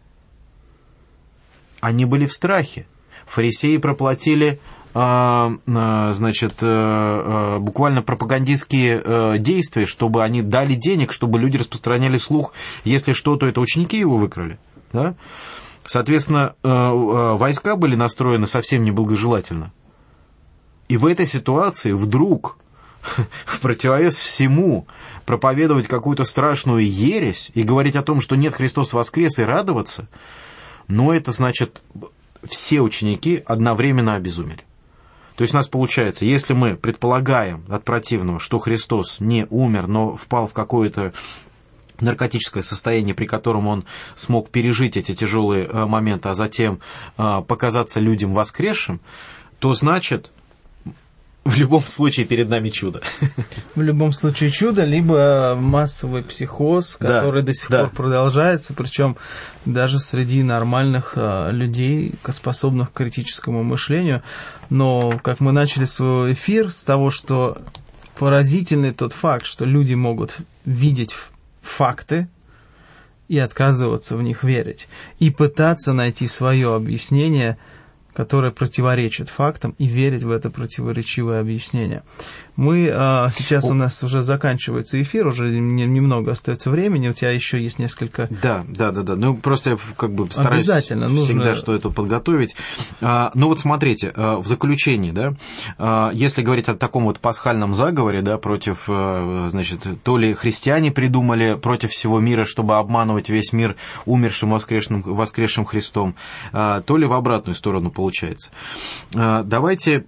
Они 1.79 2.05
были 2.05 2.25
в 2.25 2.33
страхе. 2.33 2.87
Фарисеи 3.27 3.77
проплатили 3.77 4.59
значит, 4.95 6.53
э, 6.61 6.65
э, 6.65 7.59
буквально 7.59 8.01
пропагандистские 8.01 9.01
э, 9.03 9.35
действия, 9.39 9.85
чтобы 9.85 10.23
они 10.23 10.41
дали 10.41 10.75
денег, 10.75 11.11
чтобы 11.11 11.37
люди 11.37 11.57
распространяли 11.57 12.17
слух, 12.17 12.53
если 12.85 13.11
что, 13.11 13.35
то 13.35 13.45
это 13.45 13.59
ученики 13.59 13.99
его 13.99 14.15
выкрали. 14.15 14.57
Да? 14.93 15.15
Соответственно, 15.83 16.55
войска 16.63 17.75
были 17.75 17.95
настроены 17.95 18.47
совсем 18.47 18.85
неблагожелательно. 18.85 19.73
И 20.87 20.95
в 20.95 21.05
этой 21.05 21.25
ситуации 21.25 21.91
вдруг, 21.91 22.57
в 23.45 23.59
противовес 23.59 24.15
всему, 24.15 24.87
проповедовать 25.25 25.87
какую-то 25.87 26.23
страшную 26.23 26.89
ересь 26.89 27.51
и 27.53 27.63
говорить 27.63 27.97
о 27.97 28.01
том, 28.01 28.21
что 28.21 28.37
нет, 28.37 28.55
Христос 28.55 28.93
воскрес, 28.93 29.39
и 29.39 29.43
радоваться, 29.43 30.07
но 30.87 31.13
это 31.13 31.33
значит, 31.33 31.81
все 32.45 32.79
ученики 32.79 33.43
одновременно 33.45 34.15
обезумели. 34.15 34.63
То 35.35 35.41
есть 35.41 35.53
у 35.53 35.57
нас 35.57 35.67
получается, 35.67 36.25
если 36.25 36.53
мы 36.53 36.75
предполагаем 36.75 37.63
от 37.69 37.83
противного, 37.83 38.39
что 38.39 38.59
Христос 38.59 39.19
не 39.19 39.45
умер, 39.49 39.87
но 39.87 40.15
впал 40.15 40.47
в 40.47 40.53
какое-то 40.53 41.13
наркотическое 41.99 42.63
состояние, 42.63 43.15
при 43.15 43.25
котором 43.25 43.67
он 43.67 43.85
смог 44.15 44.49
пережить 44.49 44.97
эти 44.97 45.13
тяжелые 45.13 45.65
э, 45.65 45.85
моменты, 45.85 46.29
а 46.29 46.35
затем 46.35 46.79
э, 47.17 47.41
показаться 47.47 47.99
людям 47.99 48.33
воскресшим, 48.33 49.01
то 49.59 49.73
значит 49.73 50.29
в 51.55 51.57
любом 51.57 51.85
случае 51.85 52.25
перед 52.25 52.49
нами 52.49 52.71
чудо. 52.71 53.01
В 53.75 53.81
любом 53.81 54.13
случае 54.13 54.49
чудо, 54.49 54.83
либо 54.83 55.55
массовый 55.55 56.23
психоз, 56.23 56.95
который 56.95 57.41
да, 57.41 57.45
до 57.45 57.53
сих 57.53 57.69
да. 57.69 57.81
пор 57.81 57.89
продолжается, 57.91 58.73
причем 58.73 59.15
даже 59.63 59.99
среди 59.99 60.41
нормальных 60.41 61.13
э, 61.15 61.51
людей, 61.51 62.13
способных 62.29 62.91
к 62.91 62.95
критическому 62.95 63.63
мышлению. 63.63 64.23
Но, 64.71 65.19
как 65.23 65.39
мы 65.39 65.51
начали 65.51 65.85
свой 65.85 66.33
эфир 66.33 66.71
с 66.71 66.83
того, 66.83 67.11
что 67.11 67.59
поразительный 68.17 68.91
тот 68.91 69.13
факт, 69.13 69.45
что 69.45 69.65
люди 69.65 69.93
могут 69.93 70.37
видеть 70.65 71.15
факты 71.61 72.27
и 73.27 73.37
отказываться 73.37 74.17
в 74.17 74.23
них 74.23 74.43
верить, 74.43 74.87
и 75.19 75.29
пытаться 75.29 75.93
найти 75.93 76.25
свое 76.25 76.73
объяснение– 76.73 77.59
которое 78.15 78.51
противоречит 78.51 79.29
фактам, 79.29 79.75
и 79.77 79.85
верить 79.85 80.23
в 80.23 80.31
это 80.31 80.49
противоречивое 80.49 81.41
объяснение. 81.41 82.03
Мы 82.55 82.89
а, 82.91 83.29
сейчас 83.35 83.65
у 83.65 83.73
нас 83.73 84.01
уже 84.03 84.21
заканчивается 84.21 85.01
эфир, 85.01 85.27
уже 85.27 85.49
немного 85.49 86.31
остается 86.31 86.69
времени, 86.69 87.09
у 87.09 87.13
тебя 87.13 87.31
еще 87.31 87.61
есть 87.61 87.79
несколько. 87.79 88.27
Да, 88.29 88.63
да, 88.67 88.91
да, 88.91 89.03
да. 89.03 89.15
Ну 89.15 89.35
просто 89.35 89.71
я 89.71 89.77
как 89.97 90.13
бы 90.13 90.29
стараюсь 90.31 90.63
Обязательно 90.63 91.09
всегда 91.09 91.33
нужно... 91.33 91.55
что 91.55 91.75
это 91.75 91.89
подготовить. 91.89 92.55
А, 93.01 93.31
ну 93.33 93.47
вот 93.47 93.59
смотрите, 93.59 94.11
а, 94.15 94.37
в 94.37 94.47
заключении, 94.47 95.11
да, 95.11 95.33
а, 95.77 96.11
если 96.13 96.41
говорить 96.41 96.67
о 96.69 96.75
таком 96.75 97.05
вот 97.05 97.19
пасхальном 97.19 97.73
заговоре, 97.73 98.21
да, 98.21 98.37
против, 98.37 98.85
значит, 98.85 99.81
то 100.03 100.17
ли 100.17 100.33
христиане 100.33 100.91
придумали 100.91 101.55
против 101.55 101.91
всего 101.91 102.19
мира, 102.19 102.45
чтобы 102.45 102.77
обманывать 102.77 103.29
весь 103.29 103.53
мир 103.53 103.75
умершим 104.05 104.51
воскресшим, 104.51 105.01
воскресшим 105.01 105.65
Христом, 105.65 106.15
то 106.51 106.97
ли 106.97 107.05
в 107.05 107.13
обратную 107.13 107.55
сторону 107.55 107.91
получается. 107.91 108.51
Давайте 109.11 110.05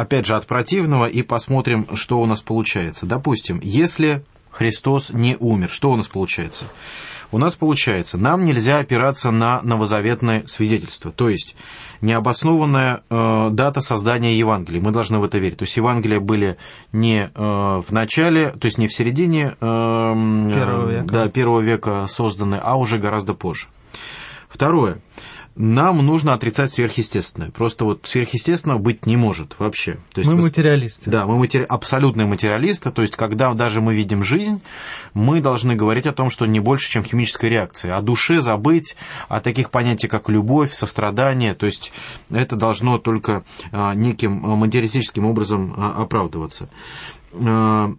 опять 0.00 0.26
же, 0.26 0.34
от 0.34 0.46
противного 0.46 1.06
и 1.06 1.22
посмотрим, 1.22 1.86
что 1.94 2.20
у 2.20 2.26
нас 2.26 2.42
получается. 2.42 3.06
Допустим, 3.06 3.60
если 3.62 4.22
Христос 4.50 5.10
не 5.10 5.36
умер, 5.38 5.70
что 5.70 5.90
у 5.90 5.96
нас 5.96 6.08
получается? 6.08 6.64
У 7.32 7.38
нас 7.38 7.54
получается, 7.54 8.18
нам 8.18 8.44
нельзя 8.44 8.78
опираться 8.78 9.30
на 9.30 9.60
новозаветное 9.62 10.42
свидетельство, 10.46 11.12
то 11.12 11.28
есть 11.28 11.54
необоснованная 12.00 13.02
э, 13.08 13.48
дата 13.52 13.80
создания 13.80 14.36
Евангелия. 14.36 14.80
Мы 14.80 14.90
должны 14.90 15.20
в 15.20 15.24
это 15.24 15.38
верить. 15.38 15.58
То 15.58 15.62
есть 15.62 15.76
Евангелия 15.76 16.18
были 16.18 16.56
не 16.92 17.30
э, 17.32 17.40
в 17.86 17.92
начале, 17.92 18.50
то 18.50 18.64
есть 18.64 18.78
не 18.78 18.88
в 18.88 18.92
середине 18.92 19.54
э, 19.60 19.60
первого, 19.60 20.90
века. 20.90 21.04
Да, 21.04 21.28
первого 21.28 21.60
века 21.60 22.06
созданы, 22.08 22.58
а 22.60 22.76
уже 22.76 22.98
гораздо 22.98 23.34
позже. 23.34 23.68
Второе. 24.48 24.98
Нам 25.56 26.04
нужно 26.04 26.32
отрицать 26.32 26.72
сверхъестественное. 26.72 27.50
Просто 27.50 27.84
вот 27.84 28.06
сверхъестественного 28.06 28.78
быть 28.78 29.06
не 29.06 29.16
может 29.16 29.56
вообще. 29.58 29.98
То 30.14 30.20
есть 30.20 30.30
мы 30.30 30.36
материалисты. 30.36 31.10
Да, 31.10 31.26
мы 31.26 31.36
матери... 31.38 31.64
абсолютные 31.68 32.26
материалисты. 32.26 32.90
То 32.90 33.02
есть, 33.02 33.16
когда 33.16 33.52
даже 33.54 33.80
мы 33.80 33.94
видим 33.94 34.22
жизнь, 34.22 34.62
мы 35.12 35.40
должны 35.40 35.74
говорить 35.74 36.06
о 36.06 36.12
том, 36.12 36.30
что 36.30 36.46
не 36.46 36.60
больше, 36.60 36.90
чем 36.90 37.04
химическая 37.04 37.50
реакция. 37.50 37.96
О 37.96 38.02
душе 38.02 38.40
забыть, 38.40 38.96
о 39.28 39.40
таких 39.40 39.70
понятиях, 39.70 40.10
как 40.10 40.28
любовь, 40.28 40.72
сострадание. 40.72 41.54
То 41.54 41.66
есть, 41.66 41.92
это 42.30 42.56
должно 42.56 42.98
только 42.98 43.44
а, 43.72 43.94
неким 43.94 44.32
материалистическим 44.32 45.26
образом 45.26 45.74
а, 45.76 46.02
оправдываться 46.02 46.68
а, 47.32 47.94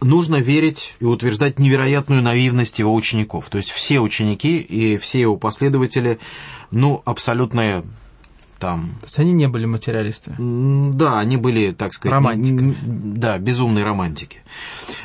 нужно 0.00 0.36
верить 0.36 0.94
и 1.00 1.04
утверждать 1.04 1.58
невероятную 1.58 2.22
наивность 2.22 2.78
его 2.78 2.94
учеников. 2.94 3.48
То 3.50 3.58
есть 3.58 3.70
все 3.70 4.00
ученики 4.00 4.58
и 4.58 4.96
все 4.98 5.20
его 5.20 5.36
последователи, 5.36 6.18
ну, 6.70 7.02
абсолютные 7.04 7.84
там... 8.58 8.94
То 9.00 9.06
есть 9.06 9.18
они 9.18 9.32
не 9.32 9.48
были 9.48 9.66
материалисты? 9.66 10.34
Да, 10.38 11.18
они 11.18 11.36
были, 11.36 11.72
так 11.72 11.92
сказать... 11.92 12.14
Романтики. 12.14 12.76
Да, 12.84 13.38
безумные 13.38 13.84
романтики. 13.84 14.40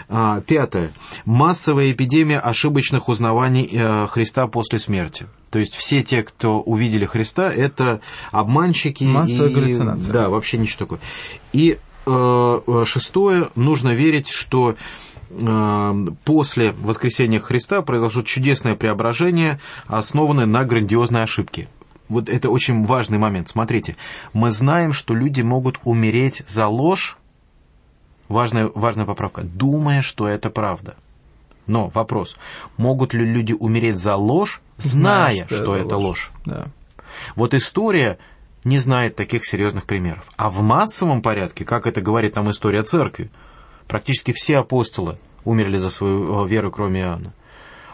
А, 0.08 0.42
пятое. 0.42 0.92
Массовая 1.26 1.92
эпидемия 1.92 2.40
ошибочных 2.40 3.10
узнаваний 3.10 3.70
э, 3.72 4.08
Христа 4.08 4.48
после 4.48 4.80
смерти. 4.80 5.28
То 5.50 5.60
есть 5.60 5.76
все 5.76 6.02
те, 6.02 6.24
кто 6.24 6.62
увидели 6.62 7.06
Христа, 7.06 7.52
это 7.52 8.00
обманщики. 8.32 9.04
Массовая 9.04 9.50
и... 9.50 9.54
галлюцинация. 9.54 10.14
Да, 10.14 10.30
вообще 10.30 10.58
ничего 10.58 10.80
такое. 10.80 11.00
И 11.52 11.78
шестое, 12.86 13.50
нужно 13.56 13.90
верить, 13.90 14.28
что 14.30 14.76
э, 15.30 16.06
после 16.26 16.72
воскресения 16.74 17.40
Христа 17.40 17.82
произошло 17.82 18.22
чудесное 18.24 18.76
преображение, 18.76 19.60
основанное 19.88 20.46
на 20.46 20.64
грандиозной 20.64 21.24
ошибке. 21.24 21.68
Вот 22.10 22.28
это 22.28 22.50
очень 22.50 22.84
важный 22.84 23.18
момент. 23.18 23.48
Смотрите, 23.48 23.96
мы 24.34 24.52
знаем, 24.52 24.92
что 24.92 25.14
люди 25.16 25.42
могут 25.42 25.80
умереть 25.84 26.44
за 26.46 26.68
ложь, 26.68 27.18
важная, 28.28 28.70
важная 28.76 29.06
поправка, 29.06 29.44
думая, 29.44 30.02
что 30.02 30.28
это 30.28 30.50
правда. 30.50 30.96
Но 31.68 31.88
вопрос, 31.90 32.36
могут 32.78 33.14
ли 33.14 33.24
люди 33.24 33.54
умереть 33.54 33.98
за 33.98 34.16
ложь, 34.16 34.62
зная, 34.78 35.34
Знаешь, 35.34 35.46
что, 35.46 35.56
что 35.56 35.76
это 35.76 35.96
ложь? 35.96 36.32
ложь? 36.36 36.44
Да. 36.46 36.68
Вот 37.36 37.54
история 37.54 38.18
не 38.64 38.78
знает 38.78 39.16
таких 39.16 39.46
серьезных 39.46 39.86
примеров. 39.86 40.26
А 40.38 40.50
в 40.50 40.62
массовом 40.62 41.22
порядке, 41.22 41.66
как 41.66 41.88
это 41.88 42.02
говорит 42.02 42.36
нам 42.36 42.50
история 42.50 42.84
церкви, 42.84 43.32
практически 43.88 44.32
все 44.34 44.58
апостолы 44.58 45.18
умерли 45.44 45.78
за 45.78 45.90
свою 45.90 46.46
э, 46.46 46.48
веру, 46.48 46.72
кроме 46.72 47.02
Иоанна. 47.02 47.34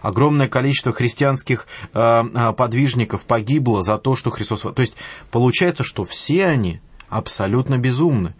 Огромное 0.02 0.48
количество 0.48 0.92
христианских 0.92 1.68
э, 1.94 2.00
э, 2.00 2.54
подвижников 2.54 3.26
погибло 3.26 3.82
за 3.82 3.98
то, 3.98 4.16
что 4.16 4.30
Христос... 4.30 4.62
То 4.62 4.82
есть 4.82 4.96
получается, 5.32 5.84
что 5.84 6.04
все 6.04 6.46
они 6.46 6.82
абсолютно 7.10 7.78
безумны. 7.78 8.36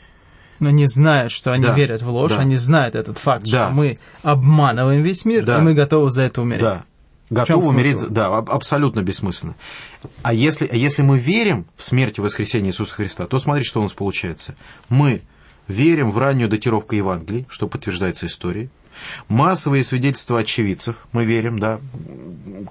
Но 0.60 0.72
не 0.72 0.88
знают, 0.88 1.32
что 1.32 1.52
они 1.52 1.64
да, 1.64 1.74
верят 1.74 2.02
в 2.02 2.10
ложь, 2.10 2.34
да. 2.34 2.40
они 2.40 2.56
знают 2.56 2.96
этот 2.96 3.20
факт, 3.20 3.44
да. 3.44 3.68
что 3.68 3.76
мы 3.76 4.00
обманываем 4.24 5.04
весь 5.04 5.24
мир, 5.24 5.46
да. 5.46 5.60
и 5.60 5.62
мы 5.62 5.74
готовы 5.74 6.10
за 6.10 6.24
это 6.24 6.42
умереть. 6.42 6.64
Да. 6.64 6.84
Готовы 7.30 7.68
умереть, 7.68 8.08
да, 8.10 8.38
абсолютно 8.38 9.02
бессмысленно. 9.02 9.56
А 10.22 10.34
если, 10.34 10.68
а 10.68 10.76
если 10.76 11.02
мы 11.02 11.18
верим 11.18 11.66
в 11.76 11.84
смерть 11.84 12.18
и 12.18 12.22
воскресение 12.22 12.72
Иисуса 12.72 12.94
Христа, 12.94 13.26
то 13.26 13.38
смотрите, 13.38 13.70
что 13.70 13.82
у 13.82 13.84
нас 13.84 13.94
получается. 13.94 14.56
Мы 14.88 15.22
верим 15.68 16.12
в 16.12 16.18
раннюю 16.18 16.50
датировку 16.50 16.96
Евангелий, 16.96 17.46
что 17.50 17.68
подтверждается 17.68 18.28
историей. 18.28 18.70
Массовые 19.28 19.84
свидетельства 19.84 20.40
очевидцев, 20.40 21.08
мы 21.12 21.26
верим, 21.26 21.60
да, 21.60 21.80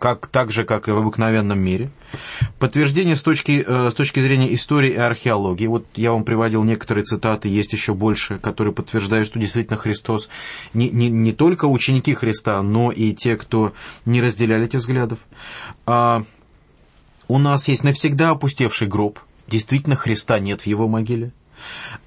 как, 0.01 0.27
так 0.29 0.51
же, 0.51 0.65
как 0.65 0.89
и 0.89 0.91
в 0.91 0.99
обыкновенном 0.99 1.59
мире. 1.59 1.91
Подтверждение 2.59 3.17
с 3.17 3.23
точки, 3.23 3.65
э, 3.67 3.91
с 3.91 3.95
точки 3.95 4.21
зрения 4.21 4.53
истории 4.55 4.93
и 4.93 4.97
археологии. 4.97 5.67
Вот 5.67 5.87
я 5.95 6.13
вам 6.13 6.25
приводил 6.25 6.65
некоторые 6.65 7.05
цитаты, 7.05 7.49
есть 7.49 7.73
еще 7.73 7.95
больше, 7.95 8.39
которые 8.39 8.73
подтверждают, 8.73 9.29
что 9.29 9.39
действительно 9.39 9.77
Христос 9.77 10.29
не, 10.75 10.91
не, 10.91 11.09
не 11.09 11.33
только 11.33 11.67
ученики 11.67 12.15
Христа, 12.15 12.63
но 12.63 12.91
и 12.91 13.13
те, 13.13 13.37
кто 13.37 13.73
не 14.05 14.21
разделяли 14.21 14.67
этих 14.67 14.81
взглядов. 14.81 15.19
А 15.85 16.25
у 17.29 17.39
нас 17.39 17.69
есть 17.69 17.85
навсегда 17.85 18.31
опустевший 18.31 18.89
гроб. 18.89 19.19
Действительно, 19.49 19.97
Христа 19.97 20.39
нет 20.39 20.63
в 20.63 20.67
его 20.67 20.89
могиле. 20.89 21.33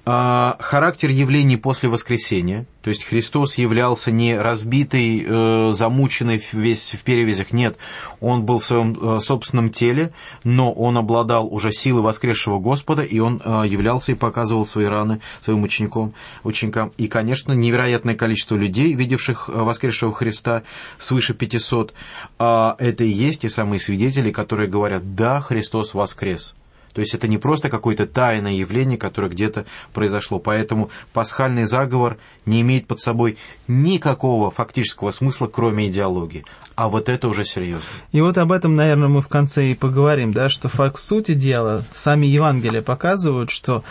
А, 0.06 0.56
характер 0.60 1.10
явлений 1.10 1.56
после 1.56 1.88
воскресения, 1.88 2.66
то 2.82 2.88
есть 2.88 3.04
Христос 3.04 3.58
являлся 3.58 4.10
не 4.10 4.36
разбитый, 4.36 5.24
э, 5.26 5.72
замученный 5.74 6.42
весь 6.52 6.92
в 6.94 7.04
перевязях, 7.04 7.52
нет, 7.52 7.76
он 8.20 8.44
был 8.44 8.58
в 8.58 8.64
своем 8.64 8.96
э, 9.00 9.20
собственном 9.20 9.68
теле, 9.68 10.12
но 10.42 10.72
он 10.72 10.96
обладал 10.96 11.52
уже 11.52 11.72
силой 11.72 12.02
воскресшего 12.02 12.58
Господа, 12.58 13.02
и 13.02 13.18
он 13.18 13.42
э, 13.44 13.64
являлся 13.66 14.12
и 14.12 14.14
показывал 14.14 14.64
свои 14.64 14.86
раны 14.86 15.20
своим 15.42 15.62
ученикам. 15.62 16.14
ученикам. 16.42 16.92
И, 16.96 17.06
конечно, 17.06 17.52
невероятное 17.52 18.14
количество 18.14 18.56
людей, 18.56 18.94
видевших 18.94 19.48
воскресшего 19.48 20.12
Христа, 20.12 20.62
свыше 20.98 21.34
500, 21.34 21.92
а 22.38 22.76
это 22.78 23.04
и 23.04 23.10
есть 23.10 23.42
те 23.42 23.50
самые 23.50 23.78
свидетели, 23.78 24.30
которые 24.30 24.68
говорят, 24.68 25.14
да, 25.14 25.40
Христос 25.40 25.92
воскрес. 25.92 26.54
То 26.92 27.00
есть 27.00 27.14
это 27.14 27.28
не 27.28 27.38
просто 27.38 27.68
какое-то 27.68 28.06
тайное 28.06 28.52
явление, 28.52 28.98
которое 28.98 29.28
где-то 29.28 29.64
произошло. 29.92 30.38
Поэтому 30.38 30.90
пасхальный 31.12 31.64
заговор 31.64 32.18
не 32.46 32.60
имеет 32.62 32.86
под 32.86 33.00
собой 33.00 33.36
никакого 33.68 34.50
фактического 34.50 35.10
смысла, 35.10 35.46
кроме 35.46 35.88
идеологии. 35.88 36.44
А 36.74 36.88
вот 36.88 37.08
это 37.08 37.28
уже 37.28 37.44
серьезно. 37.44 37.86
И 38.12 38.20
вот 38.20 38.38
об 38.38 38.52
этом, 38.52 38.74
наверное, 38.74 39.08
мы 39.08 39.20
в 39.20 39.28
конце 39.28 39.70
и 39.70 39.74
поговорим, 39.74 40.32
да, 40.32 40.48
что 40.48 40.68
факт 40.68 40.98
сути 40.98 41.34
дела, 41.34 41.84
сами 41.92 42.26
Евангелия 42.26 42.82
показывают, 42.82 43.50
что 43.50 43.84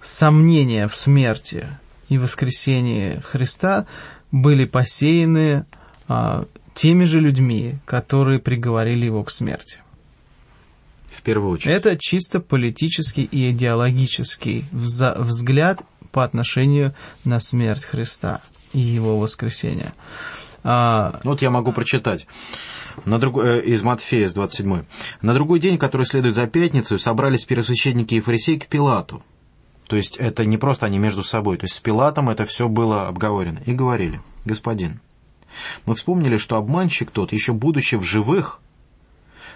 сомнения 0.00 0.88
в 0.88 0.96
смерти 0.96 1.66
и 2.08 2.18
воскресении 2.18 3.20
Христа 3.24 3.86
были 4.32 4.64
посеяны 4.64 5.66
а, 6.08 6.46
теми 6.74 7.04
же 7.04 7.20
людьми, 7.20 7.76
которые 7.84 8.38
приговорили 8.38 9.04
его 9.04 9.22
к 9.22 9.30
смерти 9.30 9.80
в 11.20 11.22
первую 11.22 11.52
очередь. 11.52 11.76
Это 11.76 11.98
чисто 11.98 12.40
политический 12.40 13.24
и 13.24 13.50
идеологический 13.50 14.64
взгляд 14.72 15.82
по 16.12 16.24
отношению 16.24 16.94
на 17.24 17.40
смерть 17.40 17.84
Христа 17.84 18.40
и 18.72 18.78
его 18.78 19.18
воскресение. 19.18 19.92
А... 20.64 21.20
Вот 21.22 21.42
я 21.42 21.50
могу 21.50 21.72
прочитать. 21.72 22.26
На 23.04 23.18
друг... 23.18 23.44
Э, 23.44 23.60
из 23.60 23.82
Матфея, 23.82 24.28
с 24.28 24.32
27. 24.32 24.84
«На 25.20 25.34
другой 25.34 25.60
день, 25.60 25.76
который 25.76 26.06
следует 26.06 26.34
за 26.34 26.46
пятницу, 26.46 26.98
собрались 26.98 27.44
первосвященники 27.44 28.14
и 28.14 28.20
фарисеи 28.20 28.56
к 28.56 28.66
Пилату». 28.66 29.22
То 29.86 29.96
есть 29.96 30.16
это 30.16 30.44
не 30.44 30.56
просто 30.56 30.86
они 30.86 30.98
между 30.98 31.22
собой. 31.22 31.58
То 31.58 31.64
есть 31.64 31.74
с 31.74 31.80
Пилатом 31.80 32.30
это 32.30 32.46
все 32.46 32.68
было 32.68 33.08
обговорено. 33.08 33.60
И 33.66 33.72
говорили, 33.72 34.20
«Господин, 34.44 35.00
мы 35.84 35.94
вспомнили, 35.94 36.38
что 36.38 36.56
обманщик 36.56 37.10
тот, 37.10 37.32
еще 37.32 37.52
будучи 37.52 37.96
в 37.96 38.04
живых, 38.04 38.60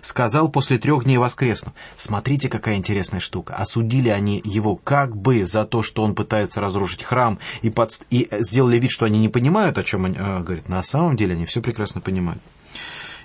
сказал 0.02 0.48
после 0.48 0.78
трех 0.78 1.04
дней 1.04 1.18
воскресну. 1.18 1.72
Смотрите, 1.96 2.48
какая 2.48 2.76
интересная 2.76 3.20
штука. 3.20 3.54
Осудили 3.54 4.08
они 4.08 4.40
его 4.44 4.76
как 4.76 5.16
бы 5.16 5.46
за 5.46 5.64
то, 5.64 5.82
что 5.82 6.02
он 6.02 6.14
пытается 6.14 6.60
разрушить 6.60 7.02
храм, 7.02 7.38
и, 7.62 7.70
под... 7.70 8.00
и 8.10 8.28
сделали 8.40 8.78
вид, 8.78 8.90
что 8.90 9.04
они 9.04 9.18
не 9.18 9.28
понимают, 9.28 9.78
о 9.78 9.84
чем 9.84 10.04
они 10.04 10.16
а, 10.18 10.42
говорят. 10.42 10.68
На 10.68 10.82
самом 10.82 11.16
деле 11.16 11.34
они 11.34 11.46
все 11.46 11.60
прекрасно 11.60 12.00
понимают. 12.00 12.42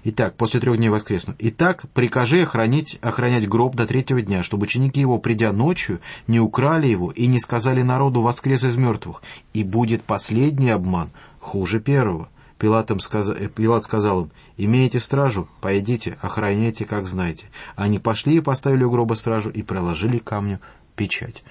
Итак, 0.04 0.36
после 0.36 0.60
трех 0.60 0.78
дней 0.78 0.90
воскресну. 0.90 1.36
Итак, 1.40 1.86
прикажи 1.94 2.44
охранить, 2.44 2.98
охранять 3.02 3.48
гроб 3.48 3.76
до 3.76 3.86
третьего 3.86 4.22
дня, 4.22 4.44
чтобы 4.44 4.64
ученики 4.64 5.02
его, 5.02 5.18
придя 5.18 5.52
ночью, 5.52 6.00
не 6.28 6.40
украли 6.40 6.88
его 6.88 7.12
и 7.12 7.28
не 7.28 7.40
сказали 7.40 7.82
народу 7.82 8.22
воскрес 8.22 8.64
из 8.64 8.78
мертвых. 8.78 9.22
И 9.54 9.64
будет 9.64 10.04
последний 10.04 10.70
обман 10.70 11.12
хуже 11.40 11.80
первого. 11.80 12.30
Пилатом 12.60 13.00
сказ... 13.00 13.30
Э, 13.30 13.48
Пилат 13.48 13.86
сказал 13.86 14.24
им, 14.24 14.32
«Имеете 14.58 15.00
стражу? 15.00 15.48
Пойдите, 15.62 16.18
охраняйте, 16.22 16.86
как 16.86 17.08
знаете». 17.08 17.46
Они 17.76 17.98
пошли 18.00 18.36
и 18.36 18.42
поставили 18.42 18.84
у 18.84 18.92
гроба 18.92 19.14
стражу 19.16 19.50
и 19.50 19.64
проложили 19.64 20.20
камню 20.20 20.60
печать. 20.96 21.42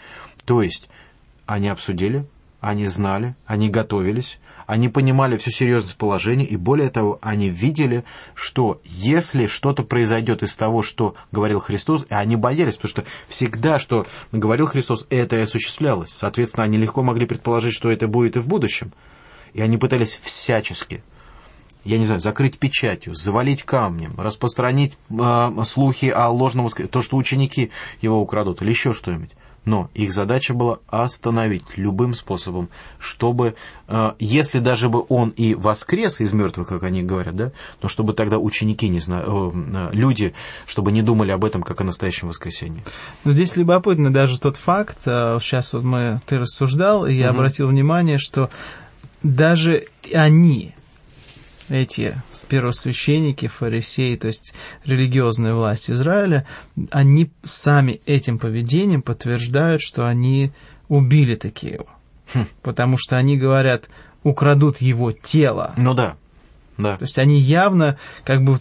То 0.44 0.62
есть, 0.62 0.90
они 1.46 1.68
обсудили, 1.68 2.26
они 2.60 2.86
знали, 2.86 3.34
они 3.46 3.70
готовились, 3.70 4.38
они 4.66 4.90
понимали 4.90 5.38
всю 5.38 5.50
серьезность 5.50 5.96
положения, 5.96 6.44
и 6.44 6.56
более 6.56 6.90
того, 6.90 7.18
они 7.22 7.48
видели, 7.48 8.04
что 8.34 8.82
если 8.84 9.46
что-то 9.46 9.84
произойдет 9.84 10.42
из 10.42 10.54
того, 10.58 10.82
что 10.82 11.14
говорил 11.32 11.58
Христос, 11.58 12.04
и 12.10 12.12
они 12.12 12.36
боялись, 12.36 12.76
потому 12.76 12.90
что 12.90 13.04
всегда, 13.28 13.78
что 13.78 14.06
говорил 14.30 14.66
Христос, 14.66 15.06
это 15.08 15.36
и 15.36 15.42
осуществлялось. 15.42 16.10
Соответственно, 16.10 16.64
они 16.64 16.76
легко 16.76 17.02
могли 17.02 17.24
предположить, 17.24 17.72
что 17.72 17.90
это 17.90 18.08
будет 18.08 18.36
и 18.36 18.40
в 18.40 18.46
будущем. 18.46 18.92
И 19.58 19.60
они 19.60 19.76
пытались 19.76 20.16
всячески, 20.22 21.02
я 21.84 21.98
не 21.98 22.04
знаю, 22.04 22.20
закрыть 22.20 22.60
печатью, 22.60 23.16
завалить 23.16 23.64
камнем, 23.64 24.14
распространить 24.16 24.96
э, 25.10 25.62
слухи 25.64 26.06
о 26.06 26.28
ложном 26.28 26.66
воскресении, 26.66 26.92
то, 26.92 27.02
что 27.02 27.16
ученики 27.16 27.72
его 28.00 28.20
украдут, 28.20 28.62
или 28.62 28.70
еще 28.70 28.92
что-нибудь. 28.92 29.30
Но 29.64 29.90
их 29.94 30.12
задача 30.12 30.54
была 30.54 30.78
остановить 30.86 31.64
любым 31.74 32.14
способом, 32.14 32.68
чтобы, 33.00 33.56
э, 33.88 34.12
если 34.20 34.60
даже 34.60 34.88
бы 34.88 35.04
он 35.08 35.30
и 35.30 35.56
воскрес 35.56 36.20
из 36.20 36.32
мертвых, 36.32 36.68
как 36.68 36.84
они 36.84 37.02
говорят, 37.02 37.34
да, 37.34 37.50
но 37.82 37.88
чтобы 37.88 38.12
тогда 38.12 38.38
ученики, 38.38 38.88
не 38.88 39.00
знаю, 39.00 39.52
э, 39.56 39.88
люди, 39.90 40.34
чтобы 40.68 40.92
не 40.92 41.02
думали 41.02 41.32
об 41.32 41.44
этом 41.44 41.64
как 41.64 41.80
о 41.80 41.84
настоящем 41.84 42.28
воскресенье. 42.28 42.84
Но 43.24 43.32
здесь 43.32 43.56
любопытно 43.56 44.12
даже 44.12 44.38
тот 44.38 44.56
факт, 44.56 44.98
сейчас 45.02 45.72
вот 45.72 45.82
мы, 45.82 46.20
ты 46.26 46.38
рассуждал, 46.38 47.06
и 47.06 47.14
я 47.14 47.30
угу. 47.30 47.38
обратил 47.38 47.66
внимание, 47.66 48.18
что 48.18 48.50
даже 49.22 49.86
они, 50.12 50.74
эти 51.68 52.14
первосвященники, 52.48 53.46
фарисеи, 53.46 54.16
то 54.16 54.28
есть 54.28 54.54
религиозная 54.84 55.54
власть 55.54 55.90
Израиля, 55.90 56.46
они 56.90 57.30
сами 57.44 58.00
этим 58.06 58.38
поведением 58.38 59.02
подтверждают, 59.02 59.82
что 59.82 60.06
они 60.06 60.52
убили 60.88 61.34
такие 61.34 61.74
его. 61.74 61.88
Хм. 62.34 62.46
Потому 62.62 62.96
что 62.98 63.16
они 63.16 63.36
говорят, 63.36 63.88
украдут 64.22 64.78
его 64.78 65.12
тело. 65.12 65.74
Ну 65.76 65.94
да, 65.94 66.16
да. 66.76 66.96
То 66.96 67.04
есть 67.04 67.18
они 67.18 67.38
явно 67.38 67.98
как 68.24 68.42
бы 68.42 68.60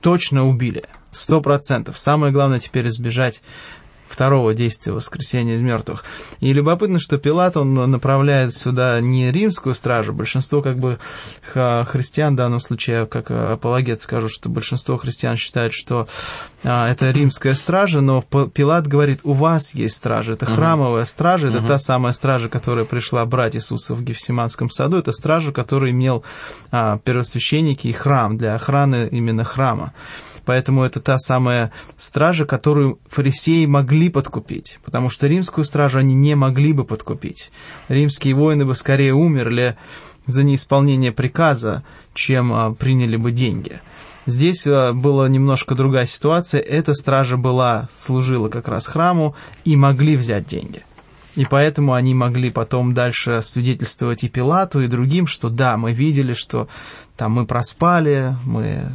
точно 0.00 0.46
убили. 0.46 0.84
Сто 1.12 1.40
процентов. 1.40 1.98
Самое 1.98 2.32
главное 2.32 2.60
теперь 2.60 2.86
избежать 2.86 3.42
второго 4.10 4.54
действия 4.54 4.92
воскресения 4.92 5.54
из 5.54 5.60
мертвых. 5.60 6.04
И 6.40 6.52
любопытно, 6.52 6.98
что 6.98 7.16
Пилат, 7.16 7.56
он 7.56 7.74
направляет 7.74 8.52
сюда 8.52 9.00
не 9.00 9.30
римскую 9.30 9.74
стражу, 9.74 10.12
большинство 10.12 10.62
как 10.62 10.78
бы 10.78 10.98
христиан, 11.52 12.34
в 12.34 12.36
данном 12.36 12.60
случае, 12.60 13.06
как 13.06 13.30
апологет 13.30 14.00
скажу, 14.00 14.28
что 14.28 14.48
большинство 14.48 14.96
христиан 14.96 15.36
считают, 15.36 15.72
что 15.72 16.08
а, 16.64 16.90
это 16.90 17.10
римская 17.10 17.54
стража, 17.54 18.00
но 18.00 18.22
Пилат 18.22 18.86
говорит, 18.86 19.20
у 19.22 19.32
вас 19.32 19.74
есть 19.74 19.96
стража, 19.96 20.34
это 20.34 20.46
храмовая 20.46 21.04
стража, 21.04 21.48
это 21.48 21.62
та 21.62 21.78
самая 21.78 22.12
стража, 22.12 22.48
которая 22.48 22.84
пришла 22.84 23.24
брать 23.24 23.56
Иисуса 23.56 23.94
в 23.94 24.02
Гефсиманском 24.02 24.70
саду, 24.70 24.98
это 24.98 25.12
стража, 25.12 25.52
которую 25.52 25.92
имел 25.92 26.24
а, 26.70 26.98
первосвященники 26.98 27.86
и 27.86 27.92
храм 27.92 28.36
для 28.36 28.54
охраны 28.56 29.08
именно 29.10 29.44
храма. 29.44 29.92
Поэтому 30.44 30.84
это 30.84 31.00
та 31.00 31.18
самая 31.18 31.72
стража, 31.96 32.46
которую 32.46 32.98
фарисеи 33.08 33.66
могли 33.66 34.08
подкупить, 34.08 34.78
потому 34.84 35.10
что 35.10 35.26
римскую 35.26 35.64
стражу 35.64 35.98
они 35.98 36.14
не 36.14 36.34
могли 36.34 36.72
бы 36.72 36.84
подкупить. 36.84 37.50
Римские 37.88 38.34
воины 38.34 38.64
бы 38.64 38.74
скорее 38.74 39.14
умерли 39.14 39.76
за 40.26 40.44
неисполнение 40.44 41.12
приказа, 41.12 41.82
чем 42.14 42.52
а, 42.52 42.72
приняли 42.72 43.16
бы 43.16 43.32
деньги. 43.32 43.80
Здесь 44.26 44.66
а, 44.66 44.92
была 44.92 45.28
немножко 45.28 45.74
другая 45.74 46.06
ситуация. 46.06 46.60
Эта 46.60 46.94
стража 46.94 47.36
была, 47.36 47.88
служила 47.94 48.48
как 48.48 48.68
раз 48.68 48.86
храму 48.86 49.34
и 49.64 49.76
могли 49.76 50.16
взять 50.16 50.46
деньги. 50.46 50.82
И 51.36 51.44
поэтому 51.44 51.94
они 51.94 52.12
могли 52.12 52.50
потом 52.50 52.92
дальше 52.92 53.40
свидетельствовать 53.42 54.24
и 54.24 54.28
Пилату, 54.28 54.80
и 54.80 54.88
другим, 54.88 55.26
что 55.26 55.48
да, 55.48 55.76
мы 55.76 55.92
видели, 55.92 56.32
что 56.32 56.68
там 57.16 57.32
мы 57.32 57.46
проспали, 57.46 58.34
мы 58.44 58.90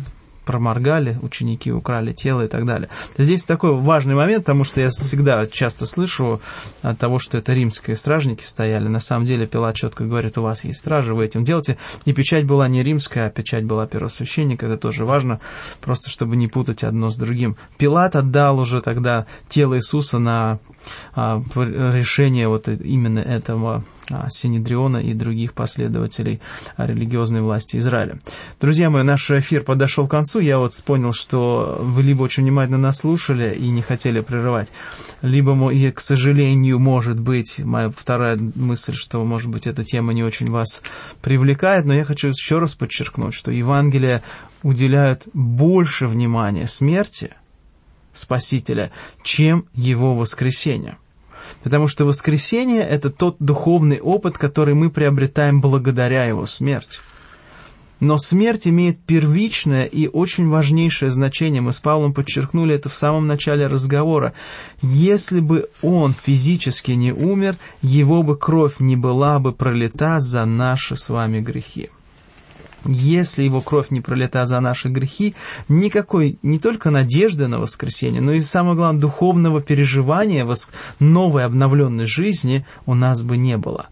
проморгали, 0.46 1.18
ученики 1.22 1.72
украли 1.72 2.14
тело 2.14 2.46
и 2.46 2.48
так 2.48 2.66
далее. 2.66 2.90
Здесь 3.18 3.44
такой 3.44 3.74
важный 3.74 4.16
момент, 4.16 4.46
потому 4.46 4.64
что 4.64 4.82
я 4.82 4.90
всегда 4.90 5.46
часто 5.48 5.86
слышу 5.86 6.40
от 6.82 6.98
того, 6.98 7.20
что 7.20 7.38
это 7.38 7.54
римские 7.54 7.96
стражники 7.96 8.44
стояли. 8.44 8.88
На 8.88 9.00
самом 9.00 9.26
деле 9.26 9.48
Пилат 9.48 9.76
четко 9.76 10.06
говорит, 10.06 10.38
у 10.38 10.44
вас 10.44 10.64
есть 10.64 10.80
стражи, 10.80 11.14
вы 11.14 11.26
этим 11.26 11.44
делаете. 11.44 11.78
И 12.06 12.14
печать 12.14 12.46
была 12.46 12.68
не 12.68 12.84
римская, 12.84 13.28
а 13.28 13.30
печать 13.30 13.66
была 13.66 13.88
первосвященника. 13.88 14.68
Это 14.68 14.78
тоже 14.78 15.06
важно, 15.06 15.40
просто 15.82 16.10
чтобы 16.10 16.36
не 16.36 16.48
путать 16.48 16.84
одно 16.84 17.10
с 17.10 17.18
другим. 17.18 17.58
Пилат 17.78 18.16
отдал 18.16 18.60
уже 18.60 18.82
тогда 18.82 19.26
тело 19.50 19.78
Иисуса 19.78 20.20
на 20.20 20.60
решение 21.56 22.48
вот 22.48 22.68
именно 22.68 23.20
этого 23.20 23.84
а, 24.12 24.30
Синедриона 24.30 24.98
и 24.98 25.14
других 25.14 25.54
последователей 25.54 26.40
религиозной 26.78 27.42
власти 27.42 27.78
Израиля. 27.78 28.20
Друзья 28.62 28.90
мои, 28.90 29.04
наш 29.04 29.32
эфир 29.32 29.64
подошел 29.64 30.08
к 30.08 30.12
концу. 30.12 30.40
Я 30.40 30.60
вот 30.60 30.74
понял, 30.86 31.14
что 31.14 31.78
вы 31.82 32.04
либо 32.04 32.24
очень 32.24 32.44
внимательно 32.44 32.78
нас 32.78 33.00
слушали 33.00 33.56
и 33.56 33.70
не 33.70 33.82
хотели 33.82 34.20
прерывать, 34.20 34.70
либо, 35.22 35.56
к 35.92 36.02
сожалению, 36.02 36.80
может 36.80 37.20
быть, 37.20 37.60
моя 37.60 37.90
вторая 37.90 38.38
мысль, 38.56 38.94
что, 38.94 39.24
может 39.26 39.50
быть, 39.50 39.66
эта 39.66 39.84
тема 39.84 40.14
не 40.14 40.24
очень 40.24 40.52
вас 40.52 40.84
привлекает, 41.22 41.86
но 41.86 41.94
я 41.94 42.04
хочу 42.04 42.28
еще 42.28 42.60
раз 42.60 42.76
подчеркнуть, 42.76 43.34
что 43.34 43.52
Евангелие 43.52 44.22
уделяют 44.62 45.24
больше 45.34 46.08
внимания 46.08 46.68
смерти– 46.68 47.32
Спасителя, 48.16 48.92
чем 49.24 49.66
его 49.74 50.16
воскресение. 50.16 50.98
Потому 51.64 51.88
что 51.88 52.06
воскресение– 52.06 52.82
это 52.90 53.10
тот 53.10 53.38
духовный 53.40 54.00
опыт, 54.00 54.38
который 54.38 54.74
мы 54.74 54.90
приобретаем 54.90 55.62
благодаря 55.62 56.26
его 56.26 56.46
смерти. 56.46 57.00
Но 58.00 58.18
смерть 58.18 58.68
имеет 58.68 59.00
первичное 59.00 59.86
и 59.86 60.08
очень 60.08 60.50
важнейшее 60.50 61.12
значение. 61.12 61.62
Мы 61.62 61.72
с 61.72 61.80
Павлом 61.80 62.14
подчеркнули 62.14 62.76
это 62.76 62.90
в 62.90 62.96
самом 62.96 63.26
начале 63.26 63.68
разговора. 63.68 64.34
Если 64.82 65.40
бы 65.40 65.70
он 65.82 66.14
физически 66.14 66.92
не 66.92 67.14
умер, 67.14 67.58
его 67.82 68.22
бы 68.22 68.38
кровь 68.38 68.76
не 68.80 68.96
была 68.96 69.40
бы 69.40 69.54
пролита 69.54 70.20
за 70.20 70.46
наши 70.46 70.98
с 70.98 71.10
вами 71.10 71.40
грехи 71.40 71.90
если 72.86 73.44
его 73.44 73.62
кровь 73.62 73.90
не 73.90 74.02
пролета 74.02 74.46
за 74.46 74.60
наши 74.60 74.90
грехи, 74.90 75.36
никакой 75.68 76.38
не 76.42 76.60
только 76.60 76.92
надежды 76.92 77.48
на 77.48 77.60
воскресение, 77.60 78.22
но 78.22 78.34
и, 78.34 78.42
самое 78.42 78.76
главное, 78.76 79.02
духовного 79.02 79.62
переживания 79.62 80.46
новой 81.00 81.46
обновленной 81.46 82.06
жизни 82.06 82.66
у 82.86 82.94
нас 82.94 83.22
бы 83.22 83.38
не 83.38 83.58
было. 83.58 83.88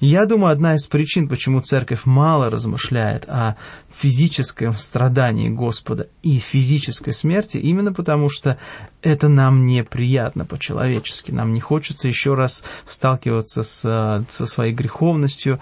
Я 0.00 0.26
думаю, 0.26 0.52
одна 0.52 0.74
из 0.74 0.86
причин, 0.86 1.28
почему 1.28 1.62
церковь 1.62 2.04
мало 2.04 2.50
размышляет 2.50 3.26
о 3.26 3.56
физическом 3.94 4.76
страдании 4.76 5.48
Господа 5.48 6.08
и 6.22 6.38
физической 6.38 7.12
смерти, 7.14 7.56
именно 7.56 7.92
потому 7.92 8.28
что 8.28 8.58
это 9.02 9.28
нам 9.28 9.66
неприятно 9.66 10.44
по-человечески. 10.44 11.30
Нам 11.30 11.54
не 11.54 11.60
хочется 11.60 12.08
еще 12.08 12.34
раз 12.34 12.64
сталкиваться 12.84 13.62
с, 13.62 14.26
со 14.28 14.46
своей 14.46 14.74
греховностью, 14.74 15.60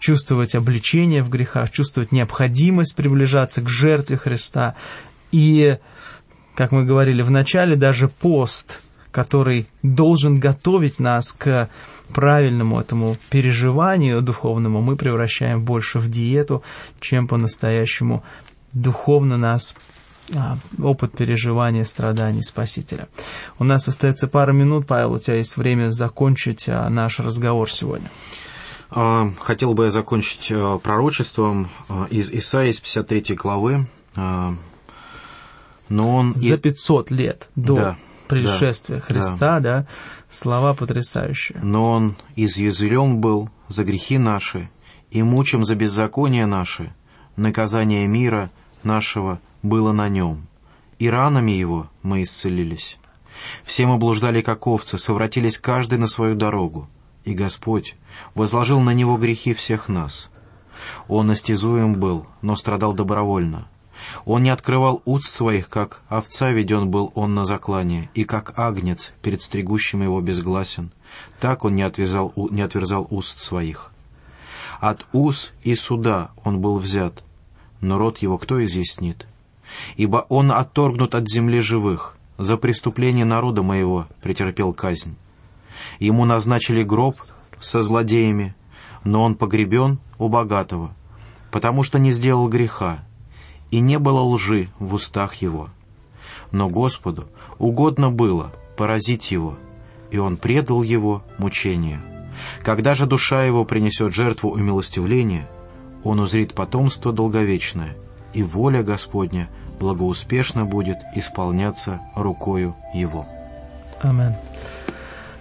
чувствовать 0.00 0.54
обличение 0.54 1.22
в 1.22 1.28
грехах, 1.28 1.70
чувствовать 1.70 2.12
необходимость 2.12 2.94
приближаться 2.94 3.60
к 3.62 3.68
жертве 3.68 4.16
Христа. 4.16 4.74
И, 5.32 5.78
как 6.54 6.72
мы 6.72 6.84
говорили 6.84 7.22
в 7.22 7.30
начале, 7.30 7.76
даже 7.76 8.08
пост, 8.08 8.80
который 9.10 9.66
должен 9.82 10.38
готовить 10.38 10.98
нас 10.98 11.32
к 11.32 11.70
правильному 12.12 12.80
этому 12.80 13.16
переживанию 13.30 14.20
духовному, 14.22 14.82
мы 14.82 14.96
превращаем 14.96 15.64
больше 15.64 15.98
в 15.98 16.10
диету, 16.10 16.62
чем 17.00 17.26
по-настоящему 17.26 18.22
духовно 18.72 19.36
нас 19.36 19.74
а, 20.34 20.58
опыт 20.82 21.12
переживания 21.12 21.84
страданий 21.84 22.42
Спасителя. 22.42 23.08
У 23.58 23.64
нас 23.64 23.88
остается 23.88 24.28
пара 24.28 24.52
минут, 24.52 24.86
Павел, 24.86 25.12
у 25.12 25.18
тебя 25.18 25.36
есть 25.36 25.56
время 25.56 25.88
закончить 25.88 26.68
а, 26.68 26.88
наш 26.88 27.20
разговор 27.20 27.70
сегодня. 27.70 28.08
А, 28.90 29.32
хотел 29.40 29.74
бы 29.74 29.84
я 29.84 29.90
закончить 29.90 30.50
э, 30.50 30.78
пророчеством 30.82 31.68
э, 31.88 32.06
из 32.10 32.30
Исаии, 32.30 32.70
из 32.70 32.80
53 32.80 33.34
главы. 33.34 33.86
А, 34.14 34.54
но 35.88 36.16
он... 36.16 36.34
За 36.34 36.56
500 36.56 37.10
лет 37.10 37.50
до 37.56 37.74
да, 37.74 37.98
пришествия 38.28 38.98
да, 38.98 39.02
Христа, 39.02 39.38
да. 39.38 39.60
да, 39.60 39.86
слова 40.30 40.74
потрясающие. 40.74 41.58
Но 41.62 41.90
он 41.92 42.14
изъязвлен 42.36 43.20
был 43.20 43.50
за 43.68 43.84
грехи 43.84 44.18
наши 44.18 44.68
и 45.10 45.22
мучим 45.22 45.64
за 45.64 45.74
беззаконие 45.74 46.46
наши. 46.46 46.92
Наказание 47.36 48.06
мира 48.06 48.50
нашего 48.82 49.40
было 49.62 49.92
на 49.92 50.08
нем, 50.08 50.46
и 50.98 51.10
ранами 51.10 51.50
его 51.50 51.90
мы 52.02 52.22
исцелились. 52.22 52.98
Все 53.64 53.86
мы 53.86 53.98
блуждали, 53.98 54.40
как 54.40 54.66
овцы, 54.66 54.96
совратились 54.96 55.58
каждый 55.58 55.98
на 55.98 56.06
свою 56.06 56.34
дорогу 56.34 56.88
и 57.26 57.34
Господь 57.34 57.96
возложил 58.34 58.80
на 58.80 58.94
него 58.94 59.18
грехи 59.18 59.52
всех 59.52 59.88
нас. 59.88 60.30
Он 61.08 61.26
настязуем 61.26 61.94
был, 61.94 62.26
но 62.40 62.54
страдал 62.56 62.94
добровольно. 62.94 63.68
Он 64.24 64.42
не 64.42 64.50
открывал 64.50 65.02
уст 65.04 65.28
своих, 65.28 65.68
как 65.68 66.02
овца 66.08 66.50
веден 66.52 66.88
был 66.88 67.10
он 67.14 67.34
на 67.34 67.44
заклание, 67.44 68.08
и 68.14 68.24
как 68.24 68.56
агнец 68.56 69.12
перед 69.22 69.42
стригущим 69.42 70.02
его 70.02 70.20
безгласен. 70.20 70.92
Так 71.40 71.64
он 71.64 71.74
не, 71.74 71.82
отвязал, 71.82 72.32
не 72.36 72.62
отверзал 72.62 73.08
уст 73.10 73.40
своих. 73.40 73.90
От 74.80 75.04
уз 75.12 75.54
и 75.64 75.74
суда 75.74 76.30
он 76.44 76.60
был 76.60 76.78
взят, 76.78 77.24
но 77.80 77.98
рот 77.98 78.18
его 78.18 78.38
кто 78.38 78.64
изъяснит? 78.64 79.26
Ибо 79.96 80.26
он 80.28 80.52
отторгнут 80.52 81.14
от 81.16 81.28
земли 81.28 81.58
живых, 81.58 82.16
за 82.38 82.56
преступление 82.56 83.24
народа 83.24 83.62
моего 83.62 84.06
претерпел 84.22 84.72
казнь. 84.72 85.16
Ему 85.98 86.24
назначили 86.24 86.82
гроб 86.82 87.16
со 87.60 87.82
злодеями, 87.82 88.54
но 89.04 89.22
он 89.22 89.34
погребен 89.34 89.98
у 90.18 90.28
богатого, 90.28 90.92
потому 91.50 91.82
что 91.82 91.98
не 91.98 92.10
сделал 92.10 92.48
греха, 92.48 92.98
и 93.70 93.80
не 93.80 93.98
было 93.98 94.20
лжи 94.20 94.68
в 94.78 94.94
устах 94.94 95.34
его. 95.36 95.68
Но 96.50 96.68
Господу 96.68 97.28
угодно 97.58 98.10
было 98.10 98.52
поразить 98.76 99.30
его, 99.30 99.56
и 100.10 100.18
он 100.18 100.36
предал 100.36 100.82
его 100.82 101.22
мучению. 101.38 102.00
Когда 102.62 102.94
же 102.94 103.06
душа 103.06 103.44
его 103.44 103.64
принесет 103.64 104.14
жертву 104.14 104.50
умилостивления, 104.50 105.48
он 106.04 106.20
узрит 106.20 106.54
потомство 106.54 107.12
долговечное, 107.12 107.96
и 108.34 108.42
воля 108.42 108.82
Господня 108.82 109.48
благоуспешно 109.80 110.64
будет 110.64 110.98
исполняться 111.14 112.00
рукою 112.14 112.74
его. 112.94 113.26
Аминь. 114.00 114.34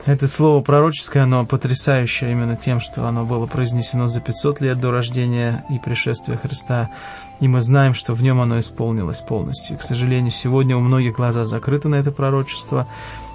Это 0.05 0.27
слово 0.27 0.61
пророческое, 0.61 1.23
оно 1.23 1.47
потрясающее 1.47 2.31
именно 2.31 2.55
тем, 2.55 2.79
что 2.79 3.07
оно 3.07 3.25
было 3.25 3.47
произнесено 3.47 4.05
за 4.05 4.21
500 4.21 4.61
лет 4.61 4.79
до 4.79 4.91
рождения 4.91 5.65
и 5.71 5.79
пришествия 5.79 6.37
Христа, 6.37 6.91
и 7.39 7.47
мы 7.47 7.61
знаем, 7.61 7.95
что 7.95 8.13
в 8.13 8.21
нем 8.21 8.39
оно 8.39 8.59
исполнилось 8.59 9.21
полностью. 9.21 9.79
К 9.79 9.81
сожалению, 9.81 10.29
сегодня 10.29 10.77
у 10.77 10.79
многих 10.79 11.15
глаза 11.15 11.45
закрыты 11.45 11.89
на 11.89 11.95
это 11.95 12.11
пророчество, 12.11 12.87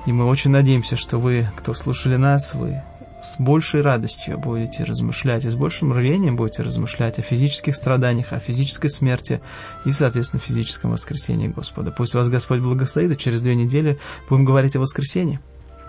и 0.07 0.13
мы 0.13 0.27
очень 0.27 0.53
надеемся, 0.53 0.95
что 0.95 1.19
вы, 1.19 1.51
кто 1.57 1.75
слушали 1.75 2.15
нас, 2.15 2.55
вы 2.55 2.81
с 3.21 3.41
большей 3.41 3.83
радостью 3.83 4.39
будете 4.39 4.85
размышлять 4.85 5.45
и 5.45 5.51
с 5.51 5.57
большим 5.57 5.93
рвением 5.93 6.37
будете 6.37 6.63
размышлять 6.63 7.19
о 7.19 7.23
физических 7.23 7.75
страданиях, 7.75 8.33
о 8.33 8.39
физической 8.39 8.91
смерти 8.91 9.41
и, 9.85 9.91
соответственно, 9.91 10.41
физическом 10.41 10.93
воскресении 10.93 11.49
Господа. 11.49 11.91
Пусть 11.91 12.15
вас 12.15 12.29
Господь 12.29 12.61
благословит, 12.61 13.11
и 13.11 13.19
через 13.19 13.41
две 13.41 13.57
недели 13.57 13.99
будем 14.29 14.45
говорить 14.45 14.77
о 14.77 14.81
воскресении. 14.81 15.41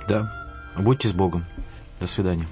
Да, 0.08 0.41
Будьте 0.78 1.08
с 1.08 1.14
Богом. 1.14 1.46
До 2.00 2.08
свидания. 2.08 2.48